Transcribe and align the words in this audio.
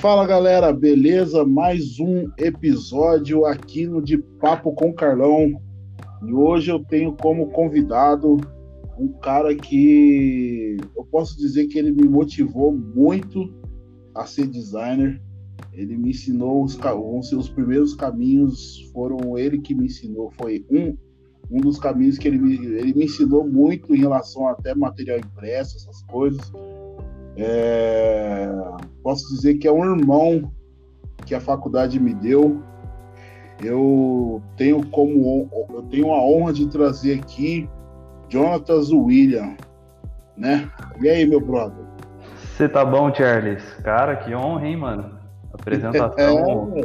Fala 0.00 0.26
galera, 0.26 0.72
beleza? 0.72 1.44
Mais 1.44 2.00
um 2.00 2.30
episódio 2.38 3.44
aqui 3.44 3.86
no 3.86 4.00
De 4.00 4.16
Papo 4.16 4.72
com 4.72 4.94
Carlão. 4.94 5.60
E 6.26 6.32
hoje 6.32 6.70
eu 6.70 6.82
tenho 6.82 7.12
como 7.12 7.50
convidado 7.50 8.38
um 8.98 9.08
cara 9.20 9.54
que 9.54 10.78
eu 10.96 11.04
posso 11.04 11.36
dizer 11.36 11.66
que 11.66 11.78
ele 11.78 11.92
me 11.92 12.08
motivou 12.08 12.72
muito 12.72 13.54
a 14.14 14.24
ser 14.24 14.46
designer. 14.46 15.20
Ele 15.70 15.98
me 15.98 16.12
ensinou 16.12 16.64
os, 16.64 16.78
os 17.32 17.50
primeiros 17.50 17.94
caminhos, 17.94 18.90
foram 18.94 19.36
ele 19.36 19.60
que 19.60 19.74
me 19.74 19.84
ensinou, 19.84 20.32
foi 20.40 20.64
um, 20.70 20.96
um 21.50 21.60
dos 21.60 21.78
caminhos 21.78 22.16
que 22.16 22.26
ele 22.26 22.38
me, 22.38 22.54
ele 22.54 22.94
me 22.94 23.04
ensinou 23.04 23.46
muito 23.46 23.94
em 23.94 23.98
relação 23.98 24.48
até 24.48 24.74
material 24.74 25.18
impresso, 25.18 25.76
essas 25.76 26.02
coisas. 26.04 26.50
É, 27.42 28.46
posso 29.02 29.26
dizer 29.34 29.54
que 29.54 29.66
é 29.66 29.72
um 29.72 29.98
irmão 29.98 30.52
que 31.24 31.34
a 31.34 31.40
faculdade 31.40 31.98
me 31.98 32.12
deu. 32.12 32.62
Eu 33.62 34.42
tenho 34.56 34.86
como 34.90 35.48
eu 35.70 35.82
tenho 35.90 36.12
a 36.12 36.22
honra 36.22 36.52
de 36.52 36.68
trazer 36.68 37.20
aqui 37.20 37.68
Jonatas 38.28 38.90
William, 38.90 39.56
né? 40.36 40.70
E 41.00 41.08
aí, 41.08 41.26
meu 41.26 41.40
brother? 41.40 41.84
Você 42.36 42.68
tá 42.68 42.84
bom, 42.84 43.12
Charles? 43.14 43.64
Cara, 43.82 44.16
que 44.16 44.34
honra, 44.34 44.66
hein, 44.66 44.76
mano? 44.76 45.18
Apresentação 45.52 46.72
é. 46.76 46.82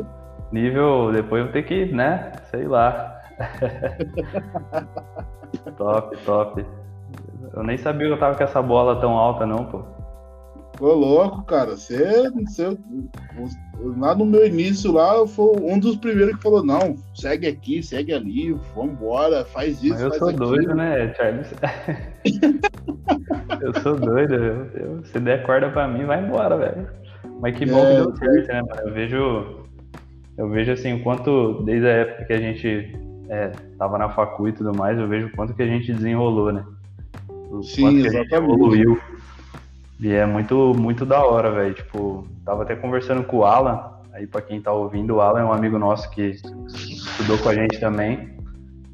nível. 0.52 1.12
Depois 1.12 1.42
eu 1.42 1.46
vou 1.46 1.54
ter 1.54 1.64
que, 1.64 1.86
né? 1.94 2.32
Sei 2.50 2.68
lá. 2.68 3.22
top, 5.78 6.18
top. 6.26 6.66
Eu 7.54 7.64
nem 7.64 7.78
sabia 7.78 8.08
que 8.08 8.14
eu 8.14 8.20
tava 8.20 8.36
com 8.36 8.44
essa 8.44 8.62
bola 8.62 9.00
tão 9.00 9.12
alta, 9.12 9.46
não, 9.46 9.66
pô. 9.66 9.95
Ô, 10.80 10.94
louco, 10.94 11.44
cara. 11.44 11.72
Você, 11.72 12.30
você, 12.32 12.78
lá 13.98 14.14
no 14.16 14.26
meu 14.26 14.46
início 14.46 14.92
lá, 14.92 15.26
foi 15.28 15.56
um 15.62 15.80
dos 15.80 15.96
primeiros 15.96 16.36
que 16.36 16.44
falou, 16.44 16.64
não, 16.64 16.96
segue 17.14 17.48
aqui, 17.48 17.82
segue 17.82 18.14
ali, 18.14 18.52
vambora, 18.76 19.46
faz 19.46 19.82
isso, 19.82 19.94
Mas 19.94 20.02
eu 20.02 20.10
faz 20.10 20.20
sou 20.20 20.30
aquilo. 20.30 20.46
doido, 20.48 20.76
né, 20.76 21.14
Charles? 21.14 21.54
eu 23.62 23.82
sou 23.82 23.96
doido. 23.96 24.34
Eu, 24.34 24.66
eu, 24.74 25.06
se 25.06 25.20
der 25.20 25.46
corda 25.46 25.70
pra 25.70 25.88
mim, 25.88 26.06
vai 26.06 26.24
embora, 26.24 26.58
velho. 26.58 26.88
Mas 27.42 27.58
que 27.58 27.66
bom 27.66 27.80
é, 27.80 27.88
que 27.88 27.96
deu 27.96 28.16
certo, 28.16 28.48
né, 28.48 28.62
mano? 28.62 28.82
Eu 28.88 28.94
vejo, 28.94 29.66
eu 30.38 30.50
vejo 30.50 30.72
assim, 30.72 30.94
o 30.94 31.04
quanto, 31.04 31.64
desde 31.64 31.88
a 31.88 31.92
época 31.92 32.26
que 32.26 32.34
a 32.34 32.40
gente 32.40 32.96
é, 33.30 33.52
tava 33.78 33.98
na 33.98 34.10
facu 34.10 34.50
e 34.50 34.54
tudo 34.54 34.76
mais, 34.76 34.98
eu 35.00 35.08
vejo 35.08 35.28
o 35.28 35.32
quanto 35.32 35.54
que 35.54 35.64
a 35.64 35.68
gente 35.68 35.94
desenrolou, 35.94 36.52
né? 36.52 36.66
O 37.50 37.64
Sim, 37.64 38.06
exatamente. 38.06 38.34
evoluiu. 38.34 39.00
E 40.00 40.12
é 40.12 40.26
muito, 40.26 40.74
muito 40.78 41.06
da 41.06 41.24
hora, 41.24 41.52
velho. 41.52 41.74
Tipo, 41.74 42.28
tava 42.44 42.64
até 42.64 42.76
conversando 42.76 43.24
com 43.24 43.38
o 43.38 43.46
Alan, 43.46 43.92
aí 44.14 44.28
pra 44.28 44.42
quem 44.42 44.62
tá 44.62 44.72
ouvindo, 44.72 45.16
o 45.16 45.22
Alan 45.22 45.42
é 45.42 45.46
um 45.46 45.54
amigo 45.54 45.80
nosso 45.80 46.10
que 46.12 46.22
estudou 46.68 47.38
com 47.40 47.50
a 47.50 47.54
gente 47.54 47.80
também. 47.80 48.36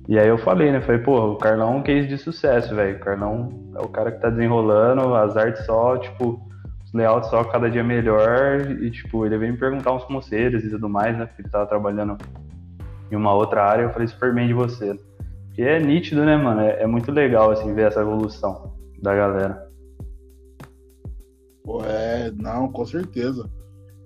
E 0.07 0.19
aí 0.19 0.27
eu 0.27 0.37
falei, 0.37 0.71
né? 0.71 0.81
Falei, 0.81 1.01
pô, 1.01 1.33
o 1.33 1.35
Carlão 1.37 1.73
é 1.73 1.77
um 1.77 1.83
case 1.83 2.07
de 2.07 2.17
sucesso, 2.17 2.75
velho. 2.75 2.97
O 2.97 2.99
Carlão 2.99 3.49
é 3.75 3.79
o 3.79 3.87
cara 3.87 4.11
que 4.11 4.19
tá 4.19 4.29
desenrolando, 4.29 5.15
as 5.15 5.37
artes 5.37 5.65
só, 5.65 5.97
tipo, 5.97 6.41
os 6.83 6.93
layouts 6.93 7.29
só 7.29 7.43
cada 7.43 7.69
dia 7.69 7.83
melhor. 7.83 8.61
E, 8.81 8.91
tipo, 8.91 9.25
ele 9.25 9.37
veio 9.37 9.53
me 9.53 9.59
perguntar 9.59 9.93
uns 9.93 10.03
conselhos 10.03 10.63
e 10.63 10.69
tudo 10.69 10.89
mais, 10.89 11.17
né? 11.17 11.25
Porque 11.25 11.43
ele 11.43 11.49
tava 11.49 11.65
trabalhando 11.65 12.17
em 13.11 13.15
uma 13.15 13.33
outra 13.33 13.63
área. 13.63 13.83
Eu 13.83 13.91
falei 13.91 14.07
super 14.07 14.33
bem 14.33 14.47
de 14.47 14.53
você. 14.53 14.99
Porque 15.47 15.61
é 15.61 15.79
nítido, 15.79 16.25
né, 16.25 16.35
mano? 16.35 16.61
É, 16.61 16.81
é 16.81 16.87
muito 16.87 17.11
legal, 17.11 17.51
assim, 17.51 17.73
ver 17.73 17.87
essa 17.87 18.01
evolução 18.01 18.73
da 19.01 19.15
galera. 19.15 19.70
Pô, 21.63 21.83
é, 21.83 22.31
não, 22.31 22.71
com 22.71 22.85
certeza. 22.85 23.49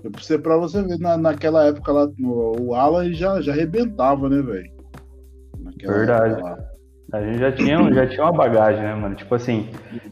Eu 0.04 0.12
pensei 0.12 0.38
pra 0.38 0.58
você 0.58 0.84
ver, 0.84 1.00
na, 1.00 1.18
naquela 1.18 1.66
época 1.66 1.92
lá, 1.92 2.08
o 2.20 2.76
Alan 2.76 3.12
já, 3.14 3.42
já 3.42 3.54
arrebentava, 3.54 4.30
né, 4.30 4.42
velho? 4.42 4.72
Verdade. 5.82 6.42
A 7.12 7.22
gente 7.22 7.40
já 7.40 7.52
tinha, 7.52 7.94
já 7.94 8.08
tinha 8.08 8.24
uma 8.24 8.34
bagagem, 8.34 8.82
né, 8.82 8.94
mano? 8.94 9.16
Tipo 9.16 9.36
assim, 9.36 9.70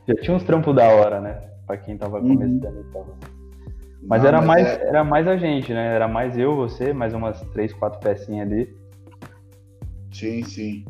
já 0.08 0.16
tinha 0.16 0.36
uns 0.36 0.44
trampos 0.44 0.76
da 0.76 0.88
hora, 0.88 1.20
né? 1.20 1.42
Pra 1.68 1.78
quem 1.78 1.98
tava 1.98 2.20
uhum. 2.20 2.36
começando 2.36 2.80
e 2.80 2.94
tal. 2.94 3.18
Mas, 4.06 4.22
Não, 4.22 4.28
era, 4.28 4.42
mas 4.42 4.48
mais, 4.48 4.68
é... 4.68 4.88
era 4.88 5.04
mais 5.04 5.28
a 5.28 5.38
gente, 5.38 5.74
né? 5.74 5.96
Era 5.96 6.08
mais 6.08 6.38
eu, 6.38 6.56
você, 6.56 6.92
mais 6.94 7.14
umas 7.14 7.42
três, 7.52 7.74
quatro 7.74 8.00
pecinhas 8.00 8.48
ali. 8.48 8.76
Sim, 10.12 10.44
sim. 10.44 10.86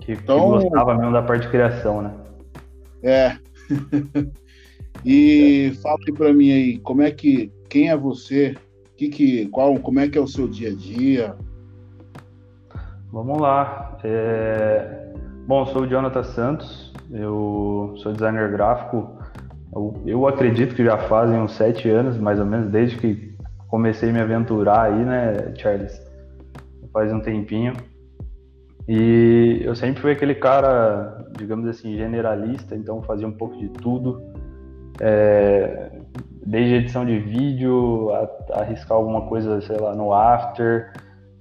Que, 0.00 0.12
então... 0.12 0.58
que 0.58 0.64
gostava 0.64 0.94
mesmo 0.94 1.12
da 1.12 1.22
parte 1.22 1.42
de 1.42 1.50
criação, 1.50 2.02
né? 2.02 2.14
É. 3.02 3.36
E 5.06 5.72
fala 5.84 5.96
para 6.16 6.34
mim 6.34 6.50
aí, 6.50 6.78
como 6.78 7.00
é 7.00 7.12
que, 7.12 7.52
quem 7.70 7.90
é 7.90 7.96
você? 7.96 8.56
Que 8.96 9.08
que, 9.08 9.46
qual, 9.50 9.78
como 9.78 10.00
é 10.00 10.08
que 10.08 10.18
é 10.18 10.20
o 10.20 10.26
seu 10.26 10.48
dia 10.48 10.70
a 10.70 10.74
dia? 10.74 11.36
Vamos 13.12 13.40
lá. 13.40 13.96
É... 14.02 15.12
Bom, 15.46 15.64
sou 15.66 15.82
o 15.82 15.86
Jonathan 15.86 16.24
Santos, 16.24 16.92
eu 17.12 17.94
sou 17.98 18.12
designer 18.12 18.50
gráfico. 18.50 19.16
Eu, 19.72 20.02
eu 20.04 20.26
acredito 20.26 20.74
que 20.74 20.84
já 20.84 20.98
fazem 20.98 21.38
uns 21.38 21.52
sete 21.52 21.88
anos, 21.88 22.18
mais 22.18 22.40
ou 22.40 22.46
menos, 22.46 22.68
desde 22.72 22.96
que 22.96 23.32
comecei 23.68 24.10
a 24.10 24.12
me 24.12 24.20
aventurar 24.20 24.90
aí, 24.90 25.04
né, 25.04 25.54
Charles? 25.56 26.02
Faz 26.92 27.12
um 27.12 27.20
tempinho. 27.20 27.74
E 28.88 29.60
eu 29.62 29.76
sempre 29.76 30.02
fui 30.02 30.10
aquele 30.10 30.34
cara, 30.34 31.28
digamos 31.38 31.68
assim, 31.68 31.96
generalista, 31.96 32.74
então 32.74 33.00
fazia 33.02 33.28
um 33.28 33.32
pouco 33.32 33.56
de 33.56 33.68
tudo 33.68 34.20
é, 35.00 35.90
desde 36.44 36.74
edição 36.74 37.04
de 37.04 37.18
vídeo, 37.18 38.10
a, 38.12 38.60
arriscar 38.60 38.96
alguma 38.96 39.22
coisa, 39.22 39.60
sei 39.60 39.76
lá, 39.76 39.94
no 39.94 40.12
After, 40.12 40.92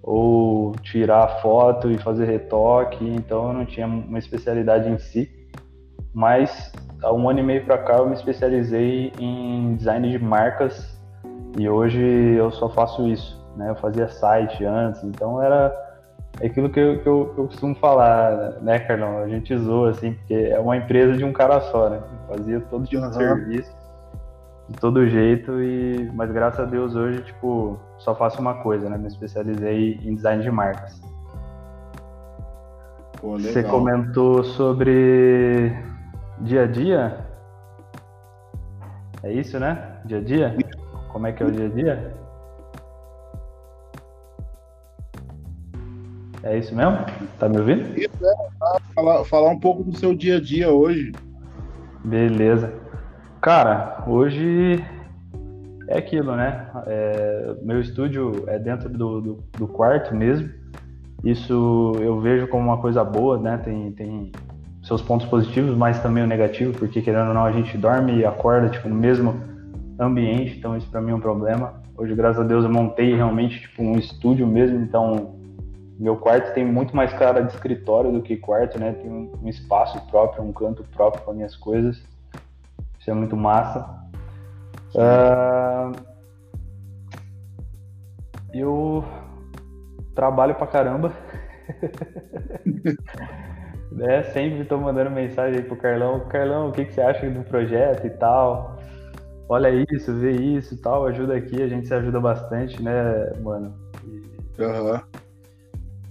ou 0.02 0.74
tirar 0.84 1.42
foto 1.42 1.90
e 1.90 1.98
fazer 1.98 2.26
retoque, 2.26 3.04
então 3.04 3.48
eu 3.48 3.54
não 3.54 3.66
tinha 3.66 3.88
uma 3.88 4.20
especialidade 4.20 4.88
em 4.88 5.00
si, 5.00 5.30
mas 6.14 6.72
há 7.02 7.12
um 7.12 7.28
ano 7.30 7.40
e 7.40 7.44
meio 7.44 7.66
para 7.66 7.80
cá 7.80 7.98
eu 7.98 8.08
me 8.08 8.14
especializei 8.14 9.12
em 9.20 9.76
design 9.76 10.10
de 10.10 10.20
marcas 10.20 10.96
e 11.58 11.68
hoje 11.68 12.00
eu 12.02 12.52
só 12.52 12.70
faço 12.70 13.08
isso, 13.08 13.44
né? 13.58 13.72
Eu 13.72 13.76
fazia 13.78 14.08
site 14.08 14.64
antes, 14.64 15.04
então 15.04 15.42
era 15.42 15.74
aquilo 16.44 16.70
que 16.70 16.80
eu, 16.80 17.02
que 17.02 17.08
eu, 17.08 17.32
que 17.34 17.40
eu 17.40 17.46
costumo 17.48 17.76
falar, 17.76 18.62
né, 18.62 18.80
Carlão? 18.80 19.20
A 19.20 19.28
gente 19.28 19.58
zoa, 19.58 19.90
assim, 19.90 20.14
porque 20.14 20.34
é 20.34 20.60
uma 20.60 20.78
empresa 20.78 21.18
de 21.18 21.24
um 21.24 21.34
cara 21.34 21.62
só, 21.62 21.90
né? 21.90 22.00
Fazia 22.28 22.60
todo 22.62 22.86
tipo 22.86 23.04
uhum. 23.04 23.10
de 23.10 23.16
serviço, 23.16 23.76
de 24.70 24.78
todo 24.80 25.08
jeito, 25.08 25.62
e 25.62 26.10
mas 26.14 26.32
graças 26.32 26.60
a 26.60 26.66
Deus 26.66 26.96
hoje, 26.96 27.22
tipo, 27.22 27.80
só 28.00 28.16
faço 28.16 28.42
uma 28.42 28.56
coisa, 28.56 28.90
né? 28.90 28.98
Me 28.98 29.08
especializei 29.08 30.00
em 30.04 30.16
design 30.16 30.42
de 30.42 30.52
marcas. 30.52 31.00
Pô, 33.22 33.38
Você 33.38 33.64
comentou 33.64 34.44
sobre 34.44 35.72
dia 36.42 36.64
a 36.64 36.68
dia? 36.68 37.26
É 39.24 39.32
isso, 39.32 39.60
né? 39.60 40.00
Dia 40.06 40.18
a 40.20 40.22
dia? 40.22 40.56
Como 41.10 41.28
é 41.28 41.32
que 41.32 41.42
é 41.42 41.46
o 41.46 41.52
dia 41.52 41.66
a 41.66 41.70
dia? 41.70 42.14
É 46.44 46.60
isso 46.60 46.76
mesmo? 46.76 46.98
Tá 47.40 47.50
me 47.50 47.58
ouvindo? 47.58 47.98
Isso, 47.98 48.24
é. 48.24 48.34
Falar, 48.94 49.26
falar 49.26 49.50
um 49.50 49.60
pouco 49.60 49.84
do 49.84 49.98
seu 49.98 50.14
dia 50.14 50.38
a 50.38 50.40
dia 50.40 50.70
hoje. 50.70 51.12
Beleza. 52.06 52.72
Cara, 53.42 54.04
hoje 54.06 54.84
é 55.88 55.98
aquilo, 55.98 56.36
né? 56.36 56.68
É, 56.86 57.56
meu 57.64 57.82
estúdio 57.82 58.44
é 58.48 58.60
dentro 58.60 58.88
do, 58.90 59.22
do, 59.22 59.44
do, 59.58 59.68
quarto 59.68 60.14
mesmo. 60.14 60.50
Isso 61.24 61.94
eu 62.00 62.22
vejo 62.22 62.48
como 62.48 62.66
uma 62.66 62.78
coisa 62.78 63.04
boa, 63.04 63.40
né? 63.40 63.58
Tem, 63.58 63.92
tem 63.92 64.32
seus 64.84 65.02
pontos 65.02 65.26
positivos, 65.28 65.76
mas 65.76 66.00
também 66.00 66.24
o 66.24 66.28
negativo, 66.28 66.78
porque 66.78 67.02
querendo 67.02 67.30
ou 67.30 67.34
não, 67.34 67.44
a 67.44 67.52
gente 67.52 67.76
dorme 67.76 68.18
e 68.18 68.26
acorda 68.26 68.70
tipo, 68.70 68.88
no 68.88 68.96
mesmo 68.96 69.42
ambiente, 70.00 70.58
então 70.60 70.78
isso 70.78 70.88
para 70.92 71.02
mim 71.02 71.12
é 71.12 71.16
um 71.16 71.20
problema. 71.20 71.74
Hoje, 71.98 72.14
graças 72.14 72.42
a 72.42 72.48
Deus, 72.48 72.64
eu 72.64 72.72
montei 72.72 73.16
realmente 73.16 73.62
tipo, 73.62 73.82
um 73.82 73.98
estúdio 73.98 74.46
mesmo, 74.46 74.80
então 74.80 75.40
meu 75.98 76.18
quarto 76.18 76.54
tem 76.54 76.66
muito 76.66 76.96
mais 76.96 77.14
cara 77.14 77.42
de 77.42 77.54
escritório 77.54 78.12
do 78.12 78.22
que 78.22 78.36
quarto, 78.36 78.80
né? 78.80 78.94
Tem 78.94 79.10
um, 79.10 79.48
espaço 79.48 80.00
próprio, 80.08 80.44
um 80.44 80.52
canto 80.52 80.84
próprio 80.84 81.24
para 81.24 81.34
minhas 81.34 81.56
coisas. 81.56 82.04
Isso 83.00 83.10
é 83.10 83.14
muito 83.14 83.38
massa. 83.38 83.88
Uh, 84.94 85.96
eu 88.54 89.04
trabalho 90.14 90.56
pra 90.56 90.68
caramba. 90.68 91.14
né? 93.92 94.24
Sempre 94.24 94.62
estou 94.62 94.80
mandando 94.80 95.12
mensagem 95.12 95.60
aí 95.60 95.66
pro 95.66 95.78
Carlão. 95.78 96.28
Carlão, 96.28 96.70
o 96.70 96.72
que, 96.72 96.86
que 96.86 96.94
você 96.94 97.02
acha 97.02 97.30
do 97.30 97.44
projeto 97.44 98.06
e 98.06 98.10
tal? 98.10 98.78
Olha 99.48 99.70
isso, 99.92 100.14
vê 100.16 100.32
isso 100.32 100.74
e 100.74 100.78
tal, 100.78 101.06
ajuda 101.06 101.36
aqui, 101.36 101.62
a 101.62 101.68
gente 101.68 101.88
se 101.88 101.94
ajuda 101.94 102.20
bastante, 102.20 102.82
né, 102.82 103.32
mano? 103.42 103.76
Aham. 104.60 104.94
Uhum. 104.94 105.25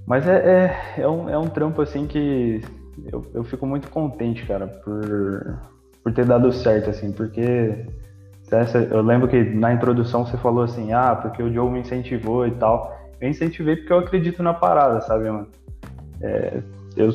Mas 0.06 0.26
é, 0.28 0.36
é, 0.96 1.02
é, 1.02 1.08
um, 1.08 1.28
é 1.28 1.38
um 1.38 1.48
trampo 1.48 1.80
assim 1.80 2.06
que 2.06 2.60
eu, 3.10 3.22
eu 3.34 3.44
fico 3.44 3.66
muito 3.66 3.88
contente, 3.90 4.44
cara, 4.46 4.66
por, 4.66 5.58
por 6.02 6.12
ter 6.12 6.24
dado 6.24 6.52
certo, 6.52 6.90
assim, 6.90 7.12
porque 7.12 7.86
Eu 8.92 9.02
lembro 9.02 9.26
que 9.26 9.42
na 9.42 9.72
introdução 9.72 10.26
você 10.26 10.36
falou 10.36 10.64
assim, 10.64 10.92
ah, 10.92 11.16
porque 11.16 11.42
o 11.42 11.52
Joe 11.52 11.70
me 11.70 11.80
incentivou 11.80 12.46
e 12.46 12.52
tal. 12.52 12.94
Eu 13.20 13.28
incentivei 13.28 13.76
porque 13.76 13.92
eu 13.92 13.98
acredito 13.98 14.42
na 14.42 14.52
parada, 14.52 15.00
sabe, 15.00 15.30
mano? 15.30 15.48
É, 16.20 16.62
eu, 16.96 17.10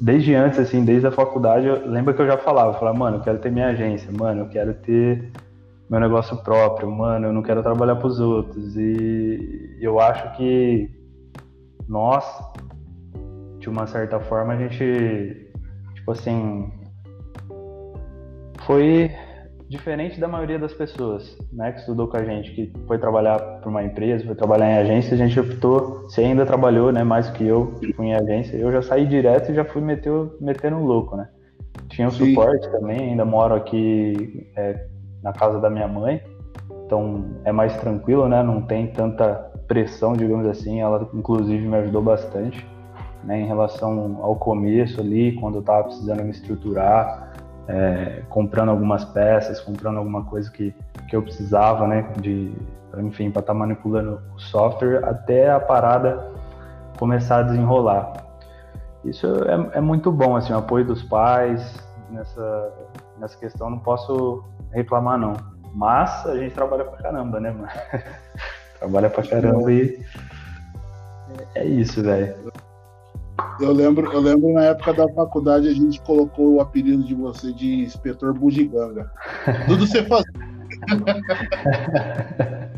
desde 0.00 0.34
antes, 0.34 0.58
assim, 0.58 0.84
desde 0.84 1.06
a 1.06 1.10
faculdade, 1.10 1.66
eu 1.66 1.88
lembro 1.88 2.14
que 2.14 2.22
eu 2.22 2.26
já 2.26 2.36
falava, 2.36 2.70
eu 2.70 2.78
falava, 2.78 2.96
mano, 2.96 3.16
eu 3.16 3.20
quero 3.22 3.38
ter 3.38 3.50
minha 3.50 3.68
agência, 3.68 4.10
mano, 4.12 4.42
eu 4.42 4.48
quero 4.48 4.74
ter 4.74 5.32
meu 5.90 5.98
negócio 6.00 6.36
próprio, 6.38 6.90
mano, 6.90 7.26
eu 7.28 7.32
não 7.32 7.42
quero 7.42 7.62
trabalhar 7.62 7.96
pros 7.96 8.20
outros. 8.20 8.76
E 8.76 9.78
eu 9.80 9.98
acho 9.98 10.36
que 10.36 10.90
nós, 11.88 12.24
de 13.58 13.68
uma 13.68 13.86
certa 13.86 14.20
forma, 14.20 14.54
a 14.54 14.56
gente, 14.56 15.50
tipo 15.94 16.12
assim, 16.12 16.70
foi 18.66 19.10
diferente 19.68 20.20
da 20.20 20.28
maioria 20.28 20.58
das 20.58 20.72
pessoas, 20.72 21.36
né, 21.52 21.72
que 21.72 21.80
estudou 21.80 22.06
com 22.06 22.16
a 22.16 22.24
gente, 22.24 22.52
que 22.52 22.72
foi 22.86 22.98
trabalhar 22.98 23.38
para 23.38 23.68
uma 23.68 23.82
empresa, 23.82 24.24
foi 24.24 24.34
trabalhar 24.34 24.70
em 24.70 24.78
agência, 24.78 25.14
a 25.14 25.16
gente 25.16 25.38
optou, 25.38 26.02
você 26.02 26.20
ainda 26.20 26.46
trabalhou, 26.46 26.92
né, 26.92 27.02
mais 27.02 27.28
que 27.30 27.44
eu, 27.44 27.74
fui 27.96 28.06
em 28.06 28.14
agência, 28.14 28.56
eu 28.56 28.70
já 28.70 28.80
saí 28.82 29.06
direto 29.06 29.50
e 29.50 29.54
já 29.54 29.64
fui 29.64 29.82
meter, 29.82 30.12
metendo 30.40 30.78
louco, 30.78 31.16
né. 31.16 31.28
Tinha 31.88 32.06
o 32.06 32.10
um 32.10 32.14
suporte 32.14 32.70
também, 32.70 33.10
ainda 33.10 33.24
moro 33.24 33.54
aqui 33.54 34.48
é, 34.56 34.86
na 35.22 35.32
casa 35.32 35.60
da 35.60 35.68
minha 35.68 35.88
mãe, 35.88 36.22
então 36.84 37.24
é 37.44 37.50
mais 37.50 37.76
tranquilo, 37.78 38.28
né, 38.28 38.42
não 38.42 38.62
tem 38.62 38.86
tanta 38.88 39.52
pressão, 39.66 40.12
digamos 40.14 40.46
assim, 40.46 40.80
ela 40.80 41.08
inclusive 41.12 41.66
me 41.66 41.76
ajudou 41.76 42.02
bastante, 42.02 42.66
né, 43.24 43.40
em 43.40 43.46
relação 43.46 44.18
ao 44.22 44.36
começo 44.36 45.00
ali, 45.00 45.32
quando 45.40 45.56
eu 45.56 45.60
estava 45.60 45.84
precisando 45.84 46.22
me 46.22 46.30
estruturar, 46.30 47.32
é, 47.68 48.22
comprando 48.28 48.70
algumas 48.70 49.04
peças, 49.04 49.60
comprando 49.60 49.98
alguma 49.98 50.24
coisa 50.24 50.50
que, 50.50 50.72
que 51.08 51.16
eu 51.16 51.22
precisava, 51.22 51.86
né, 51.86 52.12
de, 52.20 52.54
enfim, 52.98 53.30
para 53.30 53.40
estar 53.40 53.52
tá 53.52 53.58
manipulando 53.58 54.20
o 54.34 54.38
software 54.38 55.04
até 55.04 55.50
a 55.50 55.58
parada 55.58 56.30
começar 56.98 57.38
a 57.38 57.42
desenrolar. 57.42 58.12
Isso 59.04 59.26
é, 59.26 59.78
é 59.78 59.80
muito 59.80 60.10
bom, 60.10 60.36
assim, 60.36 60.52
o 60.52 60.58
apoio 60.58 60.84
dos 60.84 61.02
pais 61.02 61.76
nessa, 62.10 62.72
nessa 63.18 63.36
questão, 63.38 63.70
não 63.70 63.78
posso 63.78 64.44
reclamar 64.72 65.18
não. 65.18 65.34
Mas 65.74 66.24
a 66.26 66.36
gente 66.36 66.54
trabalha 66.54 66.84
pra 66.84 67.02
caramba, 67.02 67.38
né, 67.38 67.50
mano? 67.50 67.68
trabalha 68.86 69.10
pra 69.10 69.26
caramba 69.26 69.72
e 69.72 69.98
é 71.54 71.64
isso, 71.66 72.02
velho. 72.02 72.34
Eu 73.60 73.72
lembro, 73.72 74.10
eu 74.12 74.20
lembro 74.20 74.52
na 74.52 74.64
época 74.64 74.92
da 74.94 75.08
faculdade 75.12 75.68
a 75.68 75.72
gente 75.72 76.00
colocou 76.02 76.54
o 76.54 76.60
apelido 76.60 77.02
de 77.02 77.14
você 77.14 77.52
de 77.52 77.80
inspetor 77.80 78.32
bugiganga. 78.32 79.10
Tudo 79.66 79.86
você 79.86 80.02
fazia. 80.04 80.32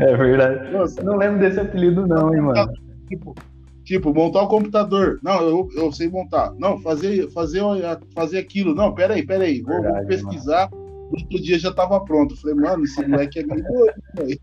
É 0.00 0.16
verdade. 0.16 0.72
Nossa, 0.72 1.00
não 1.02 1.16
lembro 1.16 1.38
desse 1.38 1.60
apelido 1.60 2.06
não, 2.06 2.34
hein, 2.34 2.40
mano. 2.40 2.72
Tipo, 3.08 3.34
tipo, 3.84 4.12
montar 4.12 4.42
o 4.42 4.48
computador. 4.48 5.18
Não, 5.22 5.40
eu, 5.40 5.68
eu 5.76 5.92
sei 5.92 6.08
montar. 6.08 6.52
Não, 6.58 6.78
fazer, 6.78 7.30
fazer, 7.30 7.62
fazer 8.14 8.38
aquilo. 8.38 8.74
Não, 8.74 8.92
peraí, 8.94 9.24
peraí. 9.24 9.60
Vou, 9.60 9.80
verdade, 9.80 9.98
vou 9.98 10.06
pesquisar. 10.06 10.68
Mano. 10.70 10.77
Outro 11.10 11.42
dia 11.42 11.58
já 11.58 11.72
tava 11.72 11.98
pronto. 12.04 12.40
Falei, 12.40 12.56
mano, 12.56 12.84
esse 12.84 13.06
moleque 13.06 13.40
é 13.40 13.46
meio 13.46 13.64
doido. 13.64 14.40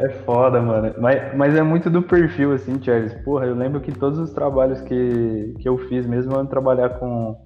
É 0.00 0.08
foda, 0.24 0.60
mano. 0.60 0.94
Mas, 0.98 1.36
mas 1.36 1.54
é 1.54 1.62
muito 1.62 1.90
do 1.90 2.02
perfil, 2.02 2.52
assim, 2.52 2.82
Charles. 2.82 3.14
Porra, 3.24 3.46
eu 3.46 3.54
lembro 3.54 3.80
que 3.80 3.92
todos 3.92 4.18
os 4.18 4.32
trabalhos 4.32 4.80
que, 4.80 5.54
que 5.60 5.68
eu 5.68 5.76
fiz, 5.88 6.06
mesmo 6.06 6.42
de 6.42 6.48
trabalhar 6.48 6.90
com, 6.98 7.36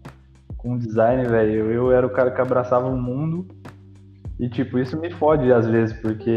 com 0.56 0.78
design, 0.78 1.24
velho, 1.24 1.70
eu 1.70 1.90
era 1.90 2.06
o 2.06 2.10
cara 2.10 2.30
que 2.30 2.40
abraçava 2.40 2.86
o 2.86 2.96
mundo. 2.96 3.46
E, 4.38 4.48
tipo, 4.48 4.78
isso 4.78 4.98
me 5.00 5.10
fode 5.10 5.50
às 5.50 5.66
vezes, 5.66 5.98
porque 6.00 6.30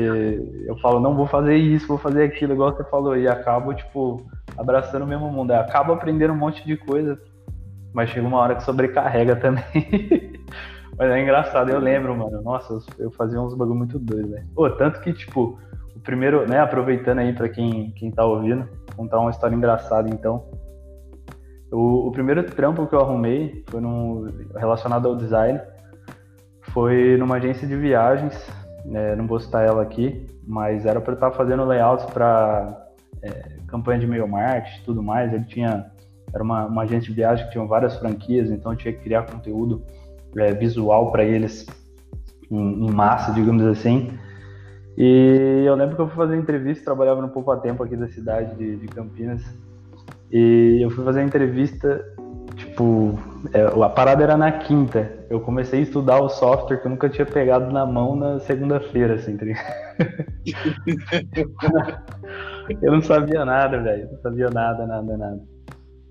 eu 0.65 0.77
falo, 0.79 0.99
não, 0.99 1.15
vou 1.15 1.27
fazer 1.27 1.57
isso, 1.57 1.87
vou 1.87 1.97
fazer 1.97 2.23
aquilo, 2.23 2.53
igual 2.53 2.73
você 2.73 2.83
falou, 2.85 3.17
e 3.17 3.27
acabo, 3.27 3.73
tipo, 3.73 4.25
abraçando 4.57 5.03
o 5.03 5.07
mesmo 5.07 5.29
mundo. 5.29 5.51
Eu 5.51 5.59
acabo 5.59 5.93
aprendendo 5.93 6.33
um 6.33 6.37
monte 6.37 6.65
de 6.65 6.77
coisa, 6.77 7.19
mas 7.93 8.09
chega 8.09 8.25
uma 8.25 8.37
hora 8.37 8.55
que 8.55 8.63
sobrecarrega 8.63 9.35
também. 9.35 9.63
mas 10.99 11.11
é 11.11 11.21
engraçado, 11.21 11.69
eu 11.69 11.79
lembro, 11.79 12.13
mano. 12.13 12.41
Nossa, 12.41 12.77
eu 12.99 13.09
fazia 13.11 13.41
uns 13.41 13.55
bagulho 13.55 13.77
muito 13.77 13.97
doido, 13.97 14.31
velho. 14.31 14.45
Pô, 14.53 14.69
tanto 14.69 14.99
que, 14.99 15.13
tipo, 15.13 15.57
o 15.95 15.99
primeiro, 16.01 16.45
né, 16.45 16.59
aproveitando 16.59 17.19
aí 17.19 17.31
para 17.31 17.47
quem, 17.47 17.91
quem 17.91 18.11
tá 18.11 18.25
ouvindo, 18.25 18.67
contar 18.97 19.17
uma 19.19 19.31
história 19.31 19.55
engraçada 19.55 20.09
então. 20.09 20.43
O, 21.71 22.09
o, 22.09 22.11
primeiro 22.11 22.43
trampo 22.43 22.85
que 22.85 22.93
eu 22.93 22.99
arrumei 22.99 23.63
foi 23.69 23.79
no, 23.79 24.27
relacionado 24.57 25.07
ao 25.07 25.15
design. 25.15 25.61
Foi 26.73 27.15
numa 27.15 27.37
agência 27.37 27.65
de 27.65 27.77
viagens, 27.77 28.35
né, 28.83 29.15
não 29.15 29.25
vou 29.25 29.39
citar 29.39 29.65
ela 29.65 29.81
aqui, 29.81 30.27
mas 30.45 30.85
era 30.85 30.99
para 30.99 31.13
estar 31.13 31.31
fazendo 31.31 31.63
layouts 31.63 32.05
para 32.07 32.89
é, 33.23 33.57
campanha 33.67 33.99
de 33.99 34.05
e-mail 34.05 34.27
marketing 34.27 34.83
tudo 34.83 35.01
mais. 35.01 35.31
Ele 35.31 35.45
tinha, 35.45 35.89
era 36.33 36.43
uma, 36.43 36.65
uma 36.65 36.81
agência 36.81 37.07
de 37.07 37.15
viagem 37.15 37.45
que 37.45 37.53
tinha 37.53 37.65
várias 37.65 37.95
franquias, 37.97 38.51
então 38.51 38.75
tinha 38.75 38.91
que 38.91 38.99
criar 38.99 39.23
conteúdo 39.23 39.81
é, 40.37 40.53
visual 40.53 41.11
para 41.11 41.23
eles 41.23 41.65
em, 42.49 42.87
em 42.87 42.91
massa, 42.91 43.31
digamos 43.31 43.63
assim. 43.65 44.11
E 44.97 45.63
eu 45.65 45.75
lembro 45.75 45.95
que 45.95 46.01
eu 46.01 46.07
fui 46.07 46.17
fazer 46.17 46.35
entrevista, 46.35 46.85
trabalhava 46.85 47.21
no 47.21 47.29
Poupa 47.29 47.55
Tempo 47.57 47.83
aqui 47.83 47.95
da 47.95 48.07
cidade 48.07 48.55
de, 48.55 48.77
de 48.77 48.87
Campinas. 48.87 49.43
E 50.31 50.79
eu 50.81 50.89
fui 50.89 51.05
fazer 51.05 51.23
entrevista, 51.23 52.03
tipo, 52.55 53.17
é, 53.53 53.61
a 53.61 53.89
parada 53.89 54.23
era 54.23 54.35
na 54.35 54.51
quinta. 54.51 55.09
Eu 55.29 55.39
comecei 55.39 55.79
a 55.79 55.83
estudar 55.83 56.19
o 56.19 56.29
software 56.29 56.77
que 56.77 56.85
eu 56.85 56.91
nunca 56.91 57.07
tinha 57.07 57.25
pegado 57.25 57.71
na 57.71 57.85
mão 57.85 58.15
na 58.15 58.39
segunda-feira, 58.41 59.15
assim, 59.15 59.37
tá 59.37 59.45
Eu 62.81 62.91
não 62.91 63.01
sabia 63.01 63.45
nada, 63.45 63.81
velho. 63.81 64.09
Não 64.11 64.19
sabia 64.19 64.49
nada, 64.49 64.85
nada, 64.85 65.17
nada. 65.17 65.39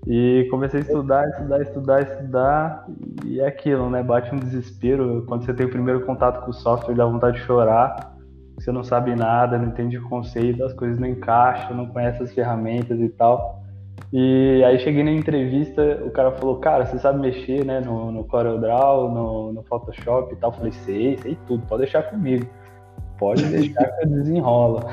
E 0.09 0.47
comecei 0.49 0.79
a 0.79 0.83
estudar, 0.83 1.29
estudar, 1.29 1.61
estudar, 1.61 2.01
estudar. 2.01 2.87
E 3.23 3.39
é 3.39 3.47
aquilo, 3.47 3.89
né? 3.89 4.03
Bate 4.03 4.33
um 4.33 4.39
desespero. 4.39 5.23
Quando 5.27 5.45
você 5.45 5.53
tem 5.53 5.67
o 5.67 5.69
primeiro 5.69 6.03
contato 6.05 6.43
com 6.43 6.49
o 6.49 6.53
software, 6.53 6.95
dá 6.95 7.05
vontade 7.05 7.37
de 7.37 7.45
chorar 7.45 8.17
você 8.59 8.73
não 8.73 8.83
sabe 8.83 9.15
nada, 9.15 9.57
não 9.57 9.69
entende 9.69 9.97
o 9.97 10.09
conceito, 10.09 10.63
as 10.65 10.73
coisas 10.73 10.99
não 10.99 11.07
encaixam, 11.07 11.77
não 11.77 11.85
conhece 11.87 12.21
as 12.21 12.33
ferramentas 12.33 12.99
e 12.99 13.07
tal. 13.07 13.63
E 14.11 14.61
aí 14.65 14.79
cheguei 14.79 15.01
na 15.01 15.11
entrevista, 15.11 15.81
o 16.05 16.11
cara 16.11 16.31
falou, 16.31 16.57
cara, 16.57 16.85
você 16.85 16.99
sabe 16.99 17.19
mexer, 17.19 17.63
né, 17.63 17.79
no, 17.79 18.11
no 18.11 18.25
CorelDRAW, 18.25 19.11
no, 19.11 19.53
no 19.53 19.63
Photoshop 19.63 20.33
e 20.33 20.35
tal. 20.35 20.51
Eu 20.51 20.57
falei, 20.57 20.71
sei, 20.73 21.17
sei 21.19 21.37
tudo, 21.47 21.65
pode 21.67 21.83
deixar 21.83 22.03
comigo. 22.03 22.45
Pode 23.17 23.45
deixar 23.45 23.85
que 23.85 24.05
eu 24.05 24.09
desenrola. 24.09 24.89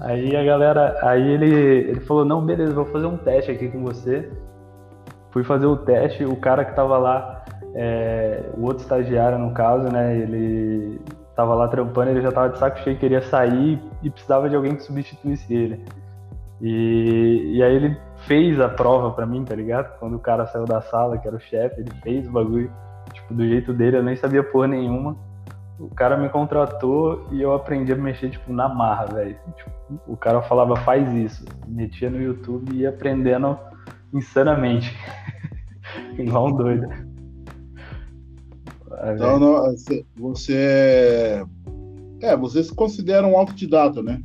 Aí 0.00 0.36
a 0.36 0.44
galera, 0.44 0.98
aí 1.02 1.28
ele, 1.28 1.54
ele 1.90 2.00
falou, 2.00 2.24
não, 2.24 2.44
beleza, 2.44 2.72
vou 2.72 2.84
fazer 2.86 3.06
um 3.06 3.16
teste 3.16 3.50
aqui 3.50 3.68
com 3.68 3.82
você. 3.82 4.30
Fui 5.30 5.42
fazer 5.42 5.66
o 5.66 5.76
teste, 5.76 6.24
o 6.24 6.36
cara 6.36 6.64
que 6.64 6.74
tava 6.74 6.96
lá, 6.98 7.44
é, 7.74 8.44
o 8.56 8.62
outro 8.62 8.82
estagiário 8.82 9.38
no 9.38 9.52
caso, 9.52 9.92
né, 9.92 10.16
ele 10.16 11.00
tava 11.34 11.54
lá 11.54 11.68
trampando, 11.68 12.10
ele 12.10 12.22
já 12.22 12.32
tava 12.32 12.50
de 12.50 12.58
saco 12.58 12.78
cheio, 12.80 12.98
queria 12.98 13.22
sair 13.22 13.80
e 14.02 14.10
precisava 14.10 14.48
de 14.48 14.56
alguém 14.56 14.74
que 14.74 14.82
substituísse 14.82 15.52
ele. 15.52 15.84
E, 16.60 17.52
e 17.56 17.62
aí 17.62 17.74
ele 17.74 17.96
fez 18.26 18.60
a 18.60 18.68
prova 18.68 19.12
para 19.12 19.26
mim, 19.26 19.44
tá 19.44 19.54
ligado? 19.54 19.98
Quando 19.98 20.14
o 20.14 20.18
cara 20.18 20.46
saiu 20.46 20.64
da 20.64 20.80
sala, 20.80 21.18
que 21.18 21.28
era 21.28 21.36
o 21.36 21.40
chefe, 21.40 21.80
ele 21.80 21.90
fez 22.02 22.26
o 22.26 22.32
bagulho, 22.32 22.70
tipo, 23.12 23.34
do 23.34 23.46
jeito 23.46 23.72
dele, 23.72 23.98
eu 23.98 24.02
nem 24.02 24.16
sabia 24.16 24.42
porra 24.42 24.68
nenhuma. 24.68 25.16
O 25.78 25.88
cara 25.88 26.16
me 26.16 26.28
contratou 26.28 27.28
e 27.30 27.40
eu 27.40 27.54
aprendi 27.54 27.92
a 27.92 27.96
mexer, 27.96 28.30
tipo, 28.30 28.52
na 28.52 28.68
marra, 28.68 29.06
velho. 29.06 29.36
Tipo, 29.56 29.70
o 30.06 30.16
cara 30.16 30.42
falava, 30.42 30.74
faz 30.76 31.12
isso. 31.12 31.44
Metia 31.66 32.10
no 32.10 32.20
YouTube 32.20 32.72
e 32.74 32.80
ia 32.80 32.88
aprendendo 32.88 33.56
insanamente. 34.12 34.92
Igual 36.18 36.48
um 36.48 36.56
doido. 36.56 36.88
Então, 39.14 39.38
não, 39.38 39.74
você 40.16 40.54
é. 40.54 41.44
É, 42.20 42.36
você 42.36 42.64
se 42.64 42.74
considera 42.74 43.26
um 43.26 43.38
autodidata, 43.38 44.02
né? 44.02 44.20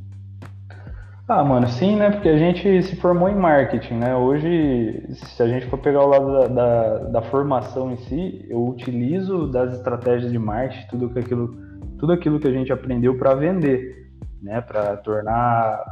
Ah, 1.25 1.41
mano, 1.41 1.67
sim, 1.69 1.95
né? 1.95 2.09
Porque 2.11 2.27
a 2.27 2.37
gente 2.37 2.83
se 2.83 2.97
formou 2.97 3.29
em 3.29 3.35
marketing, 3.35 3.93
né? 3.93 4.13
Hoje, 4.13 5.07
se 5.13 5.41
a 5.41 5.47
gente 5.47 5.67
for 5.67 5.79
pegar 5.79 6.03
o 6.03 6.09
lado 6.09 6.31
da, 6.33 6.47
da, 6.47 6.97
da 7.05 7.21
formação 7.21 7.93
em 7.93 7.97
si, 7.97 8.45
eu 8.49 8.67
utilizo 8.67 9.47
das 9.47 9.73
estratégias 9.73 10.33
de 10.33 10.37
marketing, 10.37 10.85
tudo 10.87 11.17
aquilo, 11.17 11.55
tudo 11.97 12.11
aquilo 12.11 12.39
que 12.41 12.47
a 12.47 12.51
gente 12.51 12.73
aprendeu 12.73 13.17
para 13.17 13.33
vender, 13.35 14.11
né? 14.41 14.59
Para 14.59 14.97
tornar 14.97 15.85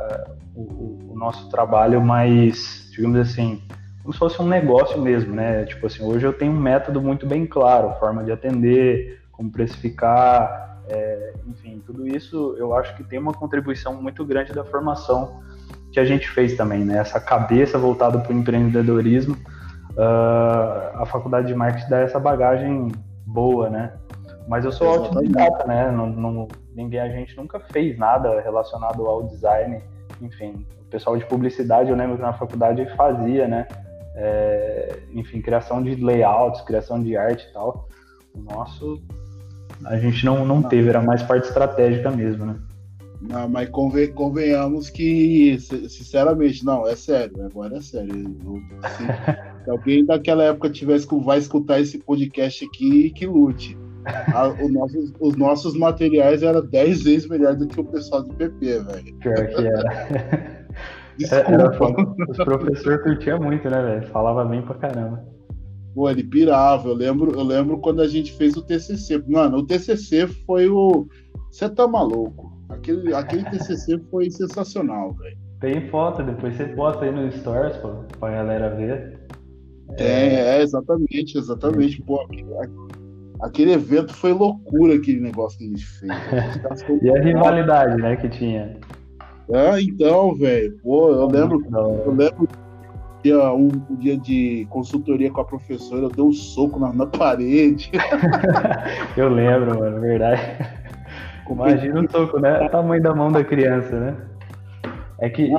uh, 0.56 0.60
o, 0.60 1.14
o 1.14 1.18
nosso 1.18 1.50
trabalho 1.50 2.02
mais, 2.02 2.90
digamos 2.92 3.18
assim, 3.18 3.62
como 4.02 4.12
se 4.12 4.20
fosse 4.20 4.42
um 4.42 4.48
negócio 4.48 5.02
mesmo, 5.02 5.34
né? 5.34 5.64
Tipo 5.64 5.88
assim, 5.88 6.04
hoje 6.04 6.28
eu 6.28 6.34
tenho 6.34 6.52
um 6.52 6.60
método 6.60 7.02
muito 7.02 7.26
bem 7.26 7.46
claro, 7.46 7.98
forma 8.00 8.22
de 8.22 8.34
atender, 8.34 9.22
como 9.32 9.50
precificar, 9.50 10.71
é, 10.88 11.34
enfim, 11.48 11.82
tudo 11.86 12.08
isso 12.08 12.56
eu 12.58 12.76
acho 12.76 12.96
que 12.96 13.04
tem 13.04 13.20
uma 13.20 13.34
contribuição 13.34 14.02
muito 14.02 14.26
grande 14.26 14.54
da 14.54 14.64
formação 14.64 15.42
que 15.92 16.00
a 16.00 16.06
gente 16.06 16.30
fez 16.30 16.56
também, 16.56 16.86
né? 16.86 16.98
Essa 16.98 17.20
cabeça 17.20 17.78
voltada 17.78 18.20
para 18.20 18.34
o 18.34 18.38
empreendedorismo, 18.38 19.36
uh, 19.92 21.02
a 21.02 21.06
faculdade 21.06 21.48
de 21.48 21.56
marketing 21.56 21.90
dá 21.90 22.00
essa 22.00 22.20
bagagem 22.20 22.92
boa, 23.26 23.70
né? 23.70 23.94
Mas 24.48 24.66
eu 24.66 24.72
sou 24.72 24.88
autodidata, 24.88 25.66
né? 25.68 25.92
Não, 25.92 26.08
não, 26.08 26.48
ninguém, 26.76 27.00
a 27.00 27.10
gente 27.10 27.36
nunca 27.38 27.60
fez 27.60 27.98
nada 27.98 28.42
relacionado 28.42 29.06
ao 29.06 29.24
design. 29.24 29.82
Enfim, 30.22 30.66
o 30.80 30.86
pessoal 30.86 31.18
de 31.18 31.26
publicidade, 31.26 31.90
eu 31.90 31.96
lembro 31.96 32.16
que 32.16 32.22
na 32.22 32.34
faculdade 32.34 32.86
fazia, 32.96 33.48
né? 33.48 33.68
É, 34.16 35.00
enfim, 35.14 35.42
criação 35.42 35.82
de 35.82 35.96
layouts, 35.96 36.62
criação 36.62 37.02
de 37.02 37.16
arte 37.16 37.48
e 37.50 37.54
tal. 37.54 37.88
O 38.34 38.42
nosso, 38.42 39.02
a 39.86 39.98
gente 39.98 40.26
não, 40.26 40.46
não 40.46 40.62
teve, 40.62 40.90
era 40.90 41.02
mais 41.02 41.22
parte 41.24 41.48
estratégica 41.48 42.12
mesmo, 42.12 42.46
né? 42.46 42.56
Não, 43.22 43.48
mas 43.48 43.70
conven, 43.70 44.12
convenhamos 44.14 44.90
que, 44.90 45.58
sinceramente, 45.60 46.66
não, 46.66 46.88
é 46.88 46.96
sério, 46.96 47.46
agora 47.46 47.78
é 47.78 47.82
sério. 47.82 48.14
se, 48.16 49.04
se, 49.64 49.70
alguém 49.70 50.04
daquela 50.04 50.44
época 50.44 50.72
tivesse 50.72 51.08
que 51.08 51.16
vai 51.24 51.38
escutar 51.38 51.80
esse 51.80 52.00
podcast 52.00 52.66
aqui, 52.66 53.12
que 53.12 53.28
lute. 53.28 53.78
A, 54.06 54.48
os 55.20 55.36
nossos 55.36 55.78
materiais 55.78 56.42
eram 56.42 56.66
10 56.66 57.04
vezes 57.04 57.30
melhor 57.30 57.56
do 57.56 57.68
que 57.68 57.80
o 57.80 57.86
pessoal 57.86 58.24
do 58.24 58.34
PP, 58.34 58.80
velho. 58.80 59.16
Pior 59.20 59.48
que 59.48 59.68
era. 59.68 60.66
Desculpa. 61.18 61.52
Era, 61.52 62.32
os 62.32 62.38
professores 62.38 63.04
curtiam 63.04 63.40
muito, 63.40 63.70
né, 63.70 63.82
velho? 63.82 64.08
Falava 64.08 64.44
bem 64.46 64.64
pra 64.64 64.76
caramba. 64.76 65.24
Pô, 65.94 66.10
ele 66.10 66.24
pirava. 66.24 66.88
Eu 66.88 66.94
lembro, 66.94 67.32
eu 67.32 67.44
lembro 67.44 67.80
quando 67.80 68.02
a 68.02 68.08
gente 68.08 68.32
fez 68.34 68.56
o 68.56 68.62
TCC. 68.62 69.24
Mano, 69.28 69.58
o 69.58 69.66
TCC 69.66 70.28
foi 70.28 70.70
o. 70.70 71.08
Você 71.50 71.70
tá 71.70 71.88
maluco? 71.88 72.52
Aquele, 72.70 73.14
aquele 73.14 73.44
TCC 73.46 74.00
foi 74.10 74.30
sensacional, 74.30 75.14
velho. 75.14 75.38
Tem 75.60 75.88
foto, 75.90 76.24
depois 76.24 76.56
você 76.56 76.66
posta 76.66 77.06
aí 77.06 77.12
no 77.12 77.32
Stories, 77.32 77.78
pô, 77.78 77.90
pra 78.20 78.32
galera 78.32 78.76
ver. 78.76 79.20
É, 79.98 80.58
é 80.58 80.62
exatamente, 80.62 81.38
exatamente. 81.38 82.02
Pô, 82.02 82.26
aquele 83.42 83.74
evento 83.74 84.14
foi 84.14 84.32
loucura, 84.32 84.96
aquele 84.96 85.20
negócio 85.20 85.60
que 85.60 85.66
a 85.66 85.68
gente 85.68 85.86
fez. 85.86 86.12
e 87.04 87.10
a 87.10 87.22
rivalidade, 87.22 88.02
né, 88.02 88.16
que 88.16 88.30
tinha. 88.30 88.78
Ah, 89.54 89.80
então, 89.82 90.34
velho. 90.36 90.78
Pô, 90.82 91.12
eu 91.12 91.28
lembro, 91.28 91.62
eu 92.06 92.12
lembro 92.14 92.48
dia, 93.24 93.54
um, 93.54 93.70
um, 93.90 93.96
dia 93.96 94.18
de 94.18 94.66
consultoria 94.70 95.32
com 95.32 95.42
a 95.42 95.46
professora, 95.46 96.04
eu 96.04 96.10
dei 96.10 96.24
um 96.24 96.32
soco 96.32 96.80
na, 96.80 96.92
na 96.94 97.06
parede. 97.06 97.92
eu 99.18 99.30
lembro, 99.30 99.80
mano, 99.80 100.00
verdade. 100.00 100.42
Imagina 101.50 102.02
o 102.02 102.12
soco, 102.12 102.40
né? 102.40 102.66
O 102.66 102.70
tamanho 102.70 103.02
da 103.02 103.14
mão 103.14 103.32
da 103.32 103.44
criança, 103.44 104.00
né? 104.00 104.16
É 105.20 105.30
que 105.30 105.52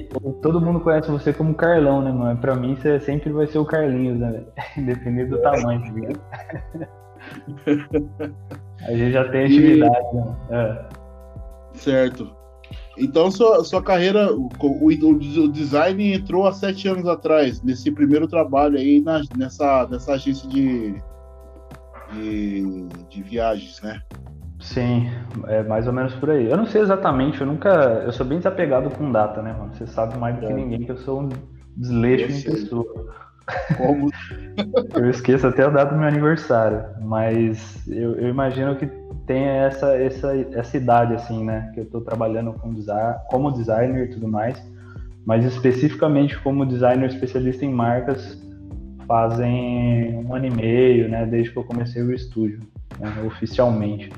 todo 0.43 0.61
mundo 0.61 0.81
conhece 0.81 1.11
você 1.11 1.33
como 1.33 1.55
Carlão, 1.55 2.03
né, 2.03 2.11
mano? 2.11 2.37
Pra 2.41 2.57
mim, 2.57 2.75
você 2.75 2.99
sempre 2.99 3.31
vai 3.31 3.47
ser 3.47 3.59
o 3.59 3.65
Carlinhos, 3.65 4.19
né? 4.19 4.43
Independente 4.77 5.31
do 5.31 5.41
tamanho, 5.41 5.81
tá 5.83 5.93
ligado? 5.93 6.21
A 8.85 8.91
gente 8.91 9.13
já 9.13 9.29
tem 9.29 9.47
intimidade, 9.47 10.17
né? 10.17 10.37
É. 10.51 10.85
Certo. 11.75 12.42
Então, 12.97 13.31
sua, 13.31 13.65
sua 13.65 13.83
carreira, 13.83 14.33
o, 14.33 14.49
o, 14.61 14.87
o, 14.87 15.49
design 15.49 16.13
entrou 16.13 16.47
há 16.47 16.53
sete 16.53 16.89
anos 16.89 17.07
atrás, 17.07 17.63
nesse 17.63 17.91
primeiro 17.91 18.29
trabalho 18.29 18.79
aí 18.79 19.01
na, 19.01 19.23
nessa, 19.37 19.87
nessa 19.89 20.13
agência 20.13 20.49
de, 20.49 20.95
de, 22.13 22.87
de, 23.09 23.23
viagens, 23.23 23.81
né? 23.83 24.01
Sim, 24.61 25.11
é 25.49 25.63
mais 25.63 25.87
ou 25.87 25.93
menos 25.93 26.15
por 26.15 26.31
aí. 26.31 26.51
Eu 26.51 26.57
não 26.57 26.67
sei 26.67 26.83
exatamente, 26.83 27.41
eu 27.41 27.47
nunca. 27.47 27.71
Eu 28.05 28.13
sou 28.13 28.25
bem 28.25 28.39
desapegado 28.39 28.91
com 28.91 29.11
data, 29.11 29.43
né, 29.43 29.53
mano? 29.53 29.75
Você 29.75 29.87
sabe 29.87 30.17
mais 30.19 30.37
do 30.39 30.45
é. 30.45 30.49
que 30.49 30.55
ninguém 30.55 30.85
que 30.85 30.93
eu 30.93 30.99
sou 30.99 31.23
um 31.23 31.29
desleixo 31.77 32.49
em 32.49 32.53
pessoa. 32.53 33.32
Como? 33.77 34.11
eu 34.95 35.11
esqueço 35.11 35.47
até 35.47 35.65
a 35.65 35.69
data 35.69 35.93
do 35.93 35.99
meu 35.99 36.09
aniversário, 36.09 36.85
mas 37.01 37.87
eu, 37.89 38.17
eu 38.17 38.29
imagino 38.29 38.77
que 38.77 38.87
tem 39.27 39.45
essa, 39.45 39.95
essa, 39.97 40.37
essa 40.53 40.77
idade, 40.77 41.15
assim, 41.15 41.45
né? 41.45 41.71
Que 41.75 41.81
eu 41.81 41.85
estou 41.85 42.01
trabalhando 42.01 42.53
com 42.55 42.73
design, 42.73 43.17
como 43.29 43.53
designer 43.53 44.09
e 44.09 44.11
tudo 44.11 44.29
mais, 44.29 44.63
mas 45.25 45.45
especificamente 45.45 46.39
como 46.41 46.67
designer 46.67 47.09
especialista 47.09 47.65
em 47.65 47.73
marcas 47.73 48.41
fazem 49.07 50.25
um 50.25 50.35
ano 50.35 50.47
e 50.47 50.51
meio, 50.51 51.09
né? 51.09 51.27
Desde 51.27 51.51
que 51.51 51.59
eu 51.59 51.65
comecei 51.65 52.03
o 52.03 52.13
estúdio, 52.13 52.61
né, 52.99 53.13
oficialmente. 53.27 54.11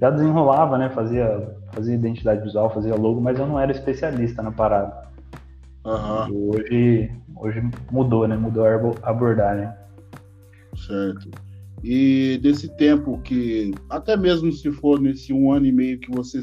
Já 0.00 0.10
desenrolava, 0.10 0.76
né? 0.76 0.90
Fazia, 0.90 1.48
fazia 1.72 1.94
identidade 1.94 2.42
visual, 2.42 2.68
fazia 2.70 2.94
logo, 2.94 3.20
mas 3.20 3.38
eu 3.38 3.46
não 3.46 3.58
era 3.58 3.72
especialista 3.72 4.42
na 4.42 4.50
parada. 4.50 5.04
Uhum. 5.84 6.50
Hoje, 6.50 7.10
hoje 7.36 7.62
mudou, 7.90 8.26
né? 8.26 8.36
Mudou 8.36 8.64
a 8.64 9.10
abordagem. 9.10 9.68
Certo. 10.86 11.30
E 11.82 12.38
desse 12.42 12.74
tempo 12.76 13.20
que, 13.20 13.72
até 13.90 14.16
mesmo 14.16 14.50
se 14.50 14.70
for 14.72 14.98
nesse 14.98 15.32
um 15.32 15.52
ano 15.52 15.66
e 15.66 15.72
meio 15.72 15.98
que 15.98 16.10
você 16.10 16.40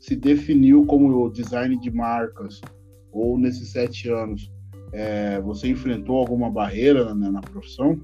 se 0.00 0.16
definiu 0.16 0.84
como 0.84 1.30
design 1.30 1.78
de 1.78 1.90
marcas, 1.90 2.60
ou 3.12 3.38
nesses 3.38 3.70
sete 3.70 4.10
anos, 4.10 4.50
é, 4.92 5.40
você 5.40 5.68
enfrentou 5.68 6.18
alguma 6.18 6.50
barreira 6.50 7.14
na, 7.14 7.30
na, 7.30 7.40
profissão? 7.40 7.98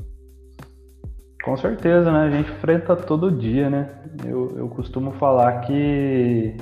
Com 1.44 1.56
certeza, 1.56 2.12
né? 2.12 2.20
A 2.20 2.30
gente 2.30 2.50
enfrenta 2.50 2.94
todo 2.94 3.32
dia, 3.32 3.68
né? 3.68 3.90
Eu, 4.24 4.56
eu 4.56 4.68
costumo 4.68 5.12
falar 5.12 5.62
que. 5.62 6.54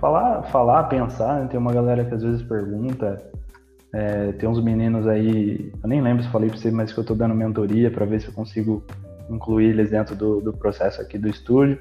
Falar, 0.00 0.42
falar 0.44 0.84
pensar, 0.84 1.42
né? 1.42 1.48
tem 1.48 1.60
uma 1.60 1.74
galera 1.74 2.04
que 2.06 2.14
às 2.14 2.22
vezes 2.22 2.42
pergunta. 2.42 3.22
É, 3.92 4.32
tem 4.32 4.48
uns 4.48 4.62
meninos 4.62 5.06
aí, 5.06 5.70
eu 5.82 5.88
nem 5.88 6.00
lembro 6.00 6.22
se 6.22 6.30
falei 6.30 6.48
pra 6.48 6.58
você, 6.58 6.70
mas 6.70 6.90
que 6.90 6.98
eu 6.98 7.04
tô 7.04 7.14
dando 7.14 7.34
mentoria 7.34 7.90
para 7.90 8.06
ver 8.06 8.20
se 8.20 8.28
eu 8.28 8.32
consigo 8.32 8.82
incluir 9.28 9.70
eles 9.70 9.90
dentro 9.90 10.16
do, 10.16 10.40
do 10.40 10.52
processo 10.54 11.02
aqui 11.02 11.18
do 11.18 11.28
estúdio. 11.28 11.78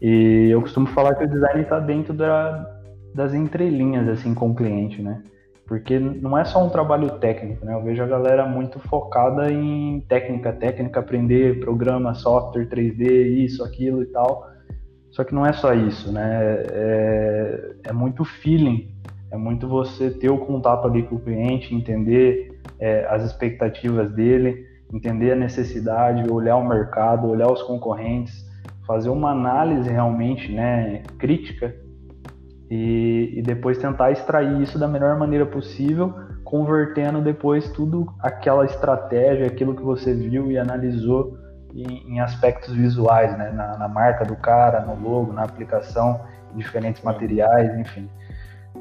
E 0.00 0.48
eu 0.50 0.62
costumo 0.62 0.86
falar 0.86 1.14
que 1.14 1.24
o 1.24 1.28
design 1.28 1.62
está 1.62 1.78
dentro 1.78 2.14
da, 2.14 2.80
das 3.14 3.34
entrelinhas, 3.34 4.08
assim, 4.08 4.32
com 4.32 4.50
o 4.50 4.54
cliente, 4.54 5.02
né? 5.02 5.22
Porque 5.66 5.98
não 5.98 6.38
é 6.38 6.44
só 6.44 6.64
um 6.64 6.70
trabalho 6.70 7.18
técnico, 7.18 7.66
né? 7.66 7.74
Eu 7.74 7.82
vejo 7.82 8.02
a 8.02 8.06
galera 8.06 8.46
muito 8.46 8.78
focada 8.78 9.52
em 9.52 10.00
técnica, 10.08 10.52
técnica, 10.52 11.00
aprender 11.00 11.60
programa, 11.60 12.14
software 12.14 12.66
3D, 12.66 13.44
isso, 13.44 13.62
aquilo 13.62 14.02
e 14.02 14.06
tal. 14.06 14.55
Só 15.16 15.24
que 15.24 15.34
não 15.34 15.46
é 15.46 15.52
só 15.52 15.72
isso, 15.72 16.12
né? 16.12 16.62
É, 16.70 17.74
é 17.86 17.92
muito 17.92 18.22
feeling, 18.24 18.94
é 19.32 19.36
muito 19.36 19.66
você 19.66 20.10
ter 20.10 20.28
o 20.28 20.38
contato 20.38 20.86
ali 20.86 21.02
com 21.04 21.16
o 21.16 21.20
cliente, 21.20 21.74
entender 21.74 22.60
é, 22.78 23.06
as 23.06 23.24
expectativas 23.24 24.12
dele 24.12 24.76
entender 24.92 25.32
a 25.32 25.36
necessidade, 25.36 26.30
olhar 26.30 26.56
o 26.56 26.66
mercado, 26.66 27.28
olhar 27.28 27.50
os 27.50 27.62
concorrentes, 27.62 28.46
fazer 28.86 29.08
uma 29.08 29.30
análise 29.30 29.88
realmente 29.88 30.52
né, 30.52 31.02
crítica 31.18 31.74
e, 32.70 33.32
e, 33.36 33.42
depois 33.42 33.78
tentar 33.78 34.12
extrair 34.12 34.60
isso 34.60 34.78
da 34.78 34.88
melhor 34.88 35.18
maneira 35.18 35.46
possível, 35.46 36.14
convertendo 36.44 37.20
depois 37.20 37.70
tudo 37.70 38.06
aquela 38.20 38.64
estratégia, 38.64 39.46
aquilo 39.46 39.74
que 39.74 39.82
você 39.82 40.14
viu 40.14 40.50
e 40.50 40.58
analisou 40.58 41.36
em, 41.82 42.14
em 42.14 42.20
aspectos 42.20 42.74
visuais, 42.74 43.36
né, 43.36 43.50
na, 43.50 43.76
na, 43.76 43.88
marca 43.88 44.24
do 44.24 44.36
cara, 44.36 44.80
no 44.80 44.94
logo, 44.94 45.32
na 45.32 45.42
aplicação, 45.42 46.20
diferentes 46.54 47.02
materiais, 47.02 47.78
enfim. 47.78 48.08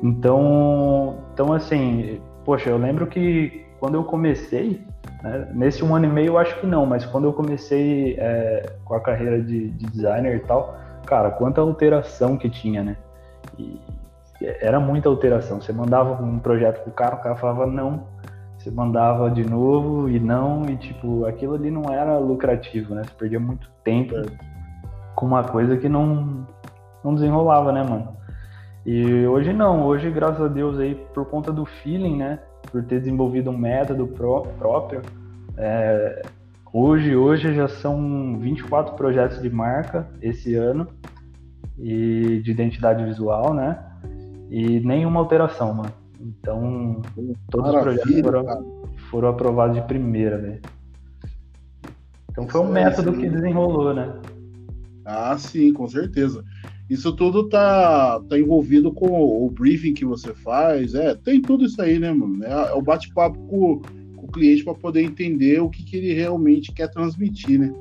Então, 0.01 1.17
então 1.33 1.53
assim, 1.53 2.21
poxa, 2.43 2.69
eu 2.69 2.77
lembro 2.77 3.07
que 3.07 3.65
quando 3.79 3.95
eu 3.95 4.03
comecei, 4.03 4.85
né? 5.21 5.47
Nesse 5.53 5.83
um 5.83 5.95
ano 5.95 6.05
e 6.05 6.09
meio 6.09 6.27
eu 6.27 6.37
acho 6.37 6.59
que 6.59 6.67
não, 6.67 6.85
mas 6.85 7.05
quando 7.05 7.25
eu 7.25 7.33
comecei 7.33 8.15
é, 8.19 8.73
com 8.85 8.93
a 8.93 8.99
carreira 8.99 9.41
de, 9.41 9.69
de, 9.69 9.85
designer 9.87 10.35
e 10.35 10.39
tal, 10.39 10.77
cara, 11.05 11.31
quanta 11.31 11.61
alteração 11.61 12.37
que 12.37 12.49
tinha, 12.49 12.83
né? 12.83 12.97
E 13.57 13.79
era 14.41 14.79
muita 14.79 15.09
alteração. 15.09 15.61
Você 15.61 15.71
mandava 15.71 16.21
um 16.21 16.39
projeto 16.39 16.83
pro 16.83 16.91
cara, 16.91 17.15
o 17.15 17.21
cara 17.21 17.35
falava 17.35 17.65
não. 17.65 18.03
Você 18.65 18.71
mandava 18.71 19.29
de 19.29 19.47
novo 19.47 20.09
e 20.09 20.19
não, 20.19 20.67
e 20.67 20.75
tipo, 20.75 21.23
aquilo 21.25 21.53
ali 21.53 21.69
não 21.69 21.83
era 21.93 22.17
lucrativo, 22.17 22.95
né? 22.95 23.03
Você 23.03 23.13
perdia 23.13 23.39
muito 23.39 23.69
tempo 23.83 24.15
com 25.13 25.27
uma 25.27 25.43
coisa 25.43 25.77
que 25.77 25.87
não, 25.87 26.47
não 27.03 27.13
desenrolava, 27.13 27.71
né, 27.71 27.83
mano? 27.83 28.17
E 28.83 29.23
hoje 29.27 29.53
não, 29.53 29.85
hoje, 29.85 30.09
graças 30.09 30.41
a 30.41 30.47
Deus, 30.47 30.79
aí, 30.79 30.95
por 31.13 31.25
conta 31.25 31.51
do 31.51 31.63
feeling, 31.63 32.17
né? 32.17 32.39
por 32.71 32.83
ter 32.83 33.01
desenvolvido 33.01 33.51
um 33.51 33.57
método 33.57 34.07
pró 34.07 34.41
próprio. 34.57 35.03
É, 35.55 36.23
hoje, 36.73 37.15
hoje 37.15 37.53
já 37.53 37.67
são 37.67 38.39
24 38.39 38.95
projetos 38.95 39.43
de 39.43 39.49
marca 39.51 40.07
esse 40.23 40.55
ano 40.55 40.87
e 41.77 42.41
de 42.43 42.49
identidade 42.49 43.05
visual, 43.05 43.53
né? 43.53 43.77
E 44.49 44.79
nenhuma 44.79 45.19
alteração, 45.19 45.71
mano. 45.71 46.04
Então, 46.19 47.01
todos 47.49 47.73
Maravilha, 47.73 48.01
os 48.01 48.21
projetos 48.21 48.21
foram, 48.21 48.87
foram, 49.09 49.29
aprovados 49.29 49.75
de 49.75 49.87
primeira, 49.87 50.37
velho. 50.37 50.61
Então 52.31 52.47
foi 52.47 52.61
um 52.61 52.71
método 52.71 53.13
que 53.13 53.29
desenrolou, 53.29 53.93
né? 53.93 54.13
Ah, 55.05 55.37
sim, 55.37 55.71
com 55.71 55.87
certeza. 55.87 56.43
Isso 56.89 57.15
tudo 57.15 57.49
tá, 57.49 58.19
tá 58.29 58.37
envolvido 58.37 58.91
com 58.91 59.07
o 59.07 59.49
briefing 59.49 59.93
que 59.93 60.05
você 60.05 60.33
faz, 60.33 60.93
é, 60.93 61.15
tem 61.15 61.41
tudo 61.41 61.65
isso 61.65 61.81
aí, 61.81 61.97
né, 61.97 62.11
mano? 62.11 62.43
É, 62.43 62.71
é 62.71 62.73
o 62.73 62.81
bate-papo 62.81 63.39
com, 63.47 63.81
com, 64.15 64.25
o 64.25 64.31
cliente 64.31 64.63
para 64.63 64.75
poder 64.75 65.01
entender 65.01 65.61
o 65.61 65.69
que, 65.69 65.83
que 65.83 65.97
ele 65.97 66.13
realmente 66.13 66.71
quer 66.71 66.89
transmitir, 66.89 67.59
né? 67.59 67.73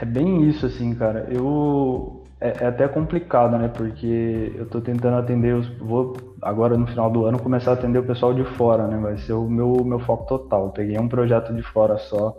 É 0.00 0.04
bem 0.04 0.48
isso, 0.48 0.66
assim, 0.66 0.94
cara. 0.94 1.28
Eu. 1.30 2.25
É, 2.40 2.64
é, 2.64 2.66
até 2.66 2.86
complicado, 2.86 3.56
né? 3.56 3.68
Porque 3.68 4.52
eu 4.56 4.66
tô 4.66 4.80
tentando 4.80 5.16
atender 5.16 5.54
os. 5.54 5.68
Vou 5.78 6.14
agora 6.42 6.76
no 6.76 6.86
final 6.86 7.10
do 7.10 7.24
ano 7.24 7.38
começar 7.38 7.70
a 7.70 7.74
atender 7.74 7.98
o 7.98 8.04
pessoal 8.04 8.34
de 8.34 8.44
fora, 8.44 8.86
né? 8.86 8.98
Vai 8.98 9.16
ser 9.18 9.32
o 9.32 9.48
meu, 9.48 9.84
meu 9.84 9.98
foco 10.00 10.26
total. 10.26 10.66
Eu 10.66 10.70
peguei 10.70 10.98
um 10.98 11.08
projeto 11.08 11.54
de 11.54 11.62
fora 11.62 11.96
só 11.96 12.36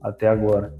até 0.00 0.28
agora. 0.28 0.72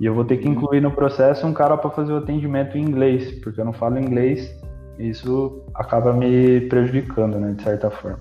E 0.00 0.06
eu 0.06 0.14
vou 0.14 0.24
ter 0.24 0.38
que 0.38 0.48
incluir 0.48 0.80
no 0.80 0.90
processo 0.90 1.46
um 1.46 1.52
cara 1.52 1.76
para 1.76 1.90
fazer 1.90 2.12
o 2.12 2.16
atendimento 2.16 2.76
em 2.76 2.82
inglês, 2.82 3.30
porque 3.40 3.60
eu 3.60 3.64
não 3.64 3.72
falo 3.72 3.98
inglês, 3.98 4.52
isso 4.98 5.62
acaba 5.74 6.12
me 6.12 6.62
prejudicando, 6.62 7.38
né, 7.38 7.52
de 7.52 7.62
certa 7.62 7.90
forma. 7.90 8.20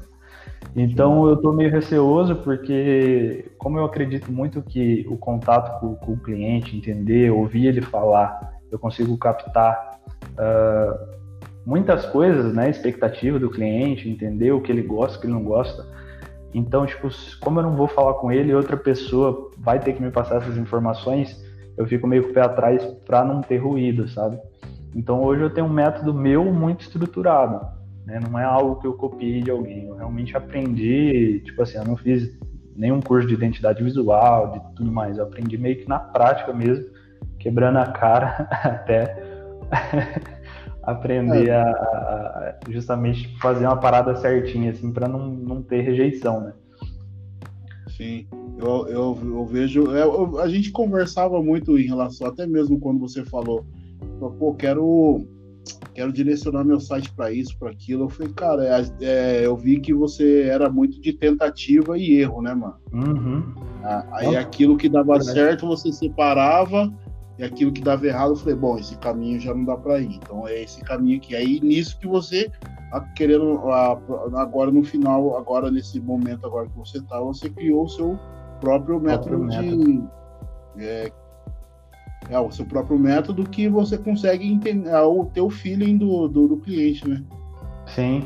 Então 0.75 1.27
eu 1.27 1.35
estou 1.35 1.53
meio 1.53 1.71
receoso 1.71 2.35
porque, 2.37 3.51
como 3.57 3.77
eu 3.77 3.85
acredito 3.85 4.31
muito 4.31 4.61
que 4.61 5.05
o 5.09 5.17
contato 5.17 5.79
com, 5.79 5.95
com, 5.95 6.13
o 6.13 6.17
cliente, 6.17 6.75
entender, 6.75 7.31
ouvir 7.31 7.67
ele 7.67 7.81
falar, 7.81 8.53
eu 8.73 8.79
consigo 8.79 9.15
captar 9.17 9.99
uh, 10.31 11.13
muitas 11.65 12.05
coisas, 12.07 12.53
né, 12.53 12.69
expectativa 12.69 13.37
do 13.37 13.49
cliente, 13.49 14.09
entender 14.09 14.51
o 14.51 14.61
que 14.61 14.71
ele 14.71 14.81
gosta, 14.81 15.17
o 15.17 15.21
que 15.21 15.27
ele 15.27 15.33
não 15.33 15.43
gosta. 15.43 15.85
Então, 16.53 16.85
tipo, 16.85 17.07
como 17.39 17.59
eu 17.59 17.63
não 17.63 17.75
vou 17.75 17.87
falar 17.87 18.15
com 18.15 18.31
ele, 18.31 18.53
outra 18.53 18.75
pessoa 18.75 19.51
vai 19.57 19.79
ter 19.79 19.93
que 19.93 20.01
me 20.01 20.11
passar 20.11 20.37
essas 20.37 20.57
informações, 20.57 21.43
eu 21.77 21.85
fico 21.85 22.07
meio 22.07 22.23
com 22.23 22.29
o 22.29 22.33
pé 22.33 22.41
atrás 22.41 22.83
para 23.05 23.23
não 23.23 23.41
ter 23.41 23.57
ruído, 23.57 24.07
sabe? 24.07 24.39
Então 24.95 25.23
hoje 25.23 25.41
eu 25.41 25.49
tenho 25.49 25.67
um 25.67 25.73
método 25.73 26.13
meu 26.13 26.45
muito 26.45 26.81
estruturado, 26.81 27.65
né? 28.05 28.19
Não 28.19 28.37
é 28.37 28.43
algo 28.43 28.79
que 28.79 28.85
eu 28.85 28.93
copiei 28.93 29.41
de 29.41 29.49
alguém, 29.49 29.87
eu 29.87 29.95
realmente 29.95 30.37
aprendi, 30.37 31.41
tipo 31.45 31.61
assim, 31.61 31.77
eu 31.77 31.85
não 31.85 31.97
fiz 31.97 32.37
nenhum 32.75 32.99
curso 32.99 33.27
de 33.27 33.33
identidade 33.33 33.83
visual, 33.83 34.51
de 34.51 34.75
tudo 34.75 34.91
mais, 34.91 35.17
eu 35.17 35.23
aprendi 35.23 35.57
meio 35.57 35.77
que 35.77 35.87
na 35.87 35.99
prática 35.99 36.53
mesmo, 36.53 36.85
quebrando 37.43 37.77
a 37.77 37.87
cara 37.87 38.47
até 38.63 39.21
aprender 40.81 41.49
é. 41.49 41.55
a, 41.55 41.63
a, 41.65 42.55
justamente 42.69 43.27
fazer 43.39 43.65
uma 43.65 43.77
parada 43.77 44.15
certinha, 44.15 44.71
assim, 44.71 44.91
para 44.91 45.07
não, 45.07 45.27
não 45.27 45.61
ter 45.61 45.81
rejeição, 45.81 46.39
né? 46.41 46.53
Sim, 47.89 48.25
eu, 48.57 48.87
eu, 48.87 49.19
eu 49.21 49.45
vejo. 49.45 49.83
Eu, 49.91 50.39
a 50.39 50.47
gente 50.47 50.71
conversava 50.71 51.43
muito 51.43 51.77
em 51.77 51.85
relação, 51.85 52.27
até 52.27 52.47
mesmo 52.47 52.79
quando 52.79 52.99
você 52.99 53.23
falou, 53.23 53.65
pô, 54.39 54.55
quero, 54.55 55.27
quero 55.93 56.11
direcionar 56.11 56.63
meu 56.63 56.79
site 56.79 57.11
para 57.13 57.31
isso, 57.31 57.55
para 57.59 57.69
aquilo. 57.69 58.05
Eu 58.05 58.09
falei, 58.09 58.33
cara, 58.33 58.63
é, 58.65 58.85
é, 59.01 59.45
eu 59.45 59.55
vi 59.55 59.79
que 59.79 59.93
você 59.93 60.43
era 60.43 60.71
muito 60.71 60.99
de 60.99 61.13
tentativa 61.13 61.97
e 61.97 62.15
erro, 62.15 62.41
né, 62.41 62.53
mano? 62.55 62.75
Uhum. 62.91 63.43
Ah, 63.83 64.05
aí 64.13 64.35
aquilo 64.35 64.75
que 64.75 64.89
dava 64.89 65.21
certo 65.21 65.67
você 65.67 65.91
separava 65.91 66.91
e 67.37 67.43
aquilo 67.43 67.71
que 67.71 67.81
dava 67.81 68.05
errado 68.05 68.31
eu 68.31 68.35
falei, 68.35 68.55
bom, 68.55 68.77
esse 68.77 68.97
caminho 68.97 69.39
já 69.39 69.53
não 69.53 69.65
dá 69.65 69.75
para 69.75 69.99
ir. 69.99 70.15
Então 70.15 70.47
é 70.47 70.61
esse 70.61 70.81
caminho 70.81 71.17
aqui. 71.17 71.35
Aí 71.35 71.59
nisso 71.61 71.97
que 71.99 72.07
você 72.07 72.51
querendo 73.15 73.59
agora 74.35 74.71
no 74.71 74.83
final, 74.83 75.35
agora 75.35 75.71
nesse 75.71 75.99
momento 75.99 76.45
agora 76.45 76.67
que 76.67 76.77
você 76.77 76.99
está, 76.99 77.19
você 77.19 77.49
criou 77.49 77.85
o 77.85 77.89
seu 77.89 78.19
próprio 78.61 78.99
método, 78.99 79.39
próprio 79.39 79.47
método. 79.47 80.09
de 80.75 80.85
é, 80.85 81.11
é, 82.29 82.39
o 82.39 82.51
seu 82.51 82.65
próprio 82.65 82.97
método 82.97 83.43
que 83.43 83.67
você 83.67 83.97
consegue 83.97 84.47
entender 84.47 84.89
é, 84.89 85.01
o 85.01 85.25
teu 85.25 85.49
feeling 85.49 85.97
do, 85.97 86.27
do, 86.27 86.47
do, 86.47 86.57
cliente, 86.57 87.07
né? 87.07 87.23
Sim. 87.87 88.23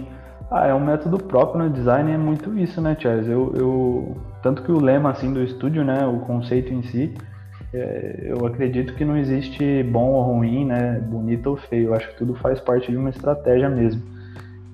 Ah, 0.49 0.67
é 0.67 0.73
um 0.73 0.83
método 0.83 1.17
próprio 1.17 1.63
no 1.63 1.69
design, 1.69 2.11
é 2.11 2.17
muito 2.17 2.57
isso, 2.57 2.79
né, 2.79 2.95
Charles? 2.97 3.27
Eu, 3.27 3.53
eu, 3.55 4.17
tanto 4.41 4.63
que 4.63 4.71
o 4.71 4.79
lema 4.79 5.11
assim 5.11 5.33
do 5.33 5.43
estúdio, 5.43 5.83
né, 5.83 6.05
o 6.05 6.19
conceito 6.19 6.73
em 6.73 6.81
si, 6.83 7.13
eu 8.21 8.45
acredito 8.45 8.93
que 8.95 9.05
não 9.05 9.17
existe 9.17 9.83
bom 9.83 10.11
ou 10.11 10.23
ruim, 10.23 10.65
né, 10.65 10.99
bonito 10.99 11.47
ou 11.47 11.57
feio. 11.57 11.89
Eu 11.89 11.93
acho 11.93 12.09
que 12.09 12.17
tudo 12.17 12.35
faz 12.35 12.59
parte 12.59 12.91
de 12.91 12.97
uma 12.97 13.09
estratégia 13.09 13.69
mesmo. 13.69 14.01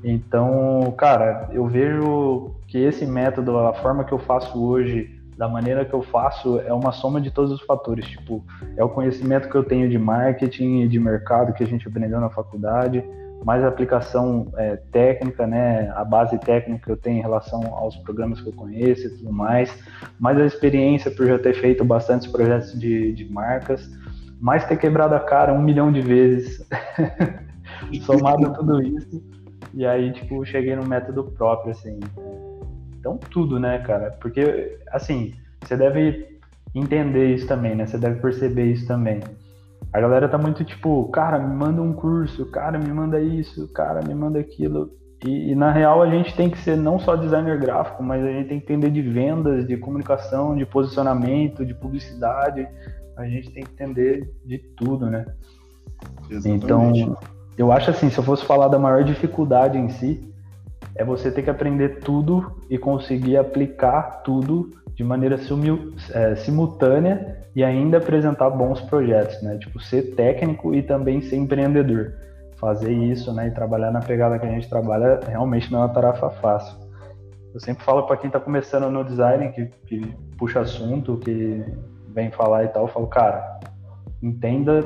Então, 0.04 0.94
cara, 0.98 1.50
eu 1.54 1.66
vejo 1.66 2.52
que 2.68 2.78
esse 2.78 3.06
método, 3.06 3.58
a 3.58 3.74
forma 3.74 4.04
que 4.04 4.12
eu 4.12 4.20
faço 4.20 4.62
hoje, 4.62 5.10
da 5.38 5.48
maneira 5.48 5.86
que 5.86 5.94
eu 5.94 6.02
faço, 6.02 6.60
é 6.60 6.74
uma 6.74 6.92
soma 6.92 7.22
de 7.22 7.32
todos 7.32 7.52
os 7.52 7.62
fatores. 7.62 8.06
Tipo, 8.06 8.44
é 8.76 8.84
o 8.84 8.90
conhecimento 8.90 9.50
que 9.50 9.56
eu 9.56 9.64
tenho 9.64 9.90
de 9.90 9.98
marketing 9.98 10.88
de 10.88 11.00
mercado 11.00 11.54
que 11.54 11.64
a 11.64 11.68
gente 11.68 11.88
aprendeu 11.88 12.20
na 12.20 12.30
faculdade, 12.30 13.04
mais 13.44 13.64
aplicação 13.64 14.48
é, 14.58 14.78
técnica, 14.92 15.46
né, 15.46 15.92
a 15.96 16.04
base 16.04 16.38
técnica 16.40 16.86
que 16.86 16.92
eu 16.92 16.98
tenho 16.98 17.18
em 17.18 17.22
relação 17.22 17.62
aos 17.76 17.96
programas 17.98 18.42
que 18.42 18.50
eu 18.50 18.54
conheço 18.54 19.08
e 19.08 19.10
tudo 19.18 19.32
mais, 19.32 19.74
mais 20.20 20.38
a 20.40 20.46
experiência 20.46 21.12
por 21.12 21.26
já 21.26 21.38
ter 21.38 21.54
feito 21.54 21.84
bastantes 21.84 22.28
projetos 22.28 22.78
de, 22.80 23.14
de 23.14 23.32
marcas, 23.32 23.90
mais 24.40 24.66
ter 24.66 24.78
quebrado 24.78 25.16
a 25.16 25.20
cara 25.20 25.54
um 25.54 25.62
milhão 25.62 25.92
de 25.92 26.02
vezes, 26.02 26.68
somado 28.04 28.54
tudo 28.54 28.82
isso 28.82 29.34
e 29.74 29.86
aí, 29.88 30.12
tipo, 30.12 30.46
cheguei 30.46 30.76
no 30.76 30.86
método 30.86 31.24
próprio, 31.24 31.72
assim. 31.72 32.00
Então, 33.00 33.18
tudo, 33.18 33.60
né, 33.60 33.80
cara? 33.80 34.12
Porque, 34.22 34.78
assim, 34.92 35.34
você 35.64 35.76
deve 35.76 36.40
entender 36.76 37.34
isso 37.34 37.48
também, 37.48 37.76
né? 37.76 37.88
Você 37.88 37.98
deve 37.98 38.22
perceber 38.22 38.66
isso 38.66 38.86
também. 38.86 39.20
A 39.94 40.02
galera 40.02 40.28
tá 40.28 40.38
muito 40.38 40.64
tipo, 40.64 41.08
cara, 41.10 41.38
me 41.38 41.56
manda 41.56 41.82
um 41.82 41.94
curso, 41.94 42.48
cara, 42.48 42.80
me 42.80 42.92
manda 42.92 43.20
isso, 43.22 43.72
cara, 43.72 44.02
me 44.02 44.16
manda 44.16 44.40
aquilo. 44.40 44.92
E, 45.24 45.52
e, 45.52 45.56
na 45.56 45.72
real 45.72 46.02
a 46.02 46.10
gente 46.10 46.36
tem 46.36 46.50
que 46.50 46.58
ser 46.58 46.76
não 46.76 47.00
só 47.00 47.16
designer 47.16 47.60
gráfico, 47.60 48.04
mas 48.04 48.24
a 48.24 48.28
gente 48.28 48.50
tem 48.50 48.60
que 48.60 48.66
entender 48.66 48.90
de 48.90 49.02
vendas, 49.02 49.66
de 49.66 49.78
comunicação, 49.78 50.56
de 50.56 50.66
posicionamento, 50.66 51.66
de 51.66 51.74
publicidade. 51.74 52.68
A 53.16 53.26
gente 53.26 53.52
tem 53.52 53.64
que 53.64 53.72
entender 53.72 54.34
de 54.44 54.58
tudo, 54.58 55.06
né? 55.06 55.26
Exatamente. 56.30 56.66
Então, 57.04 57.18
eu 57.56 57.72
acho 57.72 57.92
assim, 57.92 58.10
se 58.10 58.18
eu 58.18 58.24
fosse 58.24 58.44
falar 58.46 58.68
da 58.68 58.80
maior 58.80 59.04
dificuldade 59.04 59.78
em 59.78 59.90
si, 59.90 60.33
é 60.96 61.04
você 61.04 61.32
ter 61.32 61.44
que 61.44 61.50
aprender 61.50 62.00
tudo 62.00 62.58
e 62.70 62.78
conseguir 62.78 63.38
aplicar 63.38 64.22
tudo 64.24 64.72
de 64.94 65.04
maneira 65.04 65.40
é, 66.12 66.36
simultânea 66.36 67.38
e 67.56 67.64
ainda 67.64 67.98
apresentar 67.98 68.50
bons 68.50 68.80
projetos, 68.82 69.42
né? 69.42 69.58
Tipo, 69.58 69.80
ser 69.80 70.16
técnico 70.16 70.74
e 70.74 70.84
também 70.84 71.22
ser 71.22 71.38
empreendedor. 71.38 72.14
Fazer 72.58 72.94
isso, 72.94 73.34
né? 73.34 73.48
E 73.48 73.52
trabalhar 73.52 73.92
na 73.92 74.00
pegada 74.00 74.38
que 74.38 74.46
a 74.46 74.50
gente 74.50 74.70
trabalha 74.70 75.20
realmente 75.28 75.72
não 75.72 75.80
é 75.80 75.86
uma 75.86 75.94
tarefa 75.94 76.30
fácil. 76.30 76.78
Eu 77.54 77.60
sempre 77.60 77.84
falo 77.84 78.04
para 78.04 78.18
quem 78.18 78.28
está 78.28 78.40
começando 78.40 78.90
no 78.90 79.04
design, 79.04 79.52
que, 79.52 79.66
que 79.86 80.16
puxa 80.38 80.62
assunto, 80.62 81.18
que 81.18 81.64
vem 82.10 82.32
falar 82.32 82.64
e 82.64 82.68
tal, 82.68 82.84
eu 82.84 82.88
falo, 82.88 83.08
cara, 83.08 83.60
entenda 84.22 84.84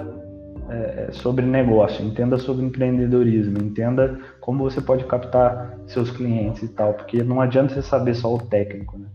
é, 0.70 1.10
sobre 1.12 1.46
negócio, 1.46 2.06
entenda 2.06 2.38
sobre 2.38 2.66
empreendedorismo, 2.66 3.58
entenda 3.60 4.20
como 4.40 4.70
você 4.70 4.82
pode 4.82 5.06
captar 5.06 5.78
seus 5.88 6.12
clientes 6.12 6.64
e 6.64 6.68
tal, 6.70 6.94
porque 6.94 7.24
não 7.24 7.42
adianta 7.42 7.74
você 7.74 7.82
saber 7.82 8.16
só 8.16 8.36
o 8.36 8.40
técnico, 8.40 8.98
né? 8.98 9.08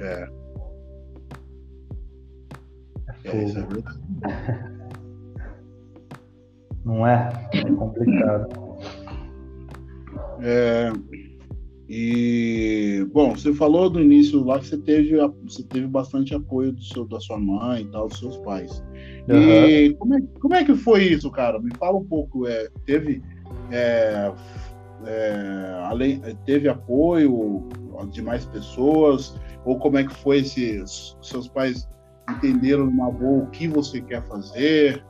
É. 0.00 0.28
É, 3.24 3.36
é 3.36 3.44
isso 3.44 3.58
é 3.58 3.62
verdade. 3.62 4.00
não 6.84 7.06
é? 7.06 7.28
É 7.52 7.70
complicado. 7.72 8.62
É, 10.40 10.90
e 11.94 13.06
bom, 13.12 13.36
você 13.36 13.52
falou 13.52 13.90
do 13.90 14.00
início 14.00 14.42
lá 14.42 14.58
que 14.58 14.66
você 14.66 14.78
teve, 14.78 15.14
você 15.44 15.62
teve 15.62 15.86
bastante 15.86 16.34
apoio 16.34 16.72
do 16.72 16.82
seu, 16.82 17.06
da 17.06 17.20
sua 17.20 17.38
mãe 17.38 17.82
e 17.82 17.90
tal, 17.90 18.08
dos 18.08 18.18
seus 18.18 18.38
pais. 18.38 18.82
Uhum. 19.28 19.36
E 19.36 19.94
como 19.98 20.14
é, 20.14 20.22
como 20.40 20.54
é 20.54 20.64
que 20.64 20.74
foi 20.74 21.04
isso, 21.04 21.30
cara? 21.30 21.60
Me 21.60 21.70
fala 21.78 21.98
um 21.98 22.04
pouco. 22.04 22.46
É, 22.46 22.70
teve, 22.86 23.22
é, 23.70 24.32
é, 25.04 25.82
além, 25.84 26.22
teve 26.46 26.66
apoio 26.66 27.68
de 28.10 28.22
mais 28.22 28.46
pessoas? 28.46 29.38
Ou 29.66 29.78
como 29.78 29.98
é 29.98 30.04
que 30.04 30.14
foi 30.14 30.38
esse. 30.38 30.82
Seus 31.20 31.46
pais 31.46 31.86
entenderam 32.30 32.86
numa 32.86 33.10
boa 33.10 33.42
o 33.42 33.50
que 33.50 33.68
você 33.68 34.00
quer 34.00 34.22
fazer? 34.22 35.04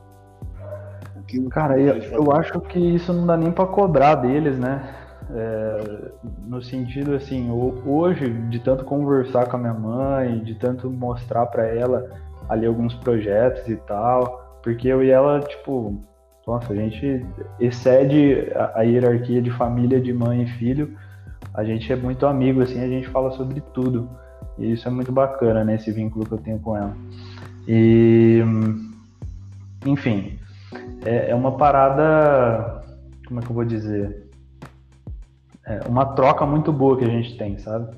Cara, 1.49 1.79
eu, 1.79 1.95
eu 1.95 2.31
acho 2.33 2.59
que 2.59 2.77
isso 2.77 3.13
não 3.13 3.25
dá 3.25 3.37
nem 3.37 3.53
para 3.53 3.67
cobrar 3.67 4.15
deles, 4.15 4.59
né? 4.59 5.02
É, 5.35 6.11
no 6.45 6.61
sentido 6.61 7.15
assim, 7.15 7.49
hoje, 7.85 8.29
de 8.49 8.59
tanto 8.59 8.85
conversar 8.85 9.47
com 9.47 9.57
a 9.57 9.59
minha 9.59 9.73
mãe, 9.73 10.39
de 10.43 10.53
tanto 10.53 10.91
mostrar 10.91 11.47
para 11.47 11.65
ela 11.65 12.07
ali 12.47 12.67
alguns 12.67 12.93
projetos 12.93 13.67
e 13.67 13.75
tal, 13.77 14.59
porque 14.61 14.87
eu 14.87 15.03
e 15.03 15.09
ela, 15.09 15.39
tipo, 15.39 15.99
nossa, 16.45 16.71
a 16.71 16.75
gente 16.75 17.25
excede 17.59 18.51
a, 18.53 18.79
a 18.79 18.81
hierarquia 18.83 19.41
de 19.41 19.49
família, 19.49 19.99
de 19.99 20.13
mãe 20.13 20.43
e 20.43 20.47
filho, 20.47 20.95
a 21.53 21.63
gente 21.63 21.91
é 21.91 21.95
muito 21.95 22.27
amigo, 22.27 22.61
assim, 22.61 22.79
a 22.79 22.87
gente 22.87 23.07
fala 23.07 23.31
sobre 23.31 23.59
tudo, 23.73 24.07
e 24.59 24.73
isso 24.73 24.87
é 24.87 24.91
muito 24.91 25.11
bacana, 25.11 25.63
né, 25.63 25.75
esse 25.75 25.91
vínculo 25.91 26.25
que 26.25 26.33
eu 26.33 26.37
tenho 26.37 26.59
com 26.59 26.77
ela. 26.77 26.95
E, 27.67 28.43
enfim, 29.85 30.37
é, 31.03 31.31
é 31.31 31.35
uma 31.35 31.53
parada, 31.57 32.83
como 33.27 33.39
é 33.39 33.43
que 33.43 33.49
eu 33.49 33.55
vou 33.55 33.65
dizer? 33.65 34.23
É 35.65 35.79
uma 35.87 36.05
troca 36.07 36.45
muito 36.45 36.71
boa 36.71 36.97
que 36.97 37.05
a 37.05 37.09
gente 37.09 37.37
tem, 37.37 37.57
sabe? 37.57 37.95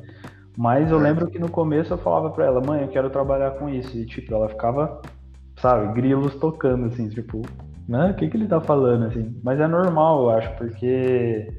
Mas 0.58 0.92
eu 0.92 0.98
lembro 0.98 1.28
que 1.28 1.40
no 1.40 1.50
começo 1.50 1.94
eu 1.94 1.98
falava 1.98 2.30
para 2.30 2.46
ela, 2.46 2.62
mãe, 2.62 2.82
eu 2.82 2.88
quero 2.88 3.10
trabalhar 3.10 3.52
com 3.52 3.68
isso. 3.68 3.98
E 3.98 4.06
tipo, 4.06 4.34
ela 4.34 4.48
ficava 4.48 5.02
sabe, 5.58 5.94
grilos 5.94 6.36
tocando, 6.36 6.88
assim, 6.88 7.10
tipo, 7.10 7.42
né? 7.88 8.12
O 8.12 8.14
que, 8.16 8.28
que 8.28 8.38
ele 8.38 8.48
tá 8.48 8.62
falando, 8.62 9.06
assim? 9.06 9.36
Mas 9.44 9.60
é 9.60 9.68
normal, 9.68 10.24
eu 10.24 10.30
acho, 10.32 10.52
porque 10.58 11.52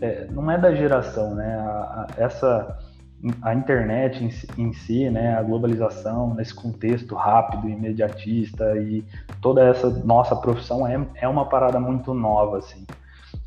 é, 0.00 0.26
não 0.30 0.50
é 0.50 0.58
da 0.58 0.74
geração, 0.74 1.34
né? 1.34 1.56
A, 1.56 1.70
a, 1.70 2.06
essa 2.16 2.78
a 3.42 3.54
internet 3.54 4.24
em 4.24 4.30
si, 4.30 4.46
em 4.56 4.72
si, 4.72 5.10
né, 5.10 5.36
a 5.36 5.42
globalização 5.42 6.32
nesse 6.32 6.54
contexto 6.54 7.14
rápido, 7.14 7.68
imediatista 7.68 8.74
e 8.78 9.04
toda 9.42 9.62
essa 9.62 9.90
nossa 9.90 10.34
profissão 10.34 10.86
é, 10.86 10.98
é 11.16 11.28
uma 11.28 11.46
parada 11.46 11.78
muito 11.78 12.14
nova, 12.14 12.56
assim, 12.56 12.86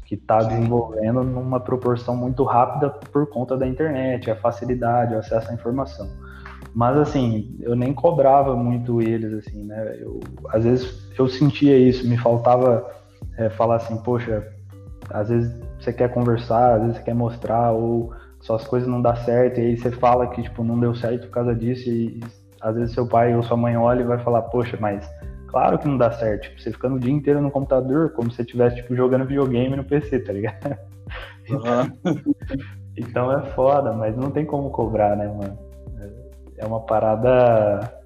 que 0.06 0.16
está 0.16 0.40
desenvolvendo 0.40 1.24
numa 1.24 1.60
proporção 1.60 2.16
muito 2.16 2.44
rápida 2.44 2.90
por 2.90 3.28
conta 3.28 3.58
da 3.58 3.68
internet, 3.68 4.30
a 4.30 4.36
facilidade, 4.36 5.16
o 5.16 5.20
acesso 5.20 5.52
à 5.52 5.54
informação. 5.54 6.08
Mas 6.74 6.98
assim, 6.98 7.56
eu 7.60 7.76
nem 7.76 7.94
cobrava 7.94 8.56
muito 8.56 9.02
eles, 9.02 9.34
assim, 9.34 9.64
né? 9.64 9.98
Eu, 10.00 10.20
às 10.50 10.64
vezes 10.64 11.12
eu 11.18 11.28
sentia 11.28 11.78
isso, 11.78 12.08
me 12.08 12.18
faltava 12.18 12.90
é, 13.38 13.50
falar 13.50 13.76
assim, 13.76 13.98
poxa, 13.98 14.48
às 15.10 15.30
vezes 15.30 15.54
você 15.80 15.94
quer 15.94 16.12
conversar, 16.12 16.76
às 16.76 16.82
vezes 16.82 16.98
você 16.98 17.04
quer 17.04 17.14
mostrar, 17.14 17.72
ou 17.72 18.14
suas 18.40 18.66
coisas 18.66 18.90
não 18.90 19.02
dá 19.02 19.16
certo, 19.16 19.60
e 19.60 19.64
aí 19.64 19.78
você 19.78 19.92
fala 19.92 20.28
que 20.28 20.42
tipo, 20.42 20.64
não 20.64 20.80
deu 20.80 20.96
certo 20.96 21.28
por 21.28 21.34
causa 21.34 21.56
disso, 21.56 21.90
e 21.90 22.20
às 22.60 22.76
vezes 22.76 22.94
seu 22.94 23.08
pai 23.08 23.36
ou 23.36 23.44
sua 23.44 23.58
mãe 23.58 23.78
olha 23.78 24.02
e 24.02 24.06
vai 24.06 24.18
falar, 24.18 24.42
poxa, 24.44 24.78
mas 24.80 25.10
claro 25.54 25.78
que 25.78 25.88
não 25.88 25.98
dá 25.98 26.12
certo. 26.12 26.50
Tipo, 26.50 26.60
você 26.60 26.72
ficando 26.72 26.96
o 26.96 27.00
dia 27.00 27.14
inteiro 27.14 27.40
no 27.40 27.52
computador, 27.52 28.12
como 28.14 28.32
se 28.32 28.38
você 28.38 28.42
estivesse 28.42 28.78
tipo, 28.78 28.96
jogando 28.96 29.26
videogame 29.26 29.76
no 29.76 29.84
PC, 29.84 30.20
tá 30.20 30.34
ligado? 30.34 30.78
Uhum. 31.50 32.24
então 32.98 33.30
é 33.30 33.42
foda, 33.52 33.92
mas 33.92 34.16
não 34.16 34.32
tem 34.32 34.46
como 34.46 34.70
cobrar, 34.70 35.18
né, 35.18 35.28
mano? 35.28 35.60
É 36.58 36.66
uma 36.66 36.80
parada 36.80 38.02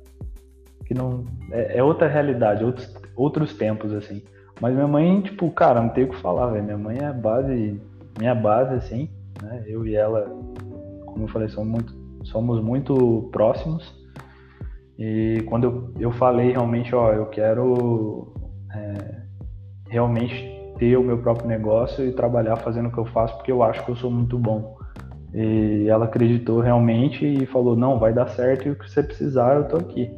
que 0.87 0.93
não. 0.95 1.23
É, 1.51 1.77
é 1.77 1.83
outra 1.83 2.07
realidade, 2.07 2.63
outros, 2.63 2.91
outros 3.15 3.53
tempos, 3.53 3.93
assim. 3.93 4.23
Mas 4.59 4.73
minha 4.73 4.87
mãe, 4.87 5.21
tipo, 5.21 5.51
cara, 5.51 5.81
não 5.81 5.89
tem 5.89 6.05
o 6.05 6.09
que 6.09 6.17
falar, 6.17 6.47
velho. 6.47 6.63
Minha 6.63 6.77
mãe 6.77 6.97
é 6.99 7.05
a 7.05 7.13
base, 7.13 7.79
minha 8.17 8.33
base, 8.33 8.73
assim, 8.73 9.07
né? 9.43 9.63
Eu 9.67 9.85
e 9.85 9.95
ela, 9.95 10.23
como 11.05 11.25
eu 11.25 11.27
falei, 11.27 11.47
somos 11.49 11.69
muito, 11.69 11.93
somos 12.23 12.59
muito 12.59 13.29
próximos. 13.31 13.95
E 14.97 15.43
quando 15.47 15.63
eu, 15.65 15.93
eu 15.99 16.11
falei 16.11 16.51
realmente, 16.51 16.93
ó, 16.95 17.13
eu 17.13 17.27
quero 17.27 18.33
é, 18.73 19.21
realmente 19.89 20.57
ter 20.77 20.97
o 20.97 21.03
meu 21.03 21.17
próprio 21.19 21.47
negócio 21.47 22.05
e 22.05 22.11
trabalhar 22.11 22.55
fazendo 22.57 22.89
o 22.89 22.91
que 22.91 22.97
eu 22.97 23.05
faço, 23.05 23.35
porque 23.35 23.51
eu 23.51 23.63
acho 23.63 23.83
que 23.85 23.91
eu 23.91 23.95
sou 23.95 24.09
muito 24.09 24.37
bom. 24.37 24.77
E 25.33 25.87
ela 25.87 26.05
acreditou 26.05 26.61
realmente 26.61 27.25
e 27.25 27.45
falou: 27.45 27.75
não, 27.75 27.99
vai 27.99 28.13
dar 28.13 28.27
certo 28.29 28.67
e 28.67 28.71
o 28.71 28.75
que 28.75 28.89
você 28.89 29.03
precisar, 29.03 29.55
eu 29.55 29.67
tô 29.67 29.77
aqui. 29.77 30.09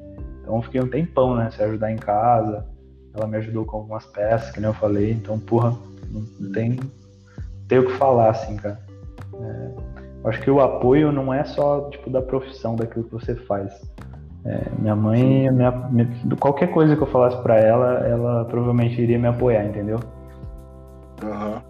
Então 0.42 0.62
fiquei 0.62 0.82
um 0.82 0.88
tempão, 0.88 1.36
né? 1.36 1.50
Se 1.52 1.62
ajudar 1.62 1.92
em 1.92 1.98
casa. 1.98 2.66
Ela 3.14 3.28
me 3.28 3.38
ajudou 3.38 3.66
com 3.66 3.78
algumas 3.78 4.06
peças, 4.06 4.52
que 4.52 4.60
nem 4.60 4.70
eu 4.70 4.74
falei. 4.74 5.12
Então, 5.12 5.40
porra, 5.40 5.76
não 6.12 6.52
tem, 6.52 6.80
tem 7.68 7.80
o 7.80 7.86
que 7.86 7.94
falar, 7.94 8.30
assim, 8.30 8.56
cara. 8.56 8.80
É, 9.34 10.30
acho 10.30 10.42
que 10.42 10.50
o 10.50 10.62
apoio 10.62 11.12
não 11.12 11.34
é 11.34 11.44
só, 11.44 11.90
tipo, 11.90 12.10
da 12.10 12.22
profissão, 12.22 12.76
daquilo 12.76 13.06
que 13.06 13.12
você 13.12 13.36
faz. 13.36 13.74
É, 14.46 14.70
minha 14.78 14.96
mãe, 14.96 15.52
minha, 15.52 15.72
minha, 15.72 16.08
qualquer 16.40 16.72
coisa 16.72 16.96
que 16.96 17.02
eu 17.02 17.08
falasse 17.08 17.42
para 17.44 17.60
ela, 17.60 18.08
ela 18.08 18.46
provavelmente 18.46 19.02
iria 19.02 19.20
me 19.20 19.28
apoiar, 19.28 19.66
entendeu? 19.66 20.00
Aham. 21.24 21.62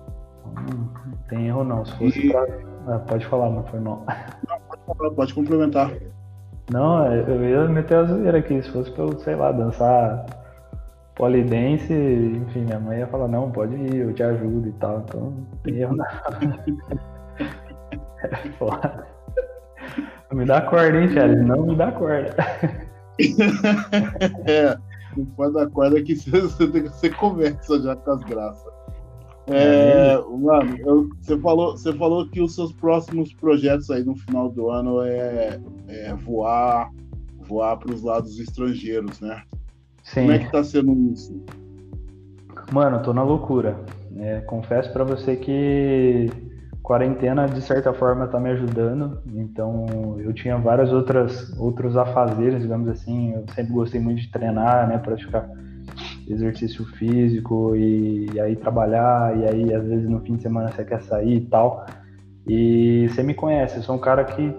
Uhum. 0.46 0.90
Não 1.06 1.18
tem 1.30 1.48
erro 1.48 1.64
não. 1.64 1.86
Se 1.86 1.96
fosse 1.98 2.28
e... 2.28 2.32
pra 2.32 2.46
ah, 2.88 3.00
pode 3.00 3.26
falar, 3.26 3.50
não 3.50 3.64
foi 3.66 3.80
mal. 3.80 4.06
Não, 4.48 4.60
pode, 4.96 5.16
pode 5.16 5.34
complementar. 5.34 5.92
Não, 6.72 7.12
eu 7.12 7.44
ia 7.44 7.68
meter 7.68 7.98
a 7.98 8.04
zoeira 8.04 8.38
aqui. 8.38 8.62
Se 8.62 8.72
fosse 8.72 8.92
pra 8.92 9.04
eu, 9.04 9.20
sei 9.20 9.36
lá, 9.36 9.52
dançar 9.52 10.26
polidense, 11.16 11.94
enfim, 11.94 12.62
minha 12.62 12.80
mãe 12.80 13.00
ia 13.00 13.08
falar, 13.08 13.28
não, 13.28 13.52
pode 13.52 13.76
ir, 13.76 13.98
eu 13.98 14.14
te 14.14 14.24
ajudo 14.24 14.70
e 14.70 14.72
tal. 14.74 15.00
Então, 15.00 15.22
não 15.22 15.58
tem 15.64 15.76
erro 15.76 15.96
não. 15.96 16.06
é 18.24 18.36
foda. 18.58 19.08
Não 20.32 20.38
me 20.38 20.46
dá 20.46 20.62
corda, 20.62 21.02
hein, 21.02 21.10
Charles? 21.10 21.46
Não 21.46 21.66
me 21.66 21.76
dá 21.76 21.92
corda. 21.92 22.36
é, 24.46 24.78
não 25.18 25.26
pode 25.26 25.54
dar 25.54 25.70
corda 25.70 26.02
que 26.02 26.16
você, 26.16 27.10
começa 27.10 27.82
já 27.82 27.96
com 27.96 28.12
as 28.12 28.24
graças. 28.24 28.80
É, 29.48 30.16
mano, 30.16 30.78
eu, 30.78 31.10
você, 31.20 31.38
falou, 31.40 31.72
você 31.72 31.92
falou 31.94 32.30
que 32.30 32.40
os 32.40 32.54
seus 32.54 32.72
próximos 32.72 33.34
projetos 33.34 33.90
aí 33.90 34.04
no 34.04 34.16
final 34.16 34.50
do 34.50 34.70
ano 34.70 35.02
é, 35.02 35.60
é 35.88 36.14
voar 36.14 36.92
voar 37.50 37.78
para 37.78 37.94
os 37.94 38.04
lados 38.04 38.40
estrangeiros, 38.40 39.20
né? 39.20 39.42
Sim. 40.04 40.22
Como 40.22 40.32
é 40.32 40.40
que 40.40 40.52
tá 40.52 40.64
sendo 40.64 41.12
isso? 41.12 41.44
Mano, 42.72 42.98
eu 42.98 43.02
tô 43.02 43.12
na 43.12 43.24
loucura. 43.24 43.80
É, 44.18 44.42
confesso 44.42 44.94
para 44.94 45.04
você 45.04 45.36
que 45.36 46.30
quarentena 46.90 47.46
de 47.46 47.62
certa 47.62 47.94
forma 47.94 48.26
tá 48.26 48.40
me 48.40 48.50
ajudando. 48.50 49.22
Então 49.32 49.86
eu 50.18 50.34
tinha 50.34 50.58
várias 50.58 50.92
outras 50.92 51.56
outros 51.60 51.96
afazeres, 51.96 52.64
digamos 52.64 52.88
assim. 52.90 53.36
Eu 53.36 53.46
sempre 53.54 53.72
gostei 53.72 54.02
muito 54.02 54.20
de 54.20 54.32
treinar, 54.32 54.88
né, 54.88 54.98
praticar 54.98 55.48
exercício 56.28 56.84
físico 56.98 57.76
e, 57.76 58.26
e, 58.34 58.40
aí 58.40 58.56
trabalhar, 58.56 59.38
e 59.38 59.46
aí 59.46 59.74
às 59.74 59.86
vezes 59.86 60.10
no 60.10 60.20
fim 60.22 60.36
de 60.36 60.42
semana 60.42 60.72
você 60.72 60.84
quer 60.84 61.02
sair 61.04 61.36
e 61.36 61.42
tal. 61.42 61.86
E 62.48 63.08
você 63.08 63.22
me 63.22 63.36
conhece, 63.36 63.78
eu 63.78 63.84
sou 63.84 63.96
um 63.96 64.00
cara 64.00 64.24
que 64.24 64.52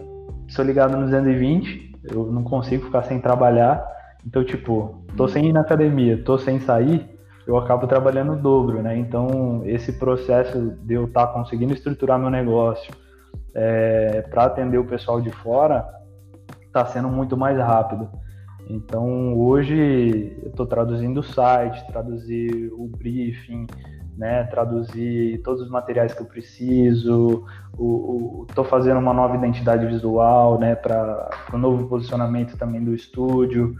sou 0.46 0.64
ligado 0.64 0.96
no 0.96 1.06
220, 1.06 1.98
eu 2.12 2.26
não 2.26 2.44
consigo 2.44 2.84
ficar 2.84 3.02
sem 3.02 3.20
trabalhar. 3.20 3.84
Então, 4.24 4.44
tipo, 4.44 5.02
tô 5.16 5.26
sem 5.26 5.48
ir 5.48 5.52
na 5.52 5.62
academia, 5.62 6.22
tô 6.22 6.38
sem 6.38 6.60
sair, 6.60 7.10
eu 7.50 7.56
acabo 7.56 7.88
trabalhando 7.88 8.34
o 8.34 8.36
dobro, 8.36 8.80
né? 8.80 8.96
Então, 8.96 9.62
esse 9.64 9.94
processo 9.94 10.70
de 10.84 10.94
eu 10.94 11.06
estar 11.06 11.26
tá 11.26 11.32
conseguindo 11.32 11.74
estruturar 11.74 12.16
meu 12.16 12.30
negócio 12.30 12.94
é, 13.52 14.22
para 14.30 14.44
atender 14.44 14.78
o 14.78 14.84
pessoal 14.84 15.20
de 15.20 15.32
fora 15.32 15.84
está 16.64 16.86
sendo 16.86 17.08
muito 17.08 17.36
mais 17.36 17.58
rápido. 17.58 18.08
Então, 18.68 19.36
hoje 19.36 20.36
eu 20.44 20.50
estou 20.50 20.64
traduzindo 20.64 21.18
o 21.18 21.24
site, 21.24 21.84
traduzir 21.88 22.70
o 22.72 22.86
briefing, 22.86 23.66
né, 24.16 24.44
traduzir 24.44 25.42
todos 25.42 25.60
os 25.62 25.68
materiais 25.68 26.14
que 26.14 26.20
eu 26.20 26.26
preciso, 26.26 27.44
estou 28.48 28.64
fazendo 28.64 29.00
uma 29.00 29.12
nova 29.12 29.34
identidade 29.34 29.84
visual, 29.86 30.56
né, 30.56 30.76
para 30.76 31.30
o 31.52 31.58
novo 31.58 31.88
posicionamento 31.88 32.56
também 32.56 32.84
do 32.84 32.94
estúdio. 32.94 33.74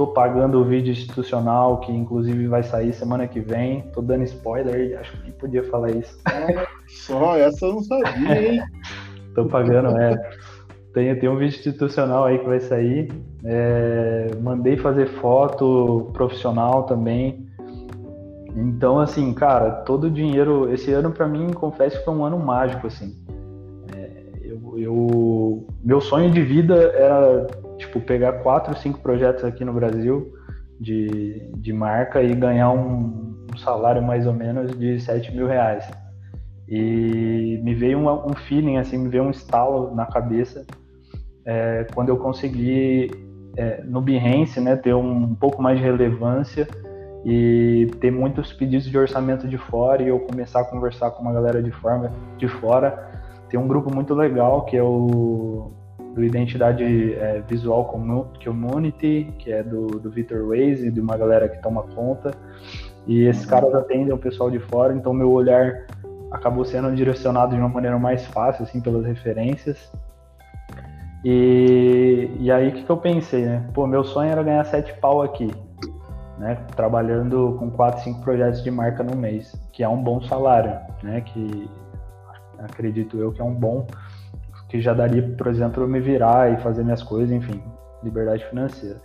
Estou 0.00 0.14
pagando 0.14 0.58
o 0.58 0.64
vídeo 0.64 0.92
institucional, 0.92 1.78
que 1.80 1.92
inclusive 1.92 2.46
vai 2.46 2.62
sair 2.62 2.90
semana 2.94 3.28
que 3.28 3.38
vem. 3.38 3.80
Estou 3.80 4.02
dando 4.02 4.24
spoiler, 4.24 4.98
acho 4.98 5.14
que 5.20 5.30
podia 5.32 5.62
falar 5.64 5.90
isso. 5.90 6.18
Só 6.88 7.36
essa 7.36 7.66
eu 7.66 7.74
não 7.74 7.82
sabia, 7.82 8.52
hein? 8.52 8.62
Estou 9.28 9.44
pagando, 9.44 9.88
é. 10.00 10.16
Tem, 10.94 11.14
tem 11.18 11.28
um 11.28 11.36
vídeo 11.36 11.54
institucional 11.54 12.24
aí 12.24 12.38
que 12.38 12.46
vai 12.46 12.60
sair. 12.60 13.12
É, 13.44 14.30
mandei 14.40 14.78
fazer 14.78 15.06
foto 15.06 16.08
profissional 16.14 16.84
também. 16.84 17.46
Então, 18.56 19.00
assim, 19.00 19.34
cara, 19.34 19.82
todo 19.82 20.04
o 20.04 20.10
dinheiro. 20.10 20.72
Esse 20.72 20.90
ano, 20.94 21.10
para 21.10 21.28
mim, 21.28 21.52
confesso 21.52 21.98
que 21.98 22.06
foi 22.06 22.14
um 22.14 22.24
ano 22.24 22.38
mágico, 22.38 22.86
assim. 22.86 23.14
É, 23.94 24.22
eu, 24.40 24.78
eu, 24.78 25.66
meu 25.84 26.00
sonho 26.00 26.30
de 26.30 26.40
vida 26.40 26.74
era, 26.74 27.46
tipo, 27.80 28.00
pegar 28.00 28.34
quatro, 28.34 28.76
cinco 28.78 29.00
projetos 29.00 29.44
aqui 29.44 29.64
no 29.64 29.72
Brasil 29.72 30.32
de, 30.78 31.50
de 31.56 31.72
marca 31.72 32.22
e 32.22 32.34
ganhar 32.34 32.70
um, 32.70 33.46
um 33.52 33.58
salário 33.58 34.02
mais 34.02 34.26
ou 34.26 34.32
menos 34.32 34.78
de 34.78 35.00
7 35.00 35.34
mil 35.34 35.46
reais. 35.46 35.90
E 36.68 37.58
me 37.64 37.74
veio 37.74 37.98
um, 37.98 38.30
um 38.30 38.34
feeling, 38.34 38.76
assim, 38.76 38.96
me 38.96 39.08
veio 39.08 39.24
um 39.24 39.30
estalo 39.30 39.94
na 39.94 40.06
cabeça 40.06 40.64
é, 41.44 41.86
quando 41.94 42.10
eu 42.10 42.16
consegui 42.16 43.10
é, 43.56 43.82
no 43.82 44.00
Behance 44.00 44.60
né, 44.60 44.76
ter 44.76 44.94
um, 44.94 45.24
um 45.24 45.34
pouco 45.34 45.60
mais 45.60 45.78
de 45.78 45.84
relevância 45.84 46.68
e 47.24 47.90
ter 48.00 48.10
muitos 48.10 48.52
pedidos 48.52 48.86
de 48.86 48.96
orçamento 48.96 49.48
de 49.48 49.58
fora 49.58 50.02
e 50.02 50.08
eu 50.08 50.20
começar 50.20 50.60
a 50.60 50.64
conversar 50.64 51.10
com 51.10 51.22
uma 51.22 51.32
galera 51.32 51.62
de, 51.62 51.70
forma, 51.72 52.12
de 52.38 52.46
fora. 52.46 53.10
Tem 53.48 53.58
um 53.58 53.66
grupo 53.66 53.92
muito 53.92 54.14
legal 54.14 54.64
que 54.64 54.76
é 54.76 54.82
o 54.82 55.72
do 56.14 56.24
Identidade 56.24 57.14
é, 57.14 57.42
Visual 57.46 57.84
Community, 57.84 59.32
que 59.38 59.52
é 59.52 59.62
do, 59.62 59.86
do 59.86 60.10
Victor 60.10 60.48
Waze 60.48 60.88
e 60.88 60.90
de 60.90 61.00
uma 61.00 61.16
galera 61.16 61.48
que 61.48 61.60
toma 61.62 61.82
conta. 61.82 62.32
E 63.06 63.24
esses 63.24 63.44
uhum. 63.44 63.50
caras 63.50 63.74
atendem 63.74 64.12
o 64.12 64.18
pessoal 64.18 64.50
de 64.50 64.58
fora, 64.58 64.94
então 64.94 65.12
meu 65.12 65.30
olhar 65.30 65.86
acabou 66.30 66.64
sendo 66.64 66.94
direcionado 66.94 67.54
de 67.54 67.60
uma 67.60 67.68
maneira 67.68 67.98
mais 67.98 68.24
fácil, 68.26 68.64
assim, 68.64 68.80
pelas 68.80 69.04
referências. 69.04 69.90
E, 71.24 72.30
e 72.38 72.50
aí 72.50 72.68
o 72.68 72.72
que, 72.72 72.82
que 72.82 72.90
eu 72.90 72.96
pensei, 72.96 73.44
né? 73.44 73.68
Pô, 73.74 73.86
meu 73.86 74.04
sonho 74.04 74.30
era 74.30 74.42
ganhar 74.42 74.64
sete 74.64 74.94
pau 75.00 75.22
aqui, 75.22 75.50
né? 76.38 76.56
Trabalhando 76.74 77.56
com 77.58 77.70
quatro, 77.70 78.02
cinco 78.02 78.20
projetos 78.22 78.62
de 78.62 78.70
marca 78.70 79.02
no 79.02 79.16
mês, 79.16 79.54
que 79.72 79.82
é 79.82 79.88
um 79.88 80.02
bom 80.02 80.22
salário, 80.22 80.78
né? 81.02 81.20
Que 81.20 81.68
acredito 82.58 83.18
eu 83.18 83.32
que 83.32 83.40
é 83.40 83.44
um 83.44 83.54
bom, 83.54 83.86
que 84.70 84.80
já 84.80 84.94
daria, 84.94 85.20
por 85.36 85.48
exemplo, 85.48 85.82
eu 85.82 85.88
me 85.88 86.00
virar 86.00 86.52
e 86.52 86.62
fazer 86.62 86.84
minhas 86.84 87.02
coisas, 87.02 87.30
enfim, 87.30 87.60
liberdade 88.04 88.44
financeira. 88.46 89.00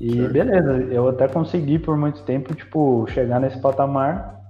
E 0.00 0.14
certo. 0.14 0.32
beleza, 0.32 0.72
eu 0.90 1.08
até 1.08 1.28
consegui 1.28 1.78
por 1.78 1.96
muito 1.96 2.22
tempo, 2.24 2.54
tipo, 2.54 3.06
chegar 3.08 3.38
nesse 3.38 3.58
patamar 3.60 4.40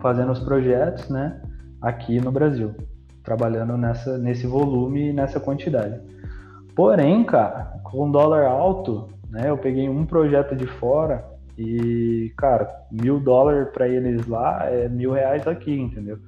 fazendo 0.00 0.32
os 0.32 0.40
projetos, 0.40 1.08
né, 1.08 1.40
aqui 1.80 2.20
no 2.20 2.30
Brasil, 2.30 2.74
trabalhando 3.24 3.76
nessa, 3.76 4.18
nesse 4.18 4.46
volume 4.46 5.08
e 5.08 5.12
nessa 5.12 5.40
quantidade. 5.40 5.98
Porém, 6.76 7.24
cara, 7.24 7.80
com 7.82 8.10
dólar 8.10 8.46
alto, 8.46 9.08
né, 9.30 9.48
eu 9.48 9.56
peguei 9.56 9.88
um 9.88 10.04
projeto 10.04 10.54
de 10.54 10.66
fora 10.66 11.24
e, 11.56 12.32
cara, 12.36 12.68
mil 12.90 13.18
dólares 13.18 13.68
para 13.72 13.88
eles 13.88 14.26
lá 14.26 14.64
é 14.64 14.88
mil 14.88 15.12
reais 15.12 15.46
aqui, 15.46 15.78
entendeu? 15.78 16.18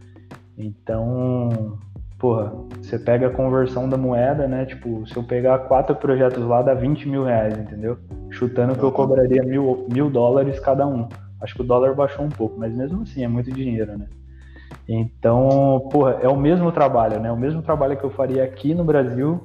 Então, 0.57 1.79
porra, 2.23 2.53
você 2.81 3.01
pega 3.01 3.27
a 3.27 3.31
conversão 3.31 3.89
da 3.89 3.97
moeda, 3.97 4.47
né? 4.47 4.65
Tipo, 4.65 5.05
se 5.09 5.17
eu 5.17 5.25
pegar 5.25 5.59
quatro 5.67 5.97
projetos 5.97 6.45
lá, 6.45 6.63
dá 6.63 6.73
20 6.73 7.09
mil 7.09 7.25
reais, 7.25 7.59
entendeu? 7.59 7.99
Chutando 8.31 8.77
que 8.77 8.83
eu 8.85 8.93
cobraria 8.93 9.43
mil, 9.43 9.89
mil 9.93 10.09
dólares 10.09 10.61
cada 10.61 10.87
um. 10.87 11.09
Acho 11.41 11.57
que 11.57 11.63
o 11.63 11.65
dólar 11.65 11.97
baixou 11.97 12.25
um 12.25 12.29
pouco, 12.29 12.57
mas 12.57 12.73
mesmo 12.73 13.03
assim 13.03 13.25
é 13.25 13.29
muito 13.29 13.51
dinheiro, 13.51 13.99
né? 13.99 14.07
Então, 14.89 15.89
porra, 15.91 16.21
é 16.23 16.29
o 16.29 16.37
mesmo 16.37 16.71
trabalho, 16.71 17.19
né? 17.19 17.33
O 17.33 17.37
mesmo 17.37 17.61
trabalho 17.61 17.97
que 17.97 18.05
eu 18.05 18.11
faria 18.11 18.45
aqui 18.45 18.73
no 18.73 18.85
Brasil, 18.85 19.41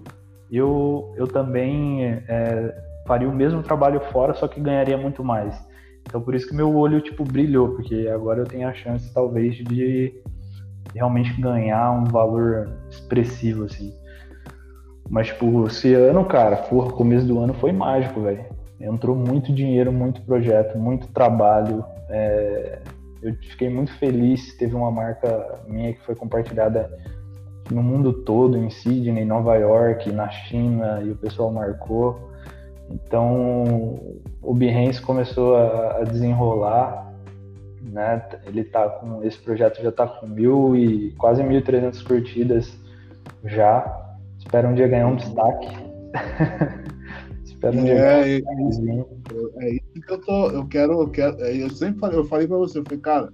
eu, 0.52 1.12
eu 1.18 1.28
também 1.28 2.04
é, 2.28 2.76
faria 3.08 3.28
o 3.28 3.36
mesmo 3.36 3.64
trabalho 3.64 4.00
fora, 4.12 4.36
só 4.36 4.48
que 4.48 4.62
ganharia 4.62 4.98
muito 5.00 5.24
mais. 5.24 5.60
Então, 6.08 6.22
por 6.22 6.36
isso 6.36 6.48
que 6.48 6.56
meu 6.56 6.76
olho, 6.76 7.02
tipo, 7.02 7.24
brilhou, 7.24 7.70
porque 7.70 8.08
agora 8.14 8.42
eu 8.42 8.46
tenho 8.46 8.68
a 8.68 8.74
chance, 8.74 9.12
talvez, 9.12 9.56
de 9.56 10.22
realmente 10.94 11.40
ganhar 11.40 11.92
um 11.92 12.06
valor 12.06 12.70
expressivo, 12.90 13.66
assim. 13.66 13.94
Mas, 15.10 15.28
tipo, 15.28 15.68
esse 15.68 15.94
ano, 15.94 16.26
cara, 16.26 16.58
porra, 16.58 16.92
começo 16.92 17.26
do 17.26 17.40
ano 17.40 17.54
foi 17.54 17.72
mágico, 17.72 18.22
velho. 18.22 18.46
Entrou 18.80 19.16
muito 19.16 19.54
dinheiro, 19.54 19.92
muito 19.92 20.22
projeto, 20.22 20.78
muito 20.78 21.08
trabalho. 21.08 21.84
É... 22.10 22.80
Eu 23.22 23.34
fiquei 23.36 23.70
muito 23.70 23.92
feliz. 23.98 24.56
Teve 24.58 24.76
uma 24.76 24.92
marca 24.92 25.60
minha 25.68 25.94
que 25.94 26.02
foi 26.06 26.14
compartilhada 26.14 26.90
no 27.72 27.82
mundo 27.82 28.14
todo, 28.14 28.58
em 28.58 28.70
Sydney, 28.70 29.26
Nova 29.26 29.56
York, 29.56 30.12
na 30.12 30.30
China, 30.30 31.02
e 31.04 31.12
o 31.12 31.16
pessoal 31.16 31.52
marcou. 31.52 32.32
Então, 32.90 34.00
o 34.42 34.54
Behance 34.54 35.02
começou 35.02 35.58
a 35.58 36.04
desenrolar 36.04 37.07
né? 37.88 38.28
Ele 38.46 38.64
tá 38.64 38.88
com 38.90 39.24
esse 39.24 39.38
projeto 39.38 39.82
já 39.82 39.90
está 39.90 40.08
com 40.08 40.28
mil 40.28 40.76
e 40.76 41.12
quase 41.14 41.42
1.300 41.42 42.04
curtidas 42.06 42.78
já. 43.46 44.04
Espero 44.38 44.70
um 44.70 44.76
dia 44.76 44.88
ganhar 44.88 45.08
um 45.08 45.16
destaque. 45.16 45.68
Espero 47.44 47.78
um 47.78 47.84
dia 47.84 47.94
é, 47.94 48.42
ganhar 48.42 48.62
um 48.62 49.06
é, 49.60 49.66
é 49.66 49.74
isso 49.76 50.02
que 50.06 50.14
eu 50.14 50.22
tô, 50.22 50.50
eu 50.52 50.68
quero, 50.68 51.02
eu 51.02 51.10
quero, 51.10 51.44
é, 51.44 51.64
eu 51.64 51.70
sempre 51.70 52.00
falei, 52.00 52.18
eu 52.18 52.26
falei 52.26 52.48
para 52.48 52.58
você, 52.58 52.80
eu 52.80 52.84
falei, 52.84 53.00
cara, 53.00 53.34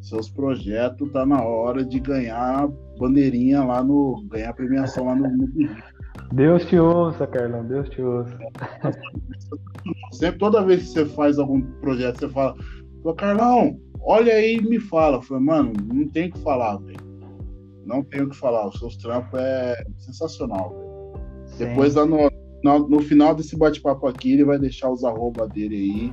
seus 0.00 0.30
projetos 0.30 1.10
tá 1.10 1.26
na 1.26 1.42
hora 1.42 1.84
de 1.84 1.98
ganhar 1.98 2.68
bandeirinha 2.98 3.64
lá 3.64 3.82
no, 3.82 4.24
ganhar 4.28 4.52
premiação 4.52 5.06
lá 5.06 5.14
no, 5.16 5.28
no 5.28 5.48
Deus 6.32 6.64
te 6.66 6.78
ouça, 6.78 7.26
Carlão, 7.26 7.64
Deus 7.64 7.88
te 7.88 8.02
ouça. 8.02 8.36
Sempre, 10.12 10.38
toda 10.38 10.64
vez 10.64 10.82
que 10.82 10.88
você 10.88 11.06
faz 11.06 11.38
algum 11.38 11.60
projeto, 11.80 12.18
você 12.18 12.28
fala, 12.28 12.56
Carlão, 13.16 13.78
olha 14.06 14.32
aí 14.32 14.56
e 14.56 14.62
me 14.62 14.80
fala. 14.80 15.16
Eu 15.18 15.22
falei, 15.22 15.42
mano, 15.42 15.72
não 15.92 16.08
tem 16.08 16.28
o 16.28 16.32
que 16.32 16.38
falar, 16.38 16.76
velho. 16.78 17.06
Não 17.84 18.02
tem 18.02 18.22
o 18.22 18.30
que 18.30 18.36
falar. 18.36 18.66
Os 18.68 18.78
seus 18.78 18.96
trampos 18.96 19.38
é 19.38 19.84
sensacional, 19.98 20.70
velho. 20.70 20.86
Depois, 21.58 21.94
lá 21.94 22.06
no, 22.06 22.30
no, 22.62 22.88
no, 22.88 23.00
final 23.00 23.34
desse 23.34 23.56
bate-papo 23.56 24.06
aqui, 24.06 24.32
ele 24.34 24.44
vai 24.44 24.58
deixar 24.58 24.90
os 24.90 25.04
arroba 25.04 25.46
dele 25.48 25.76
aí. 25.76 26.12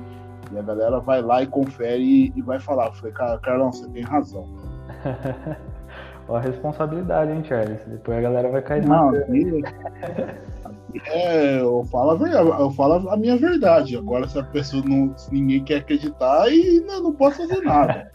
E 0.52 0.58
a 0.58 0.62
galera 0.62 1.00
vai 1.00 1.22
lá 1.22 1.42
e 1.42 1.46
confere 1.46 2.02
e, 2.02 2.32
e 2.36 2.42
vai 2.42 2.60
falar. 2.60 2.88
Eu 2.88 2.94
falei, 2.94 3.12
cara, 3.12 3.38
Carlão, 3.38 3.72
você 3.72 3.88
tem 3.90 4.02
razão. 4.02 4.46
Ó 6.28 6.36
a 6.36 6.40
responsabilidade, 6.40 7.32
hein, 7.32 7.44
Charles? 7.44 7.84
Depois 7.86 8.18
a 8.18 8.20
galera 8.22 8.50
vai 8.50 8.62
cair 8.62 8.86
Não, 8.86 9.10
aqui, 9.10 9.44
é, 11.06 11.60
eu 11.60 11.84
falo, 11.90 12.10
a 12.10 12.14
verdade, 12.14 12.48
eu 12.48 12.70
falo 12.70 13.10
a 13.10 13.16
minha 13.16 13.36
verdade. 13.36 13.96
Agora, 13.96 14.28
se 14.28 14.38
a 14.38 14.44
pessoa 14.44 14.82
não. 14.84 15.14
Ninguém 15.30 15.62
quer 15.64 15.76
acreditar, 15.76 16.48
e 16.50 16.80
não, 16.86 17.02
não 17.02 17.12
posso 17.12 17.38
fazer 17.38 17.60
nada. 17.62 18.10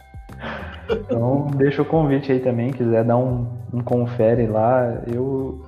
Então, 0.90 1.46
deixa 1.54 1.82
o 1.82 1.84
convite 1.84 2.32
aí 2.32 2.40
também, 2.40 2.72
quiser 2.72 3.04
dar 3.04 3.16
um, 3.16 3.46
um 3.72 3.80
confere 3.80 4.48
lá. 4.48 5.00
Eu, 5.06 5.64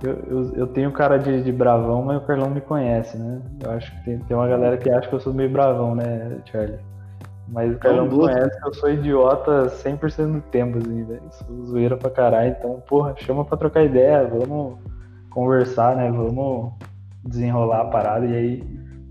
eu, 0.00 0.18
eu, 0.28 0.54
eu, 0.54 0.66
tenho 0.68 0.92
cara 0.92 1.18
de, 1.18 1.42
de, 1.42 1.50
bravão, 1.50 2.02
mas 2.02 2.18
o 2.18 2.26
Carlão 2.26 2.48
me 2.48 2.60
conhece, 2.60 3.18
né? 3.18 3.40
Eu 3.60 3.70
acho 3.72 3.90
que 3.90 4.04
tem, 4.04 4.18
tem 4.20 4.36
uma 4.36 4.46
galera 4.46 4.76
que 4.76 4.88
acha 4.88 5.08
que 5.08 5.14
eu 5.14 5.18
sou 5.18 5.34
meio 5.34 5.50
bravão, 5.50 5.96
né, 5.96 6.38
Charlie? 6.44 6.78
Mas 7.48 7.74
o 7.74 7.78
Carlão 7.78 8.04
me 8.04 8.16
conhece 8.16 8.60
que 8.60 8.68
eu 8.68 8.74
sou 8.74 8.90
idiota 8.90 9.66
100% 9.66 10.32
do 10.32 10.40
tempo, 10.42 10.78
assim, 10.78 11.02
velho. 11.04 11.22
Sou 11.30 11.66
zoeira 11.66 11.96
pra 11.96 12.10
caralho. 12.10 12.54
Então, 12.56 12.80
porra, 12.86 13.14
chama 13.16 13.44
pra 13.44 13.58
trocar 13.58 13.82
ideia, 13.82 14.24
vamos 14.24 14.78
conversar, 15.32 15.96
né? 15.96 16.10
Vamos 16.10 16.72
desenrolar 17.24 17.82
a 17.82 17.84
parada 17.86 18.26
e 18.26 18.34
aí 18.34 18.64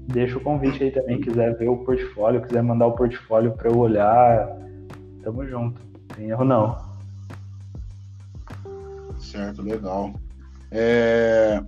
deixa 0.07 0.37
o 0.37 0.41
convite 0.41 0.83
aí 0.83 0.91
também, 0.91 1.21
quiser 1.21 1.57
ver 1.57 1.69
o 1.69 1.77
portfólio, 1.77 2.41
quiser 2.41 2.61
mandar 2.61 2.87
o 2.87 2.93
portfólio 2.93 3.53
para 3.53 3.69
eu 3.69 3.77
olhar, 3.77 4.57
tamo 5.23 5.45
junto. 5.47 5.81
Tem 6.15 6.29
erro 6.29 6.43
não. 6.43 6.77
Certo, 9.19 9.61
legal. 9.61 10.13
É... 10.69 11.63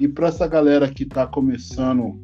E 0.00 0.08
para 0.08 0.28
essa 0.28 0.46
galera 0.46 0.88
que 0.88 1.04
tá 1.04 1.26
começando, 1.26 2.18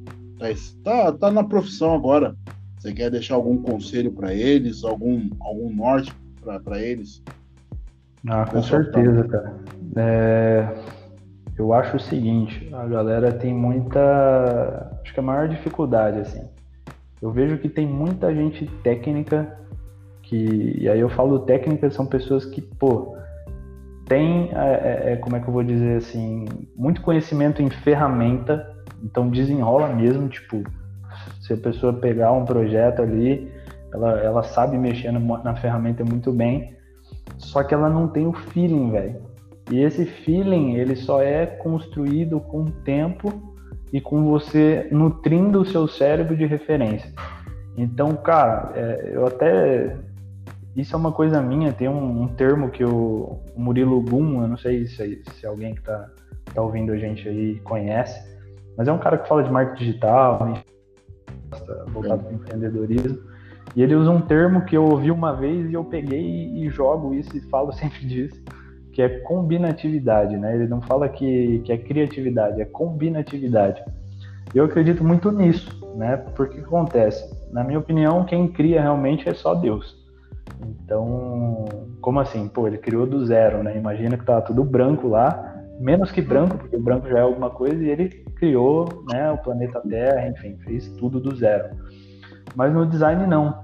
tá, 0.83 1.13
tá 1.13 1.31
na 1.31 1.45
profissão 1.45 1.95
agora, 1.95 2.35
você 2.79 2.93
quer 2.93 3.11
deixar 3.11 3.35
algum 3.35 3.61
conselho 3.61 4.13
para 4.13 4.33
eles, 4.33 4.85
algum, 4.85 5.29
algum 5.41 5.75
norte 5.75 6.13
para 6.65 6.81
eles? 6.81 7.23
Ah, 8.27 8.47
com 8.47 8.63
certeza, 8.63 9.25
cara. 9.29 9.55
É 9.97 10.98
eu 11.59 11.73
acho 11.73 11.97
o 11.97 12.01
seguinte, 12.01 12.71
a 12.73 12.87
galera 12.87 13.33
tem 13.33 13.53
muita, 13.53 14.97
acho 15.03 15.13
que 15.13 15.19
a 15.19 15.23
maior 15.23 15.49
dificuldade 15.49 16.21
assim. 16.21 16.49
Eu 17.21 17.33
vejo 17.33 17.59
que 17.59 17.69
tem 17.69 17.85
muita 17.85 18.33
gente 18.33 18.65
técnica 18.85 19.59
que, 20.23 20.77
e 20.79 20.89
aí 20.89 21.01
eu 21.01 21.09
falo 21.09 21.41
técnica 21.41 21.91
são 21.91 22.07
pessoas 22.07 22.45
que, 22.45 22.63
pô, 22.63 23.17
tem, 24.07 24.51
é, 24.55 25.11
é, 25.11 25.13
é, 25.13 25.17
como 25.17 25.35
é 25.35 25.41
que 25.41 25.49
eu 25.49 25.53
vou 25.53 25.65
dizer 25.65 25.97
assim, 25.97 26.47
muito 26.77 27.03
conhecimento 27.03 27.61
em 27.61 27.69
ferramenta, 27.69 28.65
então 29.03 29.29
desenrola 29.29 29.89
mesmo, 29.89 30.29
tipo, 30.29 30.63
se 31.41 31.53
a 31.53 31.57
pessoa 31.57 31.93
pegar 31.93 32.31
um 32.31 32.45
projeto 32.45 33.03
ali, 33.03 33.51
ela, 33.93 34.13
ela 34.21 34.43
sabe 34.45 34.79
mexer 34.79 35.11
na, 35.11 35.19
na 35.19 35.57
ferramenta 35.57 36.05
muito 36.05 36.31
bem, 36.31 36.77
só 37.37 37.65
que 37.65 37.75
ela 37.75 37.89
não 37.89 38.07
tem 38.07 38.27
o 38.27 38.33
feeling, 38.33 38.93
velho. 38.93 39.28
E 39.71 39.81
esse 39.81 40.05
feeling, 40.05 40.75
ele 40.77 40.97
só 40.97 41.21
é 41.21 41.45
construído 41.45 42.41
com 42.41 42.63
o 42.63 42.71
tempo 42.71 43.55
e 43.93 44.01
com 44.01 44.25
você 44.25 44.89
nutrindo 44.91 45.61
o 45.61 45.65
seu 45.65 45.87
cérebro 45.87 46.37
de 46.37 46.47
referência. 46.47 47.13
Então, 47.77 48.17
cara, 48.17 48.73
é, 48.75 49.11
eu 49.13 49.27
até. 49.27 49.97
Isso 50.75 50.95
é 50.95 50.99
uma 50.99 51.13
coisa 51.13 51.43
minha, 51.43 51.73
tem 51.73 51.89
um, 51.89 52.23
um 52.23 52.29
termo 52.29 52.71
que 52.71 52.85
o, 52.85 53.41
o 53.55 53.61
Murilo 53.61 54.01
Gum, 54.01 54.43
eu 54.43 54.49
não 54.49 54.57
sei 54.57 54.87
se, 54.87 55.23
se 55.33 55.47
alguém 55.47 55.75
que 55.75 55.81
está 55.81 56.09
tá 56.55 56.63
ouvindo 56.63 56.93
a 56.93 56.97
gente 56.97 57.29
aí 57.29 57.59
conhece, 57.61 58.23
mas 58.77 58.87
é 58.87 58.93
um 58.93 58.99
cara 58.99 59.19
que 59.19 59.29
fala 59.29 59.43
de 59.43 59.51
marketing 59.51 59.85
digital, 59.85 60.55
voltado 61.89 62.23
para 62.23 62.33
empreendedorismo. 62.33 63.19
E 63.75 63.83
ele 63.83 63.97
usa 63.97 64.11
um 64.11 64.21
termo 64.21 64.65
que 64.65 64.77
eu 64.77 64.85
ouvi 64.85 65.11
uma 65.11 65.35
vez 65.35 65.69
e 65.69 65.75
eu 65.75 65.85
peguei 65.85 66.49
e 66.55 66.71
jogo 66.71 67.13
isso 67.13 67.37
e 67.37 67.41
falo 67.41 67.73
sempre 67.75 68.07
disso 68.07 68.41
que 68.99 69.03
é 69.03 69.09
combinatividade, 69.21 70.37
né? 70.37 70.57
Ele 70.57 70.67
não 70.67 70.83
fala 70.83 71.09
que, 71.09 71.61
que 71.61 71.71
é 71.71 71.79
criatividade, 71.79 72.61
é 72.61 72.65
combinatividade. 72.65 73.81
Eu 74.53 74.65
acredito 74.65 75.05
muito 75.05 75.31
nisso, 75.31 75.71
né? 75.95 76.17
Porque 76.35 76.59
que 76.59 76.65
acontece? 76.65 77.33
Na 77.53 77.63
minha 77.63 77.79
opinião, 77.79 78.25
quem 78.25 78.49
cria 78.49 78.83
realmente 78.83 79.29
é 79.29 79.35
só 79.35 79.55
Deus. 79.55 79.97
Então, 80.83 81.65
como 82.01 82.19
assim? 82.19 82.49
Pô, 82.49 82.67
ele 82.67 82.77
criou 82.77 83.07
do 83.07 83.25
zero, 83.25 83.63
né? 83.63 83.79
Imagina 83.79 84.19
que 84.19 84.25
tá 84.25 84.41
tudo 84.41 84.65
branco 84.65 85.07
lá, 85.07 85.63
menos 85.79 86.11
que 86.11 86.21
branco, 86.21 86.59
porque 86.59 86.75
o 86.75 86.83
branco 86.83 87.09
já 87.09 87.19
é 87.19 87.23
alguma 87.23 87.51
coisa, 87.51 87.81
e 87.81 87.89
ele 87.89 88.09
criou, 88.35 89.05
né, 89.13 89.31
o 89.31 89.39
planeta 89.39 89.81
Terra, 89.89 90.27
enfim, 90.27 90.59
fez 90.65 90.89
tudo 90.97 91.21
do 91.21 91.37
zero. 91.37 91.69
Mas 92.57 92.75
no 92.75 92.85
design 92.85 93.29
não 93.29 93.63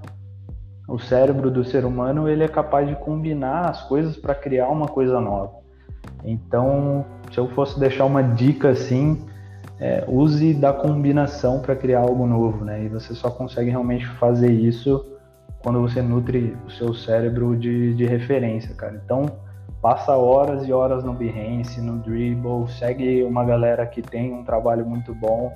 o 0.87 0.99
cérebro 0.99 1.49
do 1.49 1.63
ser 1.63 1.85
humano 1.85 2.29
ele 2.29 2.43
é 2.43 2.47
capaz 2.47 2.87
de 2.87 2.95
combinar 2.95 3.69
as 3.69 3.81
coisas 3.83 4.15
para 4.15 4.35
criar 4.35 4.69
uma 4.69 4.87
coisa 4.87 5.19
nova. 5.19 5.53
Então, 6.23 7.05
se 7.31 7.37
eu 7.39 7.47
fosse 7.49 7.79
deixar 7.79 8.05
uma 8.05 8.21
dica 8.21 8.69
assim, 8.69 9.25
é, 9.79 10.03
use 10.07 10.53
da 10.53 10.71
combinação 10.71 11.59
para 11.59 11.75
criar 11.75 12.01
algo 12.01 12.25
novo, 12.25 12.63
né? 12.63 12.83
E 12.83 12.87
você 12.87 13.13
só 13.13 13.29
consegue 13.29 13.69
realmente 13.69 14.05
fazer 14.05 14.51
isso 14.51 15.05
quando 15.61 15.81
você 15.81 16.01
nutre 16.01 16.55
o 16.65 16.71
seu 16.71 16.93
cérebro 16.93 17.57
de, 17.57 17.95
de 17.95 18.05
referência, 18.05 18.73
cara. 18.75 19.01
Então, 19.03 19.25
passa 19.81 20.15
horas 20.15 20.67
e 20.67 20.71
horas 20.71 21.03
no 21.03 21.13
Behance, 21.13 21.81
no 21.81 21.97
Dribble, 21.97 22.67
segue 22.69 23.23
uma 23.23 23.43
galera 23.43 23.85
que 23.85 24.01
tem 24.01 24.33
um 24.33 24.43
trabalho 24.43 24.85
muito 24.85 25.13
bom, 25.13 25.51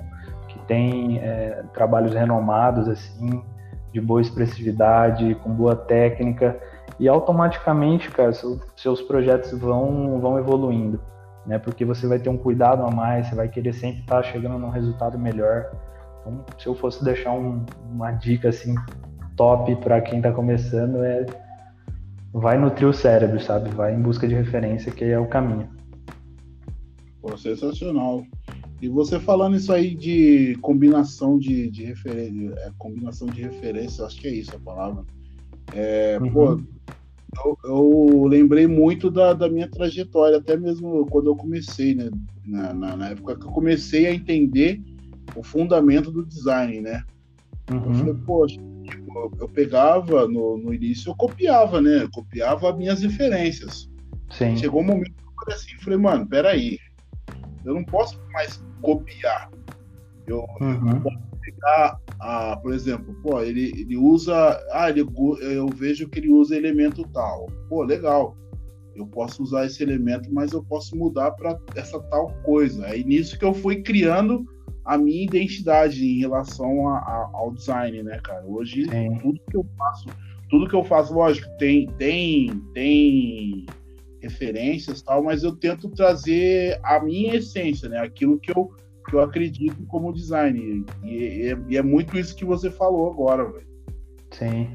que 0.48 0.60
tem 0.66 1.20
é, 1.20 1.64
trabalhos 1.74 2.14
renomados, 2.14 2.88
assim, 2.88 3.42
de 3.92 4.00
boa 4.00 4.22
expressividade, 4.22 5.36
com 5.36 5.52
boa 5.52 5.76
técnica, 5.76 6.60
e 7.00 7.08
automaticamente, 7.08 8.10
cara, 8.12 8.32
seus 8.76 9.02
projetos 9.02 9.52
vão, 9.58 10.20
vão 10.20 10.38
evoluindo, 10.38 11.00
né? 11.46 11.58
Porque 11.58 11.86
você 11.86 12.08
vai 12.08 12.20
ter 12.20 12.30
um 12.30 12.38
cuidado 12.38 12.84
a 12.84 12.92
mais, 12.92 13.28
você 13.28 13.36
vai 13.36 13.48
querer 13.48 13.74
sempre 13.74 14.02
estar 14.02 14.22
chegando 14.24 14.60
num 14.60 14.70
resultado 14.70 15.18
melhor. 15.18 15.72
Então, 16.22 16.44
se 16.58 16.68
eu 16.68 16.76
fosse 16.76 17.04
deixar 17.04 17.32
um, 17.32 17.66
uma 17.90 18.12
dica 18.12 18.50
assim 18.50 18.76
top 19.36 19.74
para 19.78 20.02
quem 20.02 20.18
está 20.18 20.32
começando 20.32 21.02
é 21.04 21.26
vai 22.34 22.58
nutrir 22.58 22.88
o 22.88 22.94
cérebro, 22.94 23.40
sabe? 23.40 23.70
Vai 23.70 23.96
em 23.96 24.02
busca 24.02 24.28
de 24.28 24.36
referência, 24.36 24.92
que 24.92 25.06
é 25.06 25.18
o 25.18 25.28
caminho. 25.28 25.70
Pô, 27.22 27.36
sensacional. 27.38 28.24
E 28.82 28.88
você 28.88 29.20
falando 29.20 29.58
isso 29.58 29.74
aí 29.74 29.94
de 29.94 30.56
combinação 30.62 31.38
de, 31.38 31.70
de 31.70 31.84
referência, 31.84 32.54
é, 32.60 32.72
combinação 32.78 33.28
de 33.28 33.42
referência, 33.42 34.06
acho 34.06 34.20
que 34.20 34.28
é 34.28 34.34
isso 34.34 34.56
a 34.56 34.60
palavra. 34.60 35.04
É, 35.74 36.18
uhum. 36.22 36.32
Pô, 36.32 36.62
eu, 37.44 37.58
eu, 37.66 38.26
lembrei 38.26 38.68
muito 38.68 39.12
da, 39.12 39.34
da 39.34 39.50
minha 39.50 39.70
trajetória, 39.70 40.38
até 40.38 40.56
mesmo 40.56 41.06
quando 41.08 41.28
eu 41.28 41.36
comecei, 41.36 41.94
né? 41.94 42.10
Na, 42.46 42.74
na, 42.74 42.98
na 42.98 43.10
época 43.10 43.36
que 43.38 43.46
eu 43.46 43.52
comecei 43.52 44.08
a 44.08 44.14
entender 44.14 44.82
o 45.36 45.44
fundamento 45.44 46.10
do 46.10 46.26
design, 46.26 46.82
né? 46.82 47.04
Uhum. 47.70 47.86
Eu 47.86 47.94
falei, 47.94 48.14
poxa, 48.26 48.62
tipo, 48.90 49.38
eu 49.40 49.48
pegava 49.50 50.28
no, 50.28 50.58
no 50.58 50.74
início, 50.74 51.10
eu 51.10 51.16
copiava, 51.16 51.82
né? 51.82 52.04
Eu 52.04 52.10
copiava 52.10 52.76
minhas 52.76 53.02
referências. 53.02 53.90
Sim. 54.32 54.56
Chegou 54.56 54.82
um 54.82 54.86
momento 54.86 55.12
que 55.12 55.24
eu 55.24 55.34
falei 55.44 55.56
assim, 55.56 55.84
falei, 55.84 56.00
mano, 56.00 56.28
peraí, 56.28 56.80
eu 57.66 57.74
não 57.74 57.84
posso 57.84 58.20
mais 58.32 58.64
copiar. 58.82 59.52
Eu, 60.28 60.46
uhum. 60.62 60.92
eu 60.92 61.02
posso 61.02 61.30
pegar, 61.42 62.00
ah, 62.20 62.58
por 62.62 62.74
exemplo, 62.74 63.14
pô, 63.24 63.42
ele, 63.42 63.72
ele 63.80 63.98
usa, 63.98 64.34
ah, 64.72 64.90
ele, 64.90 65.02
eu 65.42 65.68
vejo 65.68 66.08
que 66.08 66.20
ele 66.20 66.30
usa 66.30 66.56
elemento 66.56 67.08
tal. 67.14 67.48
Pô, 67.68 67.84
legal. 67.84 68.38
Eu 68.96 69.08
posso 69.08 69.42
usar 69.42 69.66
esse 69.66 69.82
elemento, 69.82 70.32
mas 70.32 70.52
eu 70.52 70.64
posso 70.64 70.96
mudar 70.96 71.32
para 71.32 71.58
essa 71.76 72.00
tal 72.04 72.34
coisa. 72.44 72.86
É 72.88 72.98
nisso 72.98 73.40
que 73.40 73.46
eu 73.46 73.54
fui 73.54 73.82
criando 73.82 74.46
a 74.84 74.98
minha 74.98 75.24
identidade 75.24 76.06
em 76.06 76.20
relação 76.20 76.90
a, 76.90 76.98
a, 76.98 77.30
ao 77.34 77.52
design, 77.52 78.04
né, 78.04 78.20
cara? 78.24 78.44
Hoje, 78.46 78.90
Sim. 78.90 79.18
tudo 79.20 79.40
que 79.50 79.56
eu 79.56 79.66
faço, 79.78 80.06
tudo 80.50 80.68
que 80.68 80.76
eu 80.76 80.84
faço, 80.84 81.14
lógico, 81.14 81.48
tem, 81.58 81.88
tem, 81.92 82.50
tem 82.74 83.66
referências 84.22 85.02
tal, 85.02 85.24
mas 85.24 85.44
eu 85.44 85.56
tento 85.56 85.90
trazer 85.90 86.80
a 86.84 87.00
minha 87.00 87.36
essência, 87.36 87.90
né? 87.90 88.00
Aquilo 88.00 88.40
que 88.40 88.52
eu, 88.52 88.72
que 89.08 89.16
eu 89.16 89.22
acredito 89.22 89.86
como 89.88 90.14
design. 90.14 90.86
E, 91.04 91.08
e, 91.08 91.58
e 91.70 91.78
é 91.78 91.82
muito 91.82 92.18
isso 92.18 92.36
que 92.36 92.46
você 92.46 92.70
falou 92.70 93.12
agora, 93.12 93.46
velho. 93.46 93.68
Sim. 94.32 94.70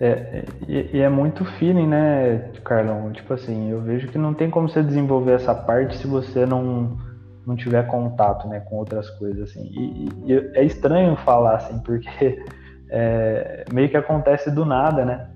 É, 0.00 0.44
e, 0.68 0.96
e, 0.96 1.00
é 1.00 1.08
muito 1.08 1.44
feeling, 1.44 1.88
né, 1.88 2.52
Carlão? 2.64 3.10
Tipo 3.12 3.34
assim, 3.34 3.70
eu 3.70 3.80
vejo 3.80 4.08
que 4.08 4.18
não 4.18 4.32
tem 4.32 4.48
como 4.48 4.68
você 4.68 4.82
desenvolver 4.82 5.32
essa 5.32 5.54
parte 5.54 5.96
se 5.96 6.06
você 6.06 6.46
não, 6.46 6.96
não 7.44 7.56
tiver 7.56 7.86
contato, 7.88 8.46
né, 8.46 8.60
com 8.60 8.76
outras 8.76 9.10
coisas, 9.10 9.50
assim. 9.50 9.64
E, 9.72 10.08
e 10.26 10.34
é 10.54 10.64
estranho 10.64 11.16
falar, 11.16 11.56
assim, 11.56 11.80
porque 11.80 12.08
é, 12.90 13.64
meio 13.72 13.88
que 13.88 13.96
acontece 13.96 14.50
do 14.50 14.64
nada, 14.64 15.04
né? 15.04 15.30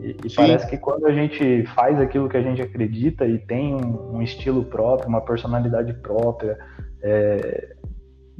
E, 0.00 0.16
e 0.24 0.34
parece 0.34 0.66
que 0.68 0.78
quando 0.78 1.06
a 1.06 1.12
gente 1.12 1.64
faz 1.74 2.00
aquilo 2.00 2.28
que 2.28 2.36
a 2.36 2.42
gente 2.42 2.62
acredita 2.62 3.26
e 3.26 3.38
tem 3.38 3.74
um, 3.74 4.16
um 4.16 4.22
estilo 4.22 4.64
próprio, 4.64 5.08
uma 5.08 5.20
personalidade 5.20 5.92
própria, 5.94 6.58
é, 7.02 7.74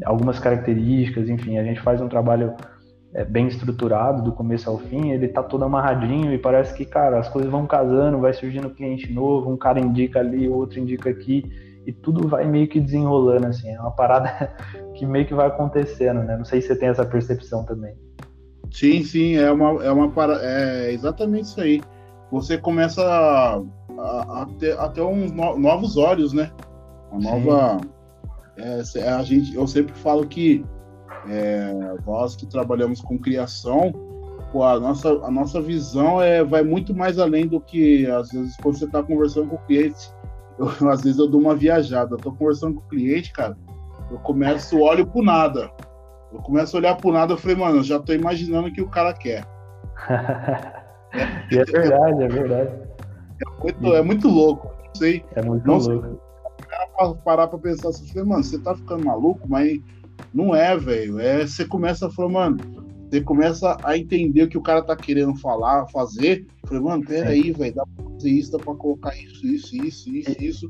algumas 0.05 0.39
características, 0.39 1.29
enfim, 1.29 1.59
a 1.59 1.65
gente 1.65 1.81
faz 1.81 2.01
um 2.01 2.09
trabalho 2.09 2.55
é, 3.13 3.25
bem 3.25 3.47
estruturado 3.49 4.23
do 4.23 4.33
começo 4.33 4.71
ao 4.71 4.79
fim, 4.79 5.11
ele 5.11 5.29
tá 5.29 5.43
todo 5.43 5.65
amarradinho 5.65 6.33
e 6.33 6.39
parece 6.39 6.75
que, 6.75 6.85
cara, 6.85 7.19
as 7.19 7.29
coisas 7.29 7.51
vão 7.51 7.67
casando, 7.67 8.19
vai 8.19 8.33
surgindo 8.33 8.71
cliente 8.71 9.13
novo, 9.13 9.51
um 9.51 9.57
cara 9.57 9.79
indica 9.79 10.21
ali, 10.21 10.49
outro 10.49 10.79
indica 10.79 11.11
aqui, 11.11 11.45
e 11.87 11.93
tudo 11.93 12.29
vai 12.29 12.47
meio 12.47 12.69
que 12.69 12.81
desenrolando, 12.81 13.47
assim, 13.47 13.71
é 13.71 13.81
uma 13.81 13.91
parada 13.91 14.55
que 14.95 15.05
meio 15.05 15.27
que 15.27 15.35
vai 15.35 15.47
acontecendo, 15.47 16.23
né? 16.23 16.37
Não 16.37 16.45
sei 16.45 16.61
se 16.61 16.69
você 16.69 16.77
tem 16.77 16.89
essa 16.89 17.05
percepção 17.05 17.65
também. 17.65 17.95
Sim, 18.71 19.03
sim, 19.03 19.35
é 19.35 19.51
uma, 19.51 19.85
é 19.85 19.91
uma 19.91 20.13
é 20.43 20.93
exatamente 20.93 21.45
isso 21.45 21.61
aí. 21.61 21.83
Você 22.31 22.57
começa 22.57 23.03
a, 23.03 23.63
a, 23.99 24.43
a, 24.43 24.47
ter, 24.59 24.79
a 24.79 24.89
ter 24.89 25.03
uns 25.03 25.33
no, 25.33 25.59
novos 25.59 25.97
olhos, 25.97 26.33
né? 26.33 26.51
Uma 27.11 27.21
nova. 27.21 27.81
É, 28.57 29.09
a 29.09 29.23
gente, 29.23 29.55
eu 29.55 29.67
sempre 29.67 29.95
falo 29.95 30.27
que 30.27 30.65
é, 31.29 31.97
nós 32.07 32.37
que 32.37 32.47
trabalhamos 32.47 33.01
com 33.01 33.19
criação, 33.19 33.93
pô, 34.53 34.63
a, 34.63 34.79
nossa, 34.79 35.09
a 35.09 35.31
nossa 35.31 35.61
visão 35.61 36.21
é, 36.21 36.45
vai 36.45 36.63
muito 36.63 36.95
mais 36.95 37.19
além 37.19 37.47
do 37.47 37.61
que, 37.61 38.07
às 38.07 38.31
vezes, 38.31 38.57
quando 38.63 38.79
você 38.79 38.85
está 38.85 39.03
conversando 39.03 39.49
com 39.49 39.57
o 39.57 39.67
cliente, 39.67 40.13
eu, 40.59 40.69
às 40.89 41.03
vezes 41.03 41.19
eu 41.19 41.29
dou 41.29 41.41
uma 41.41 41.55
viajada. 41.55 42.15
Eu 42.15 42.19
tô 42.19 42.33
conversando 42.33 42.75
com 42.75 42.87
o 42.87 42.89
cliente, 42.89 43.33
cara, 43.33 43.57
eu 44.11 44.19
começo, 44.19 44.79
olho 44.79 45.07
pro 45.07 45.23
nada. 45.23 45.71
Eu 46.33 46.39
começo 46.41 46.77
a 46.77 46.81
olhar 46.81 46.97
pro 46.97 47.13
nada, 47.13 47.33
eu 47.33 47.39
falei, 47.39 47.57
mano, 47.57 47.79
eu 47.79 47.83
já 47.83 47.99
tô 47.99 48.13
imaginando 48.13 48.69
o 48.69 48.73
que 48.73 48.83
o 48.83 48.89
cara 48.89 49.13
quer. 49.13 49.45
e 51.51 51.59
é 51.59 51.65
verdade, 51.65 52.23
é 52.23 52.29
verdade. 52.29 52.71
É 53.41 53.63
muito, 53.63 53.95
é 53.95 54.03
muito 54.03 54.29
louco, 54.29 54.73
não 54.85 54.95
sei. 54.95 55.25
É 55.35 55.43
muito 55.43 55.67
não 55.67 55.79
louco. 55.79 56.07
Sei, 56.07 56.13
o 56.13 56.97
cara 56.97 57.15
parar 57.25 57.49
pra 57.49 57.59
pensar 57.59 57.89
assim, 57.89 58.07
falei, 58.09 58.25
mano, 58.25 58.45
você 58.45 58.59
tá 58.59 58.75
ficando 58.75 59.05
maluco, 59.05 59.49
mas 59.49 59.81
não 60.33 60.55
é, 60.55 60.77
velho. 60.77 61.19
É, 61.19 61.47
você 61.47 61.65
começa 61.65 62.07
a 62.07 62.11
falar, 62.11 62.29
mano, 62.29 62.59
você 63.11 63.21
começa 63.21 63.77
a 63.83 63.99
entender 63.99 64.45
o 64.45 64.49
que 64.49 64.59
o 64.59 64.63
cara 64.63 64.83
tá 64.83 64.95
querendo 64.95 65.35
falar, 65.37 65.89
fazer. 65.89 66.47
Eu 66.63 66.69
falei, 66.69 66.83
mano, 66.85 67.05
peraí, 67.05 67.51
velho, 67.51 67.75
dá 67.75 67.85
pra 67.85 68.05
fazer 68.13 68.31
isso, 68.31 68.53
dá 68.53 68.59
pra 68.59 68.75
colocar 68.75 69.17
isso, 69.17 69.47
isso, 69.47 69.77
isso, 69.77 70.11
isso, 70.11 70.37
isso, 70.39 70.69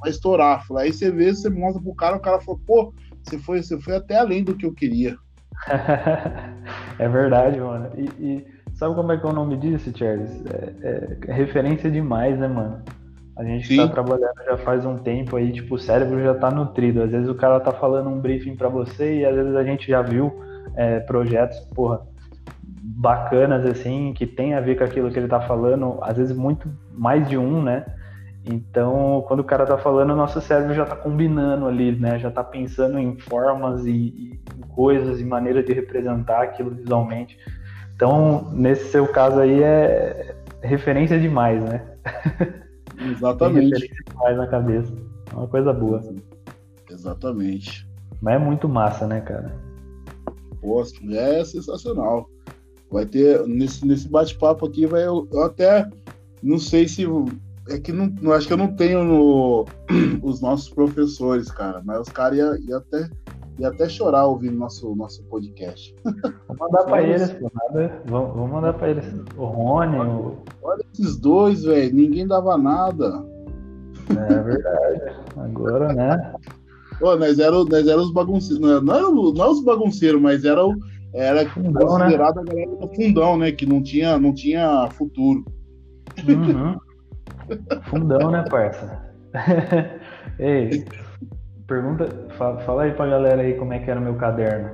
vai 0.00 0.10
estourar. 0.10 0.66
Falei, 0.66 0.86
aí 0.86 0.92
você 0.92 1.10
vê, 1.10 1.32
você 1.32 1.48
mostra 1.48 1.80
pro 1.80 1.94
cara, 1.94 2.16
o 2.16 2.20
cara 2.20 2.40
falou, 2.40 2.60
pô, 2.66 2.92
você 3.28 3.38
foi, 3.38 3.62
você 3.62 3.80
foi 3.80 3.96
até 3.96 4.18
além 4.18 4.42
do 4.42 4.54
que 4.54 4.66
eu 4.66 4.72
queria. 4.72 5.16
é 6.98 7.08
verdade, 7.08 7.60
mano. 7.60 7.90
E, 7.96 8.04
e, 8.24 8.46
sabe 8.74 8.94
como 8.94 9.12
é 9.12 9.18
que 9.18 9.26
é 9.26 9.28
o 9.28 9.32
nome 9.32 9.56
disso, 9.56 9.92
Charles? 9.96 10.30
É, 10.46 11.18
é, 11.28 11.32
referência 11.32 11.90
demais, 11.90 12.38
né, 12.38 12.48
mano? 12.48 12.82
A 13.36 13.44
gente 13.44 13.68
Sim. 13.68 13.76
tá 13.76 13.88
trabalhando 13.88 14.34
já 14.44 14.56
faz 14.58 14.84
um 14.84 14.96
tempo 14.96 15.36
aí, 15.36 15.52
tipo, 15.52 15.76
o 15.76 15.78
cérebro 15.78 16.20
já 16.20 16.34
tá 16.34 16.50
nutrido. 16.50 17.02
Às 17.02 17.10
vezes 17.10 17.28
o 17.28 17.34
cara 17.34 17.60
tá 17.60 17.72
falando 17.72 18.08
um 18.08 18.20
briefing 18.20 18.56
para 18.56 18.68
você 18.68 19.20
e 19.20 19.24
às 19.24 19.34
vezes 19.34 19.54
a 19.54 19.62
gente 19.62 19.88
já 19.88 20.02
viu 20.02 20.32
é, 20.74 20.98
projetos, 21.00 21.60
porra, 21.74 22.00
bacanas, 22.82 23.64
assim, 23.64 24.12
que 24.12 24.26
tem 24.26 24.54
a 24.54 24.60
ver 24.60 24.76
com 24.76 24.84
aquilo 24.84 25.10
que 25.10 25.18
ele 25.18 25.28
tá 25.28 25.40
falando, 25.40 25.98
às 26.02 26.16
vezes 26.16 26.36
muito 26.36 26.68
mais 26.92 27.28
de 27.28 27.38
um, 27.38 27.62
né? 27.62 27.86
Então, 28.44 29.24
quando 29.26 29.40
o 29.40 29.44
cara 29.44 29.66
tá 29.66 29.76
falando, 29.76 30.12
o 30.12 30.16
nosso 30.16 30.40
cérebro 30.40 30.74
já 30.74 30.86
tá 30.86 30.96
combinando 30.96 31.66
ali, 31.66 31.92
né? 31.92 32.18
Já 32.18 32.30
tá 32.30 32.42
pensando 32.42 32.98
em 32.98 33.18
formas 33.18 33.84
e, 33.84 33.90
e 33.90 34.40
coisas 34.74 35.20
e 35.20 35.24
maneira 35.24 35.62
de 35.62 35.72
representar 35.72 36.42
aquilo 36.42 36.70
visualmente. 36.70 37.38
Então, 37.94 38.50
nesse 38.52 38.90
seu 38.90 39.06
caso 39.08 39.40
aí, 39.40 39.62
é 39.62 40.36
referência 40.62 41.18
demais, 41.18 41.62
né? 41.64 41.84
Exatamente. 42.98 43.70
referência 43.70 44.04
demais 44.08 44.36
na 44.36 44.46
cabeça. 44.46 44.92
É 45.30 45.36
uma 45.36 45.48
coisa 45.48 45.72
boa. 45.72 46.00
Exatamente. 46.90 47.86
Mas 48.20 48.34
é 48.34 48.38
muito 48.38 48.68
massa, 48.68 49.06
né, 49.06 49.20
cara? 49.20 49.54
Pô, 50.60 50.82
é 51.10 51.44
sensacional. 51.44 52.28
Vai 52.90 53.04
ter, 53.04 53.46
nesse, 53.46 53.86
nesse 53.86 54.08
bate-papo 54.08 54.66
aqui, 54.66 54.86
vai, 54.86 55.04
eu, 55.06 55.28
eu 55.30 55.42
até 55.42 55.88
não 56.42 56.58
sei 56.58 56.88
se 56.88 57.04
é 57.68 57.78
que 57.78 57.92
não, 57.92 58.12
não, 58.20 58.32
acho 58.32 58.46
que 58.46 58.52
eu 58.52 58.56
não 58.56 58.74
tenho 58.74 59.04
no, 59.04 59.66
os 60.22 60.40
nossos 60.40 60.68
professores, 60.70 61.50
cara, 61.50 61.82
mas 61.84 62.00
os 62.00 62.08
caras 62.08 62.38
iam 62.38 62.56
ia 62.56 62.76
até, 62.78 63.10
ia 63.58 63.68
até 63.68 63.88
chorar 63.88 64.26
ouvindo 64.26 64.56
nosso, 64.56 64.94
nosso 64.94 65.22
podcast. 65.24 65.94
Vou 66.04 66.56
mandar 66.58 66.84
pra 66.84 67.02
eles, 67.02 67.30
pô, 67.32 67.50
nada. 67.54 68.02
Vamos, 68.06 68.34
vamos 68.34 68.50
mandar 68.50 68.72
pra 68.74 68.90
eles. 68.90 69.04
O 69.36 69.44
Rony. 69.44 69.98
Olha, 69.98 70.10
o... 70.10 70.38
olha 70.62 70.84
esses 70.92 71.16
dois, 71.18 71.62
velho. 71.64 71.94
Ninguém 71.94 72.26
dava 72.26 72.56
nada. 72.56 73.24
É 74.10 74.42
verdade. 74.42 75.16
Agora, 75.36 75.92
né? 75.92 76.34
Pô, 76.98 77.14
nós 77.16 77.38
éramos 77.38 77.68
nós 77.68 77.86
era 77.86 78.00
os 78.00 78.12
bagunceiros. 78.12 78.60
Não, 78.60 78.80
não, 78.80 78.94
era, 78.94 79.10
não 79.10 79.42
era 79.42 79.50
os 79.50 79.62
bagunceiros, 79.62 80.20
mas 80.20 80.44
era, 80.44 80.62
era 81.12 81.48
fundão, 81.50 81.86
considerado 81.86 82.36
né? 82.36 82.42
a 82.42 82.44
galera 82.44 82.76
do 82.76 82.94
fundão, 82.94 83.36
né? 83.36 83.52
Que 83.52 83.66
não 83.66 83.82
tinha, 83.82 84.18
não 84.18 84.32
tinha 84.32 84.88
futuro. 84.90 85.44
Uhum. 86.26 86.76
Fundão, 87.84 88.30
né, 88.30 88.44
parça? 88.48 89.02
Ei, 90.38 90.84
pergunta, 91.66 92.08
fala, 92.36 92.60
fala 92.60 92.82
aí 92.84 92.92
pra 92.92 93.06
galera 93.06 93.42
aí 93.42 93.54
como 93.54 93.72
é 93.72 93.78
que 93.78 93.90
era 93.90 94.00
o 94.00 94.02
meu 94.02 94.14
caderno. 94.16 94.70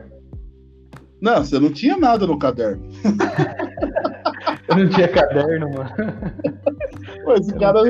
Não, 1.20 1.42
você 1.42 1.58
não 1.58 1.72
tinha 1.72 1.96
nada 1.96 2.26
no 2.26 2.38
caderno. 2.38 2.86
eu 4.68 4.76
não 4.76 4.88
tinha 4.90 5.08
caderno, 5.08 5.70
mano. 5.72 5.90
Pô, 7.24 7.34
esse 7.34 7.52
eu 7.52 7.58
cara. 7.58 7.80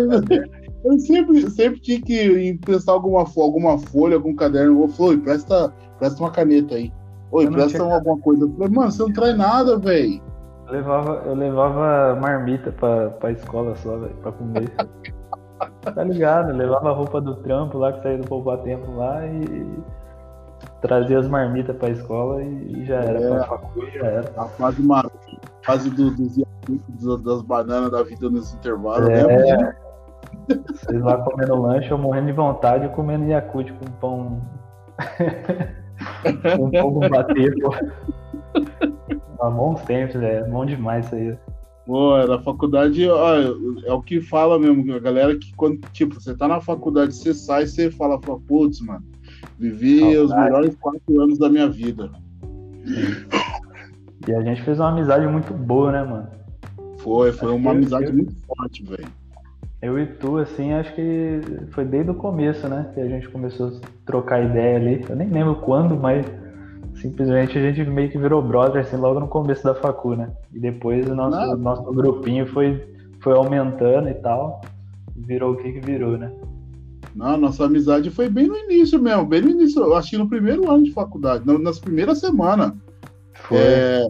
Eu 0.84 0.98
sempre, 0.98 1.50
sempre 1.50 1.80
tinha 1.80 2.00
que 2.00 2.48
emprestar 2.48 2.94
alguma, 2.94 3.26
alguma 3.36 3.78
folha, 3.78 4.16
algum 4.16 4.34
caderno. 4.36 4.82
Eu 4.82 4.88
falei, 4.88 5.18
presta, 5.18 5.72
presta 5.98 6.20
uma 6.20 6.30
caneta 6.30 6.74
aí. 6.74 6.92
Oi, 7.32 7.50
presta 7.50 7.82
alguma 7.82 8.18
coisa. 8.18 8.44
Eu 8.44 8.52
falei, 8.52 8.68
mano, 8.68 8.92
você 8.92 9.02
não 9.02 9.12
traz 9.12 9.36
nada, 9.36 9.78
velho. 9.78 10.22
Eu 10.66 10.72
levava, 10.72 11.22
eu 11.26 11.34
levava 11.34 12.18
marmita 12.20 12.72
pra, 12.72 13.10
pra 13.10 13.32
escola 13.32 13.74
só, 13.76 13.98
velho, 13.98 14.14
pra 14.16 14.32
comer. 14.32 14.70
tá 15.82 16.04
ligado? 16.04 16.50
Eu 16.50 16.56
levava 16.56 16.90
a 16.90 16.94
roupa 16.94 17.20
do 17.20 17.36
trampo 17.36 17.78
lá, 17.78 17.92
que 17.92 18.02
saía 18.02 18.18
do 18.18 18.26
poupar 18.26 18.58
tempo 18.58 18.90
lá 18.92 19.26
e 19.26 19.78
trazia 20.80 21.18
as 21.18 21.28
marmitas 21.28 21.76
pra 21.76 21.90
escola 21.90 22.42
e, 22.42 22.80
e 22.80 22.84
já 22.86 22.96
era. 22.96 23.20
É, 23.20 23.44
pra 23.44 23.60
já 23.92 24.06
era. 24.06 24.32
A 24.36 24.44
fase, 24.46 24.82
uma, 24.82 25.10
fase 25.62 25.90
do, 25.90 26.10
dos, 26.10 27.22
das 27.22 27.42
bananas 27.42 27.90
da 27.90 28.02
vida 28.02 28.30
nos 28.30 28.54
intervalos, 28.54 29.08
é, 29.08 29.26
né? 29.26 29.76
Vocês 30.48 31.00
lá 31.02 31.18
comendo 31.18 31.60
lanche, 31.60 31.90
eu 31.90 31.98
morrendo 31.98 32.26
de 32.26 32.32
vontade, 32.32 32.84
eu 32.84 32.90
comendo 32.90 33.26
Yakut 33.26 33.72
com 33.72 33.84
pão. 34.00 34.42
com 36.56 36.70
pão 36.70 37.08
bater, 37.08 37.54
pô. 37.60 37.74
Há 39.40 39.50
bons 39.50 39.80
tempos, 39.82 40.16
é 40.22 40.44
bom 40.44 40.64
demais 40.64 41.06
isso 41.06 41.14
aí. 41.14 41.36
Pô, 41.86 42.16
na 42.26 42.38
faculdade, 42.40 43.06
ó, 43.08 43.34
é 43.84 43.92
o 43.92 44.00
que 44.00 44.20
fala 44.20 44.58
mesmo, 44.58 44.94
a 44.94 44.98
galera 44.98 45.36
que 45.36 45.54
quando, 45.54 45.80
tipo, 45.92 46.14
você 46.14 46.34
tá 46.34 46.48
na 46.48 46.60
faculdade, 46.60 47.14
você 47.14 47.34
sai, 47.34 47.66
você 47.66 47.90
fala, 47.90 48.18
putz, 48.18 48.80
mano, 48.80 49.04
vivi 49.58 50.00
Saudade. 50.00 50.18
os 50.18 50.34
melhores 50.34 50.76
quatro 50.76 51.20
anos 51.20 51.38
da 51.38 51.50
minha 51.50 51.68
vida. 51.68 52.10
E 54.26 54.34
a 54.34 54.40
gente 54.42 54.62
fez 54.62 54.80
uma 54.80 54.88
amizade 54.88 55.26
muito 55.26 55.52
boa, 55.52 55.92
né, 55.92 56.02
mano? 56.02 56.28
Foi, 56.98 57.32
foi 57.32 57.48
acho 57.48 57.56
uma 57.56 57.72
amizade 57.72 58.06
eu, 58.06 58.14
muito 58.14 58.34
forte, 58.46 58.82
velho. 58.82 59.06
Eu 59.82 59.98
e 59.98 60.06
tu, 60.06 60.38
assim, 60.38 60.72
acho 60.72 60.94
que 60.94 61.40
foi 61.72 61.84
desde 61.84 62.10
o 62.10 62.14
começo, 62.14 62.66
né? 62.66 62.90
Que 62.94 63.00
a 63.00 63.08
gente 63.08 63.28
começou 63.28 63.68
a 63.68 63.72
trocar 64.06 64.42
ideia 64.42 64.78
ali. 64.78 65.04
Eu 65.06 65.16
nem 65.16 65.28
lembro 65.28 65.56
quando, 65.56 65.94
mas 65.94 66.24
simplesmente 67.04 67.58
a 67.58 67.60
gente 67.60 67.84
meio 67.90 68.10
que 68.10 68.16
virou 68.16 68.40
brother, 68.40 68.80
assim, 68.80 68.96
logo 68.96 69.20
no 69.20 69.28
começo 69.28 69.62
da 69.62 69.74
facu, 69.74 70.16
né? 70.16 70.32
E 70.54 70.58
depois 70.58 71.06
o 71.06 71.14
nosso, 71.14 71.54
nosso 71.58 71.82
grupinho 71.92 72.46
foi, 72.46 72.82
foi 73.20 73.34
aumentando 73.34 74.08
e 74.08 74.14
tal. 74.14 74.62
Virou 75.14 75.52
o 75.52 75.56
que 75.56 75.70
que 75.70 75.80
virou, 75.80 76.16
né? 76.16 76.32
Não, 77.14 77.36
nossa 77.36 77.66
amizade 77.66 78.10
foi 78.10 78.30
bem 78.30 78.46
no 78.46 78.56
início 78.56 78.98
mesmo, 78.98 79.26
bem 79.26 79.42
no 79.42 79.50
início, 79.50 79.82
eu 79.82 79.94
acho 79.94 80.10
que 80.10 80.16
no 80.16 80.28
primeiro 80.28 80.68
ano 80.70 80.82
de 80.82 80.92
faculdade, 80.92 81.44
nas 81.46 81.78
primeiras 81.78 82.20
semanas. 82.20 82.72
Foi. 83.34 83.58
É, 83.58 84.06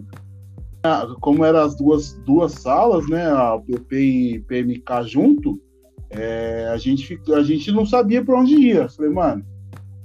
como 1.20 1.44
eram 1.44 1.62
as 1.62 1.74
duas, 1.74 2.12
duas 2.24 2.52
salas, 2.52 3.08
né, 3.08 3.26
a 3.26 3.58
PP 3.58 3.96
e 3.96 4.40
PMK 4.40 5.02
junto, 5.02 5.60
é, 6.10 6.68
a, 6.72 6.76
gente, 6.76 7.20
a 7.34 7.42
gente 7.42 7.72
não 7.72 7.84
sabia 7.84 8.24
para 8.24 8.38
onde 8.38 8.54
ia. 8.54 8.88
Falei, 8.88 9.10
mano, 9.10 9.44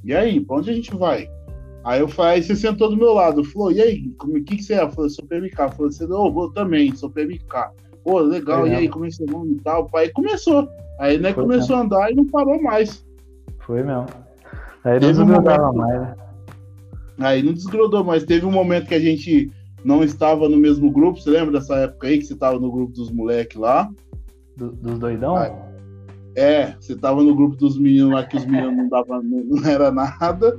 e 0.03 0.13
aí, 0.13 0.41
para 0.41 0.57
onde 0.57 0.71
a 0.71 0.73
gente 0.73 0.93
vai? 0.95 1.29
Aí 1.89 2.01
eu 2.01 2.07
falei, 2.07 2.33
aí 2.33 2.43
você 2.43 2.55
sentou 2.55 2.87
do 2.87 2.95
meu 2.95 3.15
lado, 3.15 3.43
falou, 3.43 3.71
e 3.71 3.81
aí, 3.81 4.13
o 4.21 4.43
que, 4.43 4.57
que 4.57 4.61
você 4.63 4.75
é? 4.75 4.83
Eu 4.83 4.91
falei, 4.91 5.09
sou 5.09 5.25
PMK. 5.25 5.55
Falou, 5.75 5.91
você 5.91 6.05
não, 6.05 6.31
vou 6.31 6.51
também, 6.51 6.95
sou 6.95 7.09
PMK. 7.09 7.71
Pô, 8.03 8.19
legal, 8.19 8.59
Foi 8.59 8.69
e 8.69 8.75
aí, 8.75 8.87
como 8.87 9.05
é 9.05 9.09
seu 9.09 9.25
nome 9.25 9.53
e 9.53 9.59
tal? 9.61 9.89
Aí 9.95 10.09
começou. 10.09 10.69
Aí 10.99 11.17
né, 11.17 11.33
Foi 11.33 11.45
começou 11.45 11.77
mesmo. 11.77 11.95
a 11.95 11.97
andar 11.97 12.11
e 12.11 12.15
não 12.15 12.27
parou 12.27 12.61
mais. 12.61 13.03
Foi 13.61 13.81
mesmo. 13.81 14.05
Aí 14.83 14.99
não 14.99 15.11
desgrudava 15.11 15.71
um 15.71 15.73
mais, 15.73 16.01
né? 16.01 16.15
Aí 17.21 17.41
não 17.41 17.53
desgrudou 17.53 18.03
mais. 18.03 18.23
Teve 18.23 18.45
um 18.45 18.51
momento 18.51 18.87
que 18.87 18.93
a 18.93 18.99
gente 18.99 19.51
não 19.83 20.03
estava 20.03 20.47
no 20.47 20.57
mesmo 20.57 20.91
grupo. 20.91 21.19
Você 21.19 21.31
lembra 21.31 21.53
dessa 21.53 21.75
época 21.75 22.05
aí 22.05 22.19
que 22.19 22.25
você 22.25 22.33
estava 22.33 22.59
no 22.59 22.71
grupo 22.71 22.93
dos 22.93 23.09
moleques 23.09 23.57
lá? 23.57 23.89
Do, 24.55 24.73
dos 24.73 24.99
doidão? 24.99 25.35
Aí, 25.35 25.51
é, 26.35 26.75
você 26.79 26.93
estava 26.93 27.23
no 27.23 27.33
grupo 27.33 27.55
dos 27.55 27.79
meninos 27.79 28.13
lá 28.13 28.23
que 28.23 28.37
os 28.37 28.45
meninos 28.45 28.77
não 28.77 28.89
davam, 28.89 29.23
não 29.23 29.65
era 29.65 29.89
nada. 29.89 30.55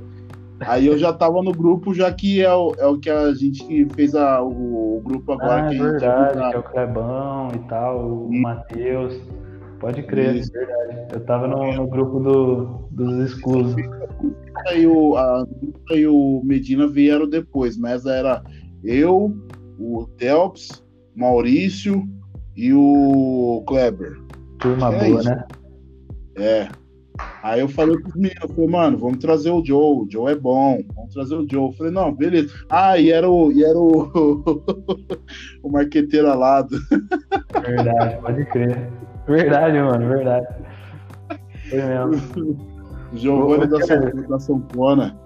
Aí 0.67 0.87
eu 0.87 0.97
já 0.97 1.11
tava 1.11 1.41
no 1.41 1.51
grupo, 1.51 1.93
já 1.93 2.11
que 2.11 2.41
é 2.41 2.53
o, 2.53 2.73
é 2.77 2.85
o 2.85 2.99
que 2.99 3.09
a 3.09 3.33
gente 3.33 3.87
fez 3.95 4.13
a, 4.15 4.41
o, 4.41 4.97
o 4.97 5.01
grupo 5.01 5.33
agora. 5.33 5.67
Ah, 5.67 5.69
que 5.69 5.75
é 5.75 5.79
verdade, 5.79 6.49
que 6.49 6.55
é 6.55 6.59
o 6.59 6.63
Clebão 6.63 7.51
e 7.55 7.59
tal, 7.67 8.25
o 8.25 8.33
Matheus. 8.33 9.19
Pode 9.79 10.03
crer, 10.03 10.35
Isso. 10.35 10.55
é 10.55 10.59
verdade. 10.59 11.13
Eu 11.13 11.19
tava 11.21 11.47
no, 11.47 11.73
no 11.73 11.87
grupo 11.87 12.19
do, 12.19 12.87
dos 12.91 13.31
exclusos. 13.31 13.75
Aí 14.67 14.85
o, 14.85 15.17
a, 15.17 15.45
aí 15.89 16.05
o 16.05 16.41
Medina 16.43 16.87
vieram 16.87 17.27
depois, 17.27 17.77
mas 17.77 18.05
era 18.05 18.43
eu, 18.83 19.35
o 19.79 20.07
Telps, 20.17 20.83
Maurício 21.15 22.07
e 22.55 22.71
o 22.71 23.63
Kleber. 23.65 24.19
Turma 24.59 24.93
é 24.93 24.99
boa, 24.99 25.19
isso. 25.19 25.29
né? 25.29 25.45
É. 26.37 26.80
Aí 27.43 27.59
eu 27.59 27.67
falei 27.67 27.97
pros 27.99 28.13
meninos, 28.13 28.51
falei, 28.53 28.67
mano, 28.67 28.97
vamos 28.97 29.17
trazer 29.17 29.49
o 29.49 29.65
Joe, 29.65 30.05
o 30.05 30.07
Joe 30.09 30.31
é 30.31 30.35
bom, 30.35 30.79
vamos 30.95 31.13
trazer 31.13 31.35
o 31.35 31.47
Joe. 31.49 31.69
Eu 31.69 31.73
falei, 31.73 31.91
não, 31.91 32.13
beleza. 32.13 32.53
Ah, 32.69 32.97
e 32.97 33.11
era 33.11 33.29
o, 33.29 33.51
e 33.51 33.63
era 33.63 33.77
o, 33.77 34.63
o 35.63 35.69
marqueteiro 35.69 36.29
alado. 36.29 36.77
Verdade, 37.65 38.21
pode 38.21 38.45
crer. 38.45 38.89
Verdade, 39.25 39.79
mano, 39.79 40.07
verdade. 40.07 40.47
Foi 41.69 41.81
mesmo. 41.81 42.71
Giovanni 43.13 43.67
da, 43.67 43.81
São, 43.81 43.99
da 44.29 44.39
Sampona. 44.39 45.17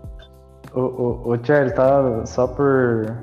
Ô, 0.73 0.79
ô, 0.79 1.29
ô 1.31 1.43
Charlie, 1.43 1.73
tá 1.73 2.25
só 2.25 2.47
por. 2.47 3.15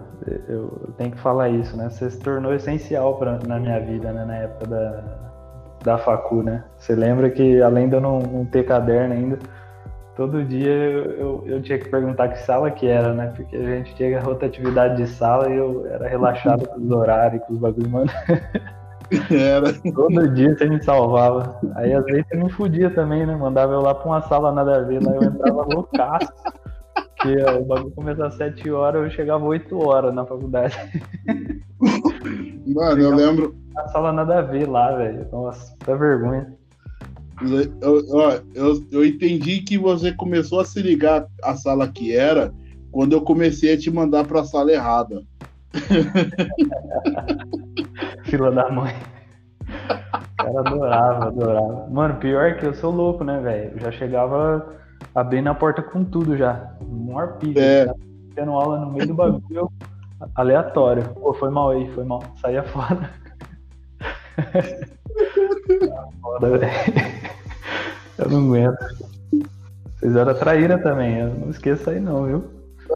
Eu 0.48 0.94
tenho 0.96 1.10
que 1.10 1.18
falar 1.18 1.48
isso, 1.48 1.76
né? 1.76 1.90
Você 1.90 2.10
se 2.10 2.20
tornou 2.20 2.54
essencial 2.54 3.18
pra, 3.18 3.40
na 3.40 3.58
minha 3.58 3.80
vida, 3.80 4.12
né? 4.12 4.24
Na 4.24 4.36
época 4.36 4.66
da, 4.68 5.21
da 5.82 5.98
facu, 5.98 6.42
né? 6.42 6.64
Você 6.78 6.94
lembra 6.94 7.30
que 7.30 7.60
além 7.60 7.88
de 7.88 7.96
eu 7.96 8.00
não, 8.00 8.20
não 8.20 8.44
ter 8.44 8.64
caderno 8.64 9.14
ainda, 9.14 9.38
todo 10.16 10.44
dia 10.44 10.70
eu, 10.70 11.10
eu, 11.12 11.44
eu, 11.46 11.62
tinha 11.62 11.78
que 11.78 11.88
perguntar 11.88 12.28
que 12.28 12.38
sala 12.40 12.70
que 12.70 12.86
era, 12.86 13.12
né? 13.12 13.32
Porque 13.34 13.56
a 13.56 13.62
gente 13.62 13.94
tinha 13.94 14.20
rotatividade 14.20 14.96
de 14.96 15.06
sala 15.08 15.50
e 15.50 15.56
eu 15.56 15.86
era 15.86 16.08
relaxado 16.08 16.66
com 16.68 16.80
os 16.80 16.90
horários, 16.90 17.42
com 17.44 17.54
os 17.54 17.58
bagulhos, 17.58 17.90
mano. 17.90 18.10
Era. 19.30 19.72
Todo 19.94 20.28
dia 20.28 20.56
você 20.56 20.66
me 20.66 20.82
salvava. 20.82 21.60
Aí 21.74 21.92
às 21.92 22.04
vezes 22.04 22.24
você 22.28 22.36
me 22.36 22.50
fudia 22.50 22.88
também, 22.88 23.26
né? 23.26 23.36
Mandava 23.36 23.72
eu 23.74 23.82
lá 23.82 23.94
pra 23.94 24.06
uma 24.06 24.22
sala 24.22 24.50
nada 24.52 24.78
a 24.78 24.80
ver, 24.80 25.02
lá 25.02 25.12
eu 25.12 25.24
entrava 25.24 25.66
loucaço. 25.70 26.32
Porque 27.22 27.40
ó, 27.40 27.58
o 27.58 27.64
bagulho 27.64 27.92
começava 27.92 28.28
às 28.28 28.34
7 28.34 28.70
horas, 28.70 29.04
eu 29.04 29.10
chegava 29.10 29.44
8 29.44 29.78
horas 29.78 30.12
na 30.12 30.26
faculdade. 30.26 30.76
Mano, 32.66 33.00
eu 33.00 33.14
lembro. 33.14 33.54
A 33.76 33.88
sala 33.88 34.12
nada 34.12 34.40
a 34.40 34.42
ver 34.42 34.68
lá, 34.68 34.96
velho. 34.96 35.26
Nossa, 35.30 35.72
puta 35.78 35.96
vergonha. 35.96 36.52
Eu, 37.80 38.04
ó, 38.10 38.38
eu, 38.54 38.84
eu 38.90 39.04
entendi 39.04 39.60
que 39.60 39.78
você 39.78 40.12
começou 40.12 40.60
a 40.60 40.64
se 40.64 40.82
ligar 40.82 41.26
a 41.42 41.54
sala 41.54 41.88
que 41.88 42.14
era 42.14 42.52
quando 42.90 43.12
eu 43.12 43.22
comecei 43.22 43.74
a 43.74 43.78
te 43.78 43.90
mandar 43.90 44.26
pra 44.26 44.44
sala 44.44 44.72
errada. 44.72 45.22
Fila 48.24 48.50
da 48.50 48.70
mãe. 48.70 48.94
O 49.64 50.44
cara 50.44 50.60
adorava, 50.60 51.26
adorava. 51.26 51.88
Mano, 51.90 52.16
pior 52.16 52.56
que 52.56 52.66
eu 52.66 52.74
sou 52.74 52.92
louco, 52.92 53.24
né, 53.24 53.40
velho? 53.40 53.80
Já 53.80 53.90
chegava 53.92 54.81
abrindo 55.14 55.48
a 55.48 55.54
porta 55.54 55.82
com 55.82 56.04
tudo 56.04 56.36
já. 56.36 56.74
Um 56.82 57.18
arpilho. 57.18 57.58
É. 57.58 57.86
Tá 57.86 57.94
tendo 58.34 58.52
aula 58.52 58.80
no 58.80 58.92
meio 58.92 59.06
do 59.06 59.14
bagulho 59.14 59.70
aleatório. 60.34 61.08
Pô, 61.14 61.34
foi 61.34 61.50
mal 61.50 61.70
aí, 61.70 61.90
foi 61.92 62.04
mal. 62.04 62.22
Saía 62.40 62.62
fora. 62.62 63.10
foda, 66.20 66.58
velho. 66.58 66.72
Eu 68.18 68.30
não 68.30 68.46
aguento. 68.46 68.78
Vocês 69.98 70.16
eram 70.16 70.34
traíra 70.34 70.78
também, 70.78 71.18
eu 71.18 71.34
não 71.34 71.50
esqueça 71.50 71.90
aí 71.92 72.00
não, 72.00 72.26
viu? 72.26 72.44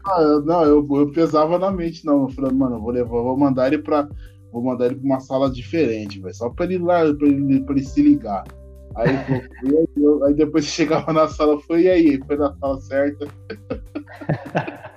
Ah, 0.05 0.41
não, 0.45 0.63
eu, 0.63 0.87
eu 0.91 1.11
pesava 1.11 1.57
na 1.57 1.71
mente, 1.71 2.05
não. 2.05 2.23
Eu 2.23 2.29
falei, 2.29 2.51
mano, 2.51 2.75
eu 2.75 2.81
vou 2.81 2.91
levar, 2.91 3.09
vou 3.09 3.37
mandar 3.37 3.67
ele 3.67 3.79
pra. 3.79 4.07
Vou 4.51 4.63
mandar 4.63 4.87
ele 4.87 4.95
pra 4.95 5.05
uma 5.05 5.19
sala 5.19 5.49
diferente, 5.49 6.19
velho. 6.19 6.35
Só 6.35 6.49
pra 6.49 6.65
ele 6.65 6.75
ir 6.75 6.81
lá, 6.81 6.99
pra 7.13 7.27
ele, 7.27 7.61
pra 7.61 7.75
ele 7.75 7.85
se 7.85 8.01
ligar. 8.01 8.43
Aí, 8.97 9.15
pô, 9.25 10.23
aí, 10.25 10.33
depois 10.33 10.65
chegava 10.65 11.13
na 11.13 11.27
sala, 11.27 11.59
foi 11.61 11.83
e 11.83 11.89
aí? 11.89 12.19
Foi 12.25 12.35
na 12.35 12.51
sala 12.55 12.81
certa. 12.81 13.27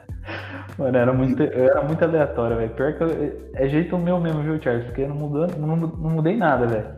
Mano, 0.78 0.96
era 0.96 1.12
muito, 1.12 1.42
era 1.42 1.84
muito 1.84 2.02
aleatório, 2.02 2.56
velho. 2.56 2.70
Pior 2.70 2.94
que 2.96 3.02
eu, 3.02 3.50
é 3.54 3.68
jeito 3.68 3.98
meu 3.98 4.18
mesmo, 4.18 4.42
viu, 4.42 4.60
Charles? 4.62 4.86
Porque 4.86 5.06
não, 5.06 5.14
mudou, 5.14 5.46
não, 5.58 5.76
não 5.76 6.10
mudei 6.10 6.34
nada, 6.34 6.66
velho. 6.66 6.88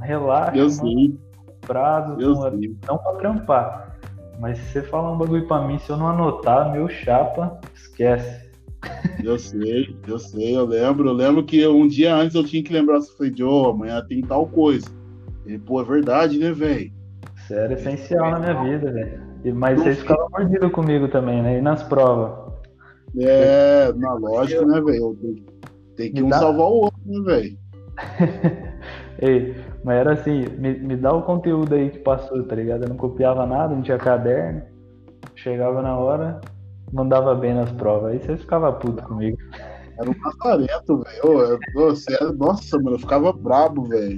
Relaxa, 0.00 0.56
eu 0.56 0.70
sei. 0.70 1.18
prazo, 1.62 2.20
eu 2.20 2.34
não, 2.34 2.50
sei. 2.50 2.76
não 2.86 2.98
pra 2.98 3.12
trampar. 3.14 3.98
Mas 4.38 4.58
se 4.58 4.64
você 4.72 4.82
falar 4.82 5.12
um 5.12 5.18
bagulho 5.18 5.48
pra 5.48 5.66
mim, 5.66 5.78
se 5.78 5.90
eu 5.90 5.96
não 5.96 6.08
anotar, 6.08 6.70
meu 6.70 6.88
chapa, 6.88 7.58
esquece. 7.74 8.44
Eu 9.24 9.38
sei, 9.38 9.96
eu 10.06 10.18
sei, 10.18 10.56
eu 10.56 10.64
lembro. 10.64 11.08
Eu 11.08 11.14
lembro 11.14 11.42
que 11.42 11.66
um 11.66 11.88
dia 11.88 12.14
antes 12.14 12.36
eu 12.36 12.44
tinha 12.44 12.62
que 12.62 12.72
lembrar 12.72 13.00
se 13.00 13.16
foi 13.16 13.32
Joe, 13.34 13.70
amanhã 13.70 14.04
tem 14.06 14.20
tal 14.20 14.46
coisa. 14.46 14.86
E, 15.46 15.58
pô, 15.58 15.80
é 15.80 15.84
verdade, 15.84 16.38
né, 16.38 16.52
velho? 16.52 16.92
Isso 17.36 17.54
era 17.54 17.72
essencial 17.74 18.30
na 18.30 18.38
minha 18.38 18.62
vida, 18.62 18.92
velho. 18.92 19.34
Mas 19.54 19.78
vocês 19.78 19.98
ficavam 19.98 20.28
mordidos 20.30 20.72
comigo 20.72 21.08
também, 21.08 21.42
né? 21.42 21.58
E 21.58 21.60
nas 21.60 21.82
provas. 21.82 22.52
É, 23.18 23.92
na 23.92 24.14
lógica, 24.14 24.64
né, 24.64 24.80
velho? 24.80 25.16
Tem 25.96 26.12
que 26.12 26.22
um 26.22 26.28
dá... 26.28 26.38
salvar 26.38 26.66
o 26.66 26.74
outro, 26.84 27.00
né, 27.04 27.20
velho? 27.24 27.58
Ei, 29.20 29.54
mas 29.84 29.96
era 29.96 30.12
assim, 30.14 30.46
me, 30.58 30.78
me 30.78 30.96
dá 30.96 31.12
o 31.12 31.22
conteúdo 31.22 31.74
aí 31.74 31.90
que 31.90 31.98
passou, 31.98 32.42
tá 32.44 32.56
ligado? 32.56 32.84
Eu 32.84 32.88
não 32.88 32.96
copiava 32.96 33.46
nada, 33.46 33.74
não 33.74 33.82
tinha 33.82 33.98
caderno. 33.98 34.62
Chegava 35.36 35.82
na 35.82 35.96
hora, 35.96 36.40
mandava 36.92 37.34
bem 37.34 37.54
nas 37.54 37.70
provas. 37.72 38.12
Aí 38.12 38.18
você 38.18 38.36
ficava 38.36 38.72
puto 38.72 39.02
comigo. 39.04 39.36
Era 39.98 40.10
um 40.10 40.14
lazarento, 40.24 41.02
velho. 41.02 41.96
Sério, 41.96 42.32
nossa, 42.32 42.76
mano, 42.78 42.96
eu 42.96 43.00
ficava 43.00 43.32
brabo, 43.32 43.84
velho. 43.84 44.16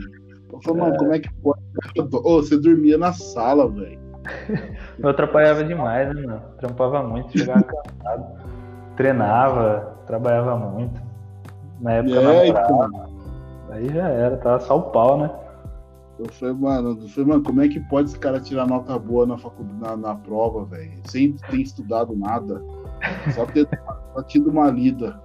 Eu 0.57 0.63
falei, 0.63 0.83
mano, 0.83 0.97
como 0.97 1.13
é 1.13 1.19
que 1.19 1.33
pode? 1.35 1.61
Ô, 1.99 2.43
você 2.43 2.57
dormia 2.57 2.97
na 2.97 3.13
sala, 3.13 3.69
velho. 3.69 3.99
Eu 4.99 5.09
atrapalhava 5.09 5.63
demais, 5.65 6.15
né, 6.15 6.23
mano? 6.23 6.43
Trampava 6.59 7.03
muito, 7.03 7.39
chegava 7.39 7.63
cansado. 7.65 8.27
Treinava, 8.97 9.97
trabalhava 10.07 10.57
muito. 10.57 11.01
Na 11.81 11.93
época 11.93 12.17
é, 12.17 12.23
namorava. 12.23 12.87
Então... 12.87 13.17
Aí 13.71 13.89
já 13.89 14.09
era, 14.09 14.37
tava 14.39 14.61
só 14.61 14.79
o 14.79 14.83
pau, 14.91 15.19
né? 15.19 15.31
Eu 16.19 16.33
falei, 16.33 16.55
mano, 16.55 16.99
eu 17.03 17.09
falei, 17.09 17.29
mano, 17.29 17.43
como 17.43 17.61
é 17.61 17.69
que 17.69 17.79
pode 17.79 18.09
esse 18.09 18.19
cara 18.19 18.41
tirar 18.41 18.67
nota 18.67 18.99
boa 18.99 19.27
na, 19.27 19.37
faculdade, 19.37 19.79
na, 19.79 19.97
na 19.97 20.15
prova, 20.15 20.65
velho? 20.65 20.93
Sem 21.05 21.33
ter 21.33 21.61
estudado 21.61 22.17
nada. 22.17 22.63
Só 23.35 23.45
ter 23.45 23.69
só 24.15 24.23
tido 24.23 24.49
uma 24.49 24.71
lida. 24.71 25.21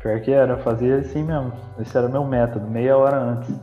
Pior 0.00 0.20
que 0.20 0.32
era, 0.32 0.54
eu 0.54 0.58
fazia 0.58 0.98
assim 0.98 1.22
mesmo. 1.22 1.52
Esse 1.78 1.96
era 1.96 2.08
meu 2.08 2.24
método, 2.24 2.66
meia 2.66 2.96
hora 2.96 3.18
antes. 3.18 3.54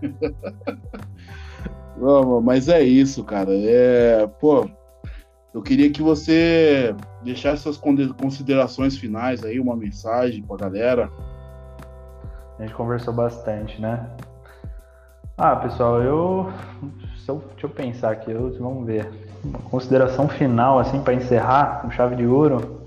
Não, 1.96 2.40
mas 2.40 2.68
é 2.68 2.82
isso, 2.82 3.22
cara. 3.24 3.50
É, 3.52 4.26
pô, 4.26 4.68
eu 5.52 5.60
queria 5.60 5.90
que 5.90 6.02
você 6.02 6.94
deixasse 7.22 7.62
suas 7.62 7.76
considerações 7.76 8.96
finais 8.96 9.44
aí, 9.44 9.60
uma 9.60 9.76
mensagem 9.76 10.42
pra 10.42 10.56
galera. 10.56 11.10
A 12.58 12.62
gente 12.62 12.74
conversou 12.74 13.12
bastante, 13.12 13.80
né? 13.80 14.08
Ah, 15.36 15.56
pessoal, 15.56 16.02
eu. 16.02 16.52
eu 17.26 17.42
deixa 17.52 17.66
eu 17.66 17.70
pensar 17.70 18.10
aqui, 18.10 18.30
eu, 18.30 18.52
vamos 18.58 18.86
ver. 18.86 19.10
Uma 19.42 19.58
consideração 19.58 20.28
final, 20.28 20.78
assim, 20.78 21.02
para 21.02 21.14
encerrar 21.14 21.80
com 21.80 21.90
chave 21.90 22.16
de 22.16 22.26
ouro. 22.26 22.80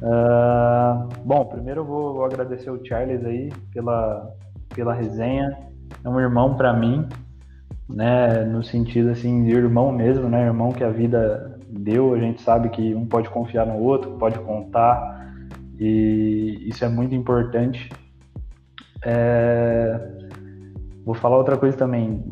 Uh, 0.00 1.06
bom, 1.24 1.44
primeiro 1.44 1.82
eu 1.82 1.84
vou, 1.84 2.14
vou, 2.14 2.24
agradecer 2.24 2.70
o 2.70 2.84
Charles 2.84 3.24
aí 3.24 3.52
pela, 3.72 4.34
pela 4.74 4.94
resenha. 4.94 5.56
É 6.04 6.08
um 6.08 6.18
irmão 6.18 6.54
para 6.54 6.72
mim, 6.72 7.06
né? 7.88 8.44
No 8.44 8.62
sentido 8.62 9.10
assim 9.10 9.44
de 9.44 9.50
irmão 9.50 9.92
mesmo, 9.92 10.28
né? 10.28 10.44
Irmão 10.44 10.72
que 10.72 10.84
a 10.84 10.90
vida 10.90 11.58
deu. 11.68 12.14
A 12.14 12.18
gente 12.18 12.42
sabe 12.42 12.68
que 12.70 12.94
um 12.94 13.06
pode 13.06 13.28
confiar 13.30 13.66
no 13.66 13.78
outro, 13.78 14.12
pode 14.12 14.38
contar, 14.40 15.30
e 15.78 16.64
isso 16.68 16.84
é 16.84 16.88
muito 16.88 17.14
importante. 17.14 17.90
É, 19.04 20.12
Vou 21.04 21.14
falar 21.14 21.36
outra 21.36 21.56
coisa 21.56 21.76
também. 21.76 22.22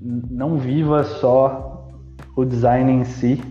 Não 0.00 0.58
viva 0.58 1.04
só 1.04 1.88
o 2.36 2.44
design 2.44 2.90
em 2.90 3.04
si, 3.04 3.42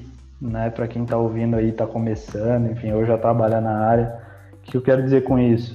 né? 0.41 0.69
Para 0.69 0.87
quem 0.87 1.03
está 1.03 1.17
ouvindo 1.17 1.55
aí, 1.55 1.69
está 1.69 1.87
começando, 1.87 2.69
enfim, 2.71 2.87
eu 2.87 3.05
já 3.05 3.17
trabalho 3.17 3.61
na 3.61 3.77
área. 3.77 4.19
O 4.53 4.57
que 4.63 4.75
eu 4.75 4.81
quero 4.81 5.01
dizer 5.01 5.23
com 5.23 5.39
isso? 5.39 5.73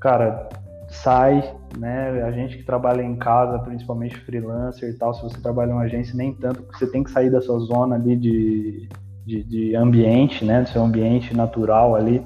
Cara, 0.00 0.48
sai, 0.88 1.54
né? 1.78 2.22
A 2.22 2.30
gente 2.32 2.58
que 2.58 2.64
trabalha 2.64 3.02
em 3.02 3.16
casa, 3.16 3.58
principalmente 3.58 4.18
freelancer 4.20 4.90
e 4.90 4.94
tal, 4.94 5.14
se 5.14 5.22
você 5.22 5.40
trabalha 5.40 5.70
em 5.70 5.74
uma 5.74 5.82
agência, 5.82 6.14
nem 6.16 6.32
tanto, 6.34 6.62
porque 6.62 6.78
você 6.78 6.90
tem 6.90 7.02
que 7.02 7.10
sair 7.10 7.30
da 7.30 7.40
sua 7.40 7.58
zona 7.60 7.96
ali 7.96 8.16
de, 8.16 8.88
de, 9.24 9.42
de 9.44 9.76
ambiente, 9.76 10.44
né? 10.44 10.62
Do 10.62 10.68
seu 10.68 10.82
ambiente 10.82 11.36
natural 11.36 11.94
ali, 11.94 12.22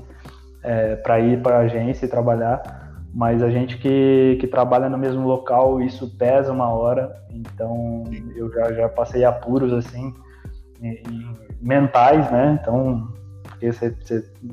é, 0.63 0.97
para 0.97 1.21
ir 1.21 1.43
para 1.43 1.59
a 1.59 1.61
agência 1.61 2.07
e 2.07 2.09
trabalhar 2.09 2.87
mas 3.17 3.43
a 3.43 3.49
gente 3.51 3.79
que, 3.79 4.37
que 4.39 4.47
trabalha 4.47 4.91
no 4.91 4.99
mesmo 4.99 5.27
local, 5.27 5.81
isso 5.81 6.07
pesa 6.19 6.53
uma 6.53 6.69
hora, 6.69 7.17
então 7.31 8.05
eu 8.37 8.53
já, 8.53 8.71
já 8.75 8.89
passei 8.91 9.25
apuros 9.25 9.73
assim, 9.73 10.15
mentais, 11.63 12.31
né? 12.31 12.59
Então, 12.61 13.09
porque 13.43 13.73
você, 13.73 13.91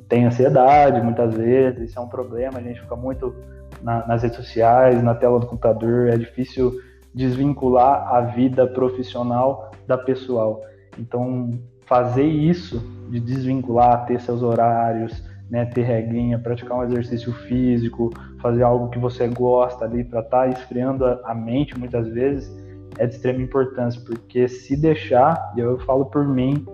tem 0.07 0.23
ansiedade 0.23 1.01
muitas 1.01 1.35
vezes, 1.35 1.89
isso 1.89 1.99
é 1.99 2.01
um 2.01 2.07
problema, 2.07 2.57
a 2.57 2.61
gente 2.61 2.79
fica 2.79 2.95
muito 2.95 3.35
na, 3.83 4.07
nas 4.07 4.23
redes 4.23 4.37
sociais, 4.37 5.03
na 5.03 5.13
tela 5.13 5.39
do 5.39 5.45
computador, 5.45 6.07
é 6.07 6.17
difícil 6.17 6.79
desvincular 7.13 8.15
a 8.15 8.21
vida 8.21 8.65
profissional 8.65 9.71
da 9.85 9.97
pessoal. 9.97 10.61
Então, 10.97 11.51
fazer 11.85 12.25
isso, 12.25 12.79
de 13.09 13.19
desvincular, 13.19 14.05
ter 14.05 14.19
seus 14.21 14.41
horários, 14.41 15.23
né, 15.49 15.65
ter 15.65 15.83
regrinha, 15.83 16.39
praticar 16.39 16.77
um 16.79 16.83
exercício 16.83 17.31
físico, 17.31 18.09
fazer 18.41 18.63
algo 18.63 18.89
que 18.89 18.97
você 18.97 19.27
gosta 19.27 19.85
ali 19.85 20.03
para 20.03 20.21
estar 20.21 20.43
tá 20.43 20.47
esfriando 20.47 21.05
a, 21.05 21.19
a, 21.25 21.35
mente 21.35 21.77
muitas 21.77 22.07
vezes 22.07 22.51
é 22.97 23.05
de 23.05 23.13
extrema 23.13 23.41
importância, 23.41 24.01
porque 24.05 24.47
se 24.47 24.75
deixar, 24.75 25.53
e 25.55 25.59
eu 25.59 25.79
falo 25.79 26.05
por 26.05 26.27
mim, 26.27 26.65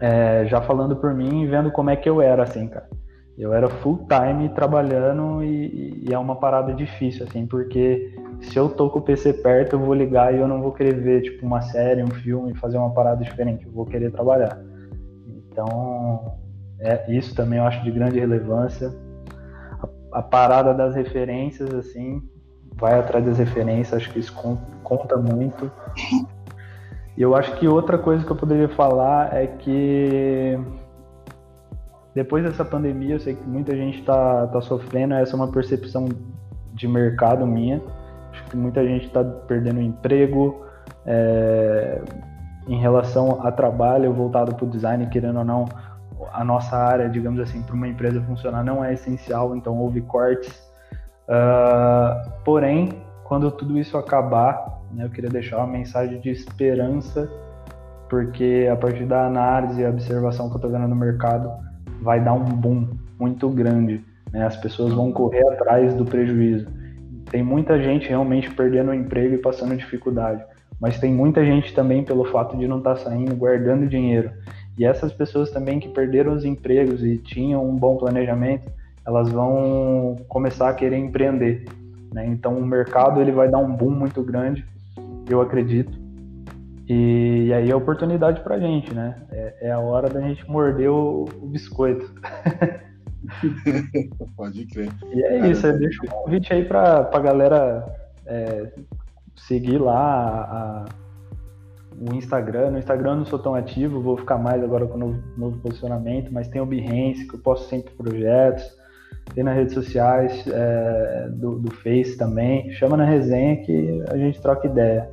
é, 0.00 0.44
já 0.46 0.60
falando 0.60 0.96
por 0.96 1.14
mim 1.14 1.42
e 1.42 1.46
vendo 1.46 1.70
como 1.70 1.90
é 1.90 1.96
que 1.96 2.08
eu 2.08 2.20
era 2.20 2.42
assim, 2.42 2.68
cara. 2.68 2.88
Eu 3.38 3.54
era 3.54 3.68
full 3.68 4.04
time 4.08 4.48
trabalhando 4.48 5.44
e, 5.44 6.02
e, 6.04 6.12
é 6.12 6.18
uma 6.18 6.34
parada 6.34 6.74
difícil, 6.74 7.24
assim, 7.24 7.46
porque 7.46 8.12
se 8.40 8.58
eu 8.58 8.68
tô 8.68 8.90
com 8.90 8.98
o 8.98 9.02
PC 9.02 9.34
perto, 9.34 9.76
eu 9.76 9.78
vou 9.78 9.94
ligar 9.94 10.34
e 10.34 10.38
eu 10.38 10.48
não 10.48 10.60
vou 10.60 10.72
querer 10.72 10.94
ver, 10.94 11.22
tipo, 11.22 11.46
uma 11.46 11.62
série, 11.62 12.02
um 12.02 12.10
filme, 12.10 12.52
fazer 12.56 12.78
uma 12.78 12.90
parada 12.90 13.22
diferente, 13.22 13.64
eu 13.64 13.70
vou 13.70 13.86
querer 13.86 14.10
trabalhar. 14.10 14.58
Então, 15.28 16.36
é, 16.80 17.14
isso 17.14 17.32
também 17.32 17.60
eu 17.60 17.64
acho 17.64 17.80
de 17.84 17.92
grande 17.92 18.18
relevância. 18.18 18.92
A, 20.12 20.18
a, 20.18 20.22
parada 20.22 20.74
das 20.74 20.96
referências, 20.96 21.72
assim, 21.72 22.20
vai 22.74 22.98
atrás 22.98 23.24
das 23.24 23.38
referências, 23.38 23.94
acho 24.02 24.12
que 24.12 24.18
isso 24.18 24.34
conta 24.82 25.16
muito. 25.16 25.70
E 27.16 27.22
eu 27.22 27.34
acho 27.34 27.56
que 27.56 27.66
outra 27.66 27.98
coisa 27.98 28.24
que 28.24 28.30
eu 28.30 28.36
poderia 28.36 28.68
falar 28.68 29.34
é 29.34 29.44
que 29.44 30.56
depois 32.18 32.42
dessa 32.42 32.64
pandemia, 32.64 33.14
eu 33.14 33.20
sei 33.20 33.36
que 33.36 33.46
muita 33.46 33.76
gente 33.76 34.00
está 34.00 34.48
tá 34.48 34.60
sofrendo, 34.60 35.14
essa 35.14 35.34
é 35.34 35.36
uma 35.36 35.52
percepção 35.52 36.08
de 36.74 36.88
mercado 36.88 37.46
minha. 37.46 37.80
Acho 38.32 38.42
que 38.46 38.56
muita 38.56 38.84
gente 38.84 39.06
está 39.06 39.22
perdendo 39.22 39.80
emprego. 39.80 40.66
É, 41.06 42.02
em 42.66 42.80
relação 42.80 43.40
a 43.46 43.52
trabalho 43.52 44.12
voltado 44.12 44.52
para 44.52 44.64
o 44.64 44.68
design, 44.68 45.06
querendo 45.06 45.38
ou 45.38 45.44
não, 45.44 45.64
a 46.32 46.42
nossa 46.44 46.76
área, 46.76 47.08
digamos 47.08 47.38
assim, 47.38 47.62
para 47.62 47.74
uma 47.74 47.86
empresa 47.86 48.20
funcionar 48.22 48.64
não 48.64 48.84
é 48.84 48.94
essencial, 48.94 49.54
então 49.54 49.78
houve 49.78 50.00
cortes. 50.02 50.52
Uh, 51.28 52.30
porém, 52.44 53.00
quando 53.24 53.48
tudo 53.52 53.78
isso 53.78 53.96
acabar, 53.96 54.80
né, 54.92 55.04
eu 55.04 55.10
queria 55.10 55.30
deixar 55.30 55.58
uma 55.58 55.68
mensagem 55.68 56.20
de 56.20 56.30
esperança, 56.30 57.30
porque 58.10 58.68
a 58.70 58.76
partir 58.76 59.06
da 59.06 59.24
análise 59.24 59.80
e 59.80 59.86
observação 59.86 60.48
que 60.48 60.54
eu 60.54 60.58
estou 60.58 60.70
vendo 60.70 60.88
no 60.88 60.96
mercado, 60.96 61.68
vai 62.00 62.22
dar 62.22 62.32
um 62.32 62.44
boom 62.44 62.88
muito 63.18 63.48
grande. 63.48 64.04
Né? 64.32 64.44
As 64.44 64.56
pessoas 64.56 64.92
vão 64.92 65.12
correr 65.12 65.46
atrás 65.48 65.94
do 65.94 66.04
prejuízo. 66.04 66.66
Tem 67.30 67.42
muita 67.42 67.80
gente 67.82 68.08
realmente 68.08 68.50
perdendo 68.50 68.90
o 68.90 68.94
emprego 68.94 69.34
e 69.34 69.38
passando 69.38 69.76
dificuldade, 69.76 70.42
mas 70.80 70.98
tem 70.98 71.12
muita 71.12 71.44
gente 71.44 71.74
também 71.74 72.02
pelo 72.02 72.24
fato 72.24 72.56
de 72.56 72.66
não 72.66 72.78
estar 72.78 72.94
tá 72.94 73.00
saindo, 73.00 73.34
guardando 73.34 73.86
dinheiro. 73.86 74.30
E 74.78 74.84
essas 74.84 75.12
pessoas 75.12 75.50
também 75.50 75.80
que 75.80 75.88
perderam 75.88 76.32
os 76.32 76.44
empregos 76.44 77.04
e 77.04 77.18
tinham 77.18 77.68
um 77.68 77.76
bom 77.76 77.96
planejamento, 77.96 78.70
elas 79.04 79.28
vão 79.28 80.16
começar 80.28 80.70
a 80.70 80.74
querer 80.74 80.96
empreender. 80.96 81.64
Né? 82.12 82.26
Então 82.26 82.56
o 82.56 82.64
mercado 82.64 83.20
ele 83.20 83.32
vai 83.32 83.50
dar 83.50 83.58
um 83.58 83.74
boom 83.74 83.90
muito 83.90 84.22
grande, 84.22 84.64
eu 85.28 85.40
acredito. 85.40 86.07
E, 86.88 87.48
e 87.48 87.52
aí 87.52 87.70
é 87.70 87.76
oportunidade 87.76 88.40
para 88.40 88.54
a 88.54 88.58
gente, 88.58 88.94
né? 88.94 89.14
É, 89.30 89.68
é, 89.68 89.70
a 89.70 89.78
hora 89.78 90.08
da 90.08 90.20
gente 90.22 90.48
morder 90.50 90.90
o, 90.90 91.24
o 91.24 91.46
biscoito. 91.46 92.10
Pode 94.34 94.64
crer. 94.66 94.90
E 95.12 95.22
é 95.22 95.38
Cara, 95.38 95.48
isso, 95.48 95.66
eu 95.66 95.78
deixo 95.78 96.02
um 96.04 96.08
convite 96.08 96.52
aí 96.52 96.64
para 96.64 97.10
a 97.12 97.18
galera 97.18 97.84
é, 98.24 98.72
seguir 99.36 99.76
lá 99.76 99.94
a, 99.96 100.84
o 102.10 102.14
Instagram. 102.14 102.70
No 102.70 102.78
Instagram 102.78 103.10
eu 103.10 103.16
não 103.16 103.26
sou 103.26 103.38
tão 103.38 103.54
ativo, 103.54 104.00
vou 104.00 104.16
ficar 104.16 104.38
mais 104.38 104.64
agora 104.64 104.86
com 104.86 104.94
o 104.94 104.98
novo, 104.98 105.22
novo 105.36 105.58
posicionamento, 105.58 106.32
mas 106.32 106.48
tem 106.48 106.62
o 106.62 106.66
Behance, 106.66 107.28
que 107.28 107.34
eu 107.34 107.40
posto 107.40 107.68
sempre 107.68 107.92
projetos. 107.94 108.78
Tem 109.34 109.44
nas 109.44 109.54
redes 109.54 109.74
sociais 109.74 110.42
é, 110.46 111.28
do, 111.32 111.58
do 111.58 111.70
Face 111.70 112.16
também. 112.16 112.70
Chama 112.72 112.96
na 112.96 113.04
resenha 113.04 113.56
que 113.58 114.02
a 114.08 114.16
gente 114.16 114.40
troca 114.40 114.66
ideia. 114.66 115.10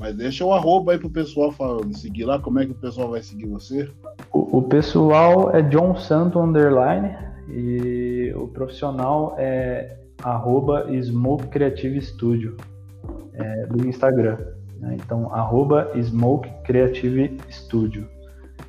Mas 0.00 0.16
deixa 0.16 0.46
o 0.46 0.54
arroba 0.54 0.92
aí 0.92 0.98
pro 0.98 1.10
pessoal 1.10 1.52
falando, 1.52 1.94
seguir 1.94 2.24
lá, 2.24 2.38
como 2.38 2.58
é 2.58 2.64
que 2.64 2.72
o 2.72 2.74
pessoal 2.74 3.10
vai 3.10 3.22
seguir 3.22 3.46
você? 3.46 3.86
O, 4.32 4.58
o 4.58 4.62
pessoal 4.62 5.54
é 5.54 5.60
John 5.60 5.94
Santo 5.94 6.40
Underline 6.40 7.14
e 7.50 8.32
o 8.34 8.48
profissional 8.48 9.34
é 9.36 9.98
arroba 10.22 10.86
Smoke 11.02 11.48
Creative 11.48 12.00
Studio 12.00 12.56
é, 13.34 13.66
do 13.66 13.86
Instagram. 13.86 14.38
Né? 14.78 14.96
Então, 15.04 15.34
arroba 15.34 15.92
Smoke 16.02 16.48
Creative 16.64 17.36
Studio. 17.50 18.08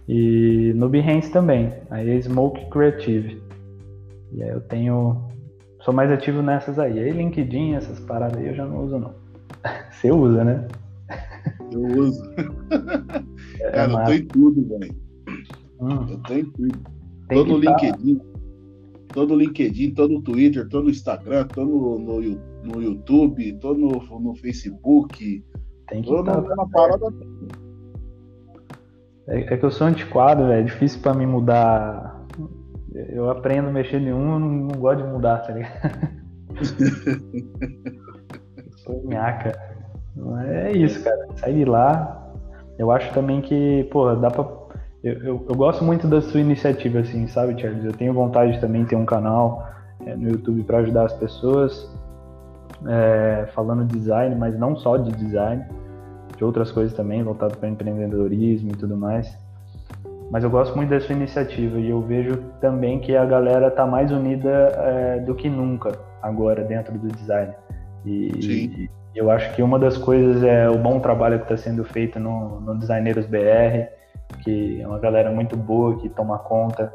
E 0.09 0.73
no 0.75 0.89
Behance 0.89 1.31
também, 1.31 1.73
aí 1.89 2.09
é 2.09 2.21
Smoke 2.21 2.69
Creative. 2.69 3.41
E 4.33 4.43
aí 4.43 4.49
eu 4.49 4.59
tenho. 4.59 5.29
Sou 5.79 5.93
mais 5.93 6.11
ativo 6.11 6.41
nessas 6.41 6.77
aí. 6.77 6.99
Aí 6.99 7.11
LinkedIn, 7.11 7.75
essas 7.75 8.01
paradas 8.01 8.37
aí 8.37 8.47
eu 8.47 8.53
já 8.53 8.65
não 8.65 8.83
uso 8.83 8.99
não. 8.99 9.13
Você 9.91 10.11
usa, 10.11 10.43
né? 10.43 10.67
Eu 11.71 11.99
uso. 11.99 12.23
É 13.61 13.71
Cara, 13.71 13.91
eu 13.91 14.05
tô 14.05 14.11
em 14.11 14.25
tudo, 14.25 14.67
velho. 14.67 14.95
Hum. 15.79 16.07
Eu 16.09 16.17
tô 16.19 16.33
em 16.33 16.45
tudo. 16.45 16.79
Tem 17.27 17.37
tô 17.37 17.45
no 17.45 17.61
tá. 17.61 17.71
LinkedIn. 17.71 18.21
Tô 19.13 19.25
no 19.25 19.35
LinkedIn, 19.35 19.93
tô 19.93 20.07
no 20.07 20.21
Twitter, 20.21 20.67
tô 20.69 20.81
no 20.81 20.89
Instagram, 20.89 21.45
tô 21.47 21.65
no, 21.65 21.99
no, 21.99 22.21
no 22.63 22.81
YouTube, 22.81 23.53
tô 23.59 23.73
no, 23.73 24.01
no 24.19 24.35
Facebook. 24.35 25.43
Tem 25.89 26.01
que 26.01 26.07
tô 26.07 26.23
tá, 26.23 26.39
na 26.41 26.65
parada. 26.67 27.07
É, 29.27 29.53
é, 29.53 29.57
que 29.57 29.65
eu 29.65 29.71
sou 29.71 29.87
antiquado, 29.87 30.47
velho. 30.47 30.61
É 30.61 30.63
difícil 30.63 31.01
pra 31.01 31.13
mim 31.13 31.25
mudar. 31.25 32.25
Eu 32.93 33.29
aprendo 33.29 33.69
a 33.69 33.71
mexer 33.71 34.01
em 34.01 34.13
um, 34.13 34.33
eu 34.33 34.39
não, 34.39 34.49
não 34.49 34.79
gosto 34.79 35.03
de 35.03 35.09
mudar, 35.09 35.39
tá 35.39 35.53
ligado? 35.53 36.21
sou 38.83 39.01
minhaca. 39.05 39.70
É 40.47 40.71
isso, 40.71 41.03
cara. 41.03 41.27
Segue 41.35 41.65
lá. 41.65 42.21
Eu 42.77 42.91
acho 42.91 43.13
também 43.13 43.41
que, 43.41 43.87
pô, 43.91 44.13
dá 44.15 44.29
pra. 44.29 44.45
Eu, 45.03 45.13
eu, 45.13 45.45
eu, 45.49 45.55
gosto 45.55 45.83
muito 45.83 46.07
da 46.07 46.21
sua 46.21 46.39
iniciativa, 46.39 46.99
assim, 46.99 47.27
sabe, 47.27 47.59
Charles? 47.59 47.83
Eu 47.83 47.93
tenho 47.93 48.13
vontade 48.13 48.53
de 48.53 48.61
também 48.61 48.85
ter 48.85 48.95
um 48.95 49.05
canal 49.05 49.67
é, 50.05 50.15
no 50.15 50.29
YouTube 50.29 50.63
para 50.63 50.79
ajudar 50.79 51.05
as 51.05 51.13
pessoas, 51.13 51.89
é, 52.87 53.47
falando 53.53 53.85
design, 53.85 54.35
mas 54.35 54.57
não 54.59 54.75
só 54.75 54.97
de 54.97 55.11
design, 55.11 55.65
de 56.37 56.43
outras 56.43 56.71
coisas 56.71 56.93
também, 56.93 57.23
voltado 57.23 57.57
para 57.57 57.67
empreendedorismo 57.67 58.71
e 58.71 58.75
tudo 58.75 58.95
mais. 58.95 59.35
Mas 60.29 60.43
eu 60.43 60.49
gosto 60.49 60.75
muito 60.75 60.89
da 60.89 60.99
sua 61.01 61.15
iniciativa 61.15 61.77
e 61.77 61.89
eu 61.89 62.01
vejo 62.01 62.37
também 62.61 62.99
que 62.99 63.15
a 63.15 63.25
galera 63.25 63.69
tá 63.69 63.85
mais 63.85 64.11
unida 64.11 64.49
é, 64.49 65.19
do 65.19 65.35
que 65.35 65.49
nunca 65.49 65.97
agora 66.21 66.63
dentro 66.63 66.97
do 66.97 67.07
design. 67.09 67.53
E, 68.05 68.31
Sim. 68.41 68.89
Eu 69.15 69.29
acho 69.29 69.53
que 69.53 69.61
uma 69.61 69.77
das 69.77 69.97
coisas 69.97 70.41
é 70.43 70.69
o 70.69 70.77
bom 70.77 70.99
trabalho 70.99 71.39
que 71.39 71.51
está 71.51 71.57
sendo 71.57 71.83
feito 71.83 72.19
no, 72.19 72.61
no 72.61 72.77
Designeiros 72.77 73.25
BR, 73.25 73.89
que 74.43 74.81
é 74.81 74.87
uma 74.87 74.99
galera 74.99 75.31
muito 75.31 75.57
boa 75.57 75.97
que 75.99 76.07
toma 76.09 76.39
conta, 76.39 76.93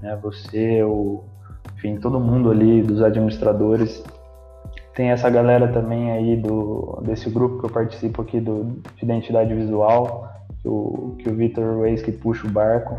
né? 0.00 0.16
Você, 0.22 0.82
o, 0.84 1.24
enfim, 1.74 1.96
todo 1.96 2.20
mundo 2.20 2.50
ali 2.50 2.82
dos 2.82 3.02
administradores. 3.02 4.04
Tem 4.94 5.10
essa 5.10 5.28
galera 5.28 5.68
também 5.68 6.10
aí 6.12 6.36
do 6.36 7.02
desse 7.04 7.28
grupo 7.28 7.58
que 7.58 7.66
eu 7.66 7.70
participo 7.70 8.22
aqui 8.22 8.40
do 8.40 8.80
de 8.96 9.04
identidade 9.04 9.52
visual, 9.54 10.30
que 10.62 10.68
o, 10.68 11.16
que 11.18 11.28
o 11.28 11.34
Vitor 11.34 11.82
Reis 11.82 12.00
que 12.00 12.12
puxa 12.12 12.46
o 12.46 12.50
barco, 12.50 12.96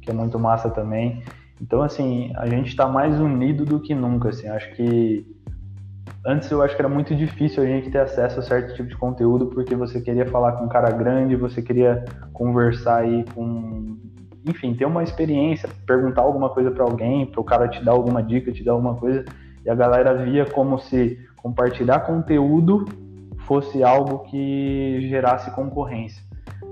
que 0.00 0.10
é 0.10 0.14
muito 0.14 0.38
massa 0.38 0.70
também. 0.70 1.22
Então, 1.60 1.82
assim, 1.82 2.32
a 2.36 2.46
gente 2.46 2.68
está 2.68 2.86
mais 2.86 3.20
unido 3.20 3.64
do 3.64 3.80
que 3.80 3.94
nunca, 3.94 4.28
assim. 4.30 4.48
Acho 4.48 4.72
que 4.74 5.26
Antes 6.26 6.50
eu 6.50 6.62
acho 6.62 6.74
que 6.74 6.82
era 6.82 6.88
muito 6.88 7.14
difícil 7.14 7.62
a 7.62 7.66
gente 7.66 7.90
ter 7.90 7.98
acesso 7.98 8.40
a 8.40 8.42
certo 8.42 8.74
tipo 8.74 8.88
de 8.88 8.96
conteúdo 8.96 9.46
porque 9.46 9.74
você 9.74 10.00
queria 10.00 10.26
falar 10.26 10.52
com 10.52 10.64
um 10.64 10.68
cara 10.68 10.90
grande, 10.90 11.36
você 11.36 11.62
queria 11.62 12.04
conversar 12.32 12.98
aí 12.98 13.24
com, 13.34 13.96
enfim, 14.46 14.74
ter 14.74 14.84
uma 14.84 15.02
experiência, 15.02 15.68
perguntar 15.86 16.22
alguma 16.22 16.50
coisa 16.50 16.70
para 16.70 16.84
alguém, 16.84 17.26
para 17.26 17.40
o 17.40 17.44
cara 17.44 17.68
te 17.68 17.82
dar 17.84 17.92
alguma 17.92 18.22
dica, 18.22 18.52
te 18.52 18.64
dar 18.64 18.72
alguma 18.72 18.94
coisa, 18.96 19.24
e 19.64 19.70
a 19.70 19.74
galera 19.74 20.14
via 20.14 20.44
como 20.44 20.78
se 20.78 21.18
compartilhar 21.36 22.00
conteúdo 22.00 22.84
fosse 23.38 23.82
algo 23.82 24.18
que 24.24 25.08
gerasse 25.08 25.50
concorrência. 25.52 26.22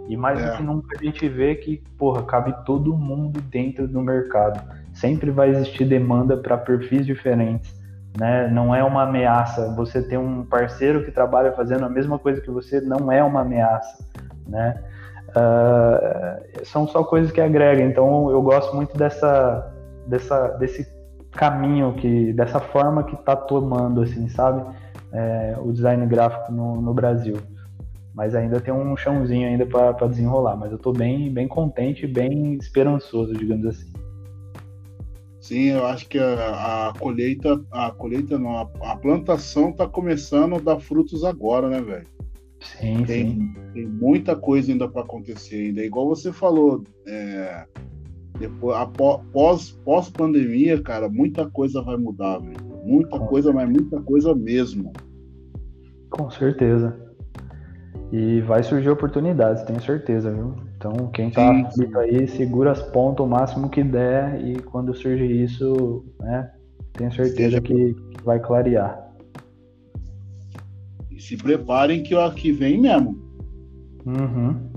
E 0.09 0.17
mais 0.17 0.39
é. 0.39 0.51
do 0.51 0.57
que 0.57 0.63
nunca 0.63 0.97
a 0.99 1.03
gente 1.03 1.29
vê 1.29 1.55
que, 1.55 1.83
porra, 1.99 2.23
cabe 2.23 2.55
todo 2.65 2.97
mundo 2.97 3.41
dentro 3.41 3.89
do 3.89 4.01
mercado. 4.01 4.63
Sempre 4.93 5.31
vai 5.31 5.51
existir 5.51 5.85
demanda 5.85 6.37
para 6.37 6.57
perfis 6.57 7.05
diferentes 7.07 7.75
né? 8.19 8.49
Não 8.49 8.75
é 8.75 8.83
uma 8.83 9.03
ameaça. 9.03 9.75
Você 9.75 10.03
ter 10.03 10.19
um 10.19 10.45
parceiro 10.45 11.05
que 11.05 11.11
trabalha 11.11 11.53
fazendo 11.53 11.85
a 11.85 11.89
mesma 11.89 12.19
coisa 12.19 12.41
que 12.41 12.51
você 12.51 12.81
não 12.81 13.13
é 13.13 13.23
uma 13.23 13.43
ameaça, 13.43 14.05
né? 14.47 14.83
Uh, 15.29 16.65
são 16.65 16.87
só 16.89 17.05
coisas 17.05 17.31
que 17.31 17.41
agregam. 17.41 17.89
Então 17.89 18.31
eu 18.31 18.41
gosto 18.43 18.75
muito 18.75 18.97
dessa, 18.97 19.73
dessa, 20.07 20.49
desse 20.59 20.87
caminho 21.33 21.95
que, 21.95 22.33
dessa 22.33 22.59
forma 22.59 23.05
que 23.05 23.15
está 23.15 23.37
tomando, 23.37 24.03
assim, 24.03 24.29
sabe? 24.29 24.65
É, 25.13 25.57
o 25.63 25.73
design 25.73 26.05
gráfico 26.07 26.51
no, 26.53 26.81
no, 26.81 26.95
Brasil. 26.95 27.37
Mas 28.15 28.35
ainda 28.35 28.61
tem 28.61 28.73
um 28.73 28.97
chãozinho 28.97 29.47
ainda 29.47 29.67
para 29.67 30.09
desenrolar. 30.09 30.57
Mas 30.57 30.71
eu 30.71 30.77
estou 30.77 30.93
bem, 30.93 31.33
bem 31.33 31.47
contente, 31.47 32.07
bem 32.07 32.55
esperançoso, 32.55 33.35
digamos 33.35 33.67
assim. 33.67 33.93
Sim, 35.47 35.67
eu 35.67 35.87
acho 35.87 36.09
que 36.09 36.19
a, 36.19 36.89
a 36.89 36.93
colheita, 36.99 37.65
a 37.71 37.93
colheita 37.93 38.37
não, 38.37 38.57
a, 38.59 38.69
a 38.81 38.97
plantação 38.97 39.71
está 39.71 39.87
começando 39.87 40.57
a 40.57 40.59
dar 40.59 40.81
frutos 40.81 41.23
agora, 41.23 41.69
né, 41.69 41.81
velho? 41.81 42.07
Sim, 42.61 43.05
tem, 43.05 43.31
sim. 43.31 43.55
Tem 43.73 43.87
muita 43.87 44.35
coisa 44.35 44.73
ainda 44.73 44.89
para 44.89 45.03
acontecer 45.03 45.67
ainda. 45.67 45.85
Igual 45.85 46.09
você 46.09 46.33
falou, 46.33 46.83
é, 47.07 47.65
depois, 48.41 48.77
após, 48.77 49.71
pós 49.85 50.11
pandemia, 50.11 50.83
cara, 50.83 51.09
muita 51.09 51.49
coisa 51.49 51.81
vai 51.81 51.97
mudar, 51.97 52.41
velho. 52.41 52.57
Muita 52.85 53.17
Com 53.17 53.27
coisa, 53.29 53.53
mas 53.53 53.71
muita 53.71 54.03
coisa 54.03 54.35
mesmo. 54.35 54.93
Com 56.11 56.29
certeza. 56.29 56.99
E 58.11 58.41
vai 58.41 58.65
surgir 58.65 58.91
oportunidades, 58.91 59.63
tenho 59.63 59.81
certeza, 59.81 60.33
viu? 60.33 60.66
Então, 60.87 61.09
quem 61.09 61.29
está 61.29 61.51
aflito 61.51 61.99
aí, 61.99 62.29
segura 62.29 62.71
as 62.71 62.81
pontas 62.81 63.27
o 63.27 63.29
máximo 63.29 63.69
que 63.69 63.83
der 63.83 64.41
e 64.45 64.61
quando 64.61 64.95
surge 64.95 65.25
isso, 65.25 66.05
né, 66.21 66.53
tenho 66.93 67.13
certeza 67.13 67.61
que 67.61 67.97
vai 68.23 68.39
clarear. 68.39 69.05
E 71.11 71.21
se 71.21 71.37
preparem 71.37 72.03
que 72.03 72.15
o 72.15 72.21
aqui 72.21 72.53
vem 72.53 72.81
mesmo. 72.81 73.19
Uhum. 74.07 74.71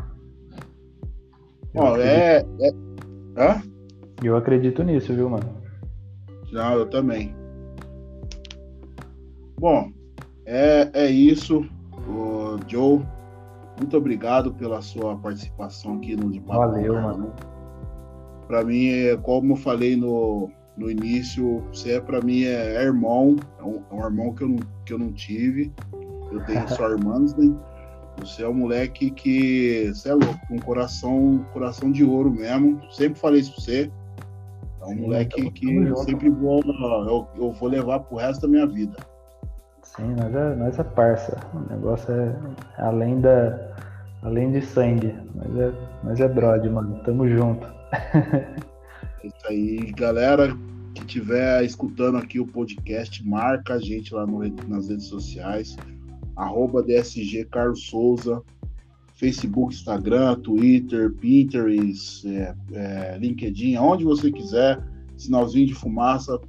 Ó, 1.76 1.98
é, 1.98 2.44
é. 2.60 2.72
Hã? 3.38 3.62
Eu 4.24 4.36
acredito 4.36 4.84
nisso, 4.84 5.14
viu, 5.14 5.30
mano? 5.30 5.48
Não, 6.52 6.74
eu 6.74 6.90
também. 6.90 7.36
Bom, 9.60 9.92
é, 10.46 10.90
é 10.94 11.12
isso, 11.12 11.64
o 12.08 12.58
Joe. 12.68 13.02
Muito 13.80 13.96
obrigado 13.96 14.54
pela 14.54 14.82
sua 14.82 15.16
participação 15.18 15.96
aqui 15.96 16.16
no 16.16 16.30
De 16.30 16.40
Papo 16.42 16.60
Valeu, 16.60 16.94
mano. 16.96 17.34
Para 18.48 18.64
mim, 18.64 18.90
é, 18.90 19.16
como 19.16 19.54
eu 19.54 19.56
falei 19.56 19.96
no, 19.96 20.50
no 20.76 20.92
início, 20.92 21.64
você 21.72 21.94
é 21.94 22.02
para 22.02 22.20
mim 22.22 22.44
é, 22.44 22.76
é 22.76 22.84
irmão, 22.84 23.38
é 23.58 23.64
um, 23.64 23.82
é 23.90 23.94
um, 23.94 24.04
irmão 24.06 24.34
que 24.34 24.44
eu, 24.44 24.50
não, 24.50 24.58
que 24.86 24.94
eu 24.94 25.00
não 25.00 25.14
tive. 25.14 25.72
Eu 26.32 26.44
tenho 26.46 26.68
só 26.76 26.90
irmãs, 26.90 27.34
né? 27.36 27.56
Você 28.20 28.44
é 28.44 28.50
um 28.50 28.54
moleque 28.54 29.12
que, 29.12 29.92
você 29.94 30.10
é 30.10 30.14
louco, 30.14 30.40
com 30.48 30.56
um 30.56 30.60
coração, 30.60 31.46
coração 31.54 31.90
de 31.90 32.04
ouro 32.04 32.32
mesmo. 32.32 32.82
Sempre 32.92 33.18
falei 33.18 33.40
isso 33.40 33.54
pra 33.54 33.64
você. 33.64 33.92
É 34.82 34.86
um 34.86 34.90
Sim, 34.90 35.02
moleque 35.02 35.52
que 35.52 35.74
eu 35.74 35.96
sempre 35.98 36.30
vou, 36.30 36.62
eu, 36.62 37.28
eu 37.38 37.52
vou 37.52 37.70
levar 37.70 38.00
pro 38.02 38.18
resto 38.18 38.42
da 38.42 38.48
minha 38.50 38.68
vida. 38.68 38.98
Sim, 39.84 40.16
nós 40.16 40.34
é, 40.36 40.56
nós 40.56 40.80
é 40.80 40.84
parça. 40.84 41.38
O 41.54 41.74
negócio 41.74 42.14
é 42.14 42.36
além 42.78 43.20
da. 43.20 43.69
Além 44.22 44.52
de 44.52 44.62
sangue. 44.62 45.14
Nós 45.36 45.58
é, 45.58 45.74
nós 46.04 46.20
é 46.20 46.28
brother, 46.28 46.72
mano. 46.72 47.00
Tamo 47.04 47.28
junto. 47.28 47.66
É 49.22 49.28
isso 49.28 49.48
aí, 49.48 49.92
galera 49.92 50.56
que 50.94 51.02
estiver 51.02 51.64
escutando 51.64 52.18
aqui 52.18 52.40
o 52.40 52.48
podcast, 52.48 53.26
marca 53.28 53.76
a 53.76 53.80
gente 53.80 54.14
lá 54.14 54.26
no, 54.26 54.40
nas 54.68 54.90
redes 54.90 55.08
sociais. 55.08 55.76
Arroba 56.36 56.82
DSG 56.82 57.46
Carlos 57.46 57.86
Souza, 57.88 58.42
Facebook, 59.16 59.74
Instagram, 59.74 60.36
Twitter, 60.36 61.12
Pinterest, 61.16 62.26
é, 62.26 62.56
é, 62.72 63.18
LinkedIn, 63.18 63.76
aonde 63.76 64.06
você 64.06 64.32
quiser, 64.32 64.82
sinalzinho 65.18 65.68
de 65.68 65.74
fumaça, 65.74 66.40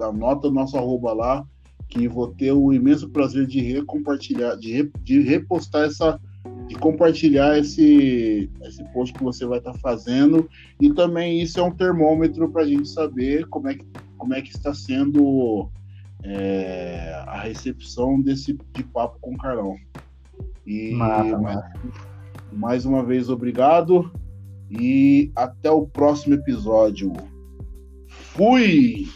anota 0.00 0.50
nosso 0.50 0.78
arroba 0.78 1.12
lá 1.12 1.46
que 1.88 2.08
vou 2.08 2.28
ter 2.28 2.52
o 2.52 2.72
imenso 2.72 3.08
prazer 3.10 3.46
de 3.46 3.60
recompartilhar, 3.60 4.56
de, 4.56 4.72
re, 4.72 4.90
de 5.02 5.20
repostar 5.20 5.84
essa, 5.84 6.18
de 6.66 6.74
compartilhar 6.74 7.58
esse, 7.58 8.50
esse 8.62 8.84
post 8.92 9.14
que 9.14 9.22
você 9.22 9.46
vai 9.46 9.58
estar 9.58 9.72
tá 9.72 9.78
fazendo. 9.78 10.48
E 10.80 10.92
também 10.92 11.40
isso 11.40 11.60
é 11.60 11.62
um 11.62 11.70
termômetro 11.70 12.50
para 12.50 12.62
a 12.62 12.66
gente 12.66 12.88
saber 12.88 13.46
como 13.46 13.68
é 13.68 13.74
que, 13.74 13.86
como 14.16 14.34
é 14.34 14.42
que 14.42 14.50
está 14.50 14.74
sendo 14.74 15.70
é, 16.22 17.22
a 17.26 17.40
recepção 17.40 18.20
desse 18.20 18.58
de 18.74 18.82
papo 18.82 19.18
com 19.20 19.34
o 19.34 19.38
Carlão. 19.38 19.76
E 20.66 20.92
massa, 20.92 21.38
mais, 21.38 21.64
mais 22.52 22.84
uma 22.84 23.04
vez, 23.04 23.28
obrigado. 23.28 24.10
E 24.70 25.30
até 25.36 25.70
o 25.70 25.86
próximo 25.86 26.34
episódio. 26.34 27.12
Fui! 28.08 29.06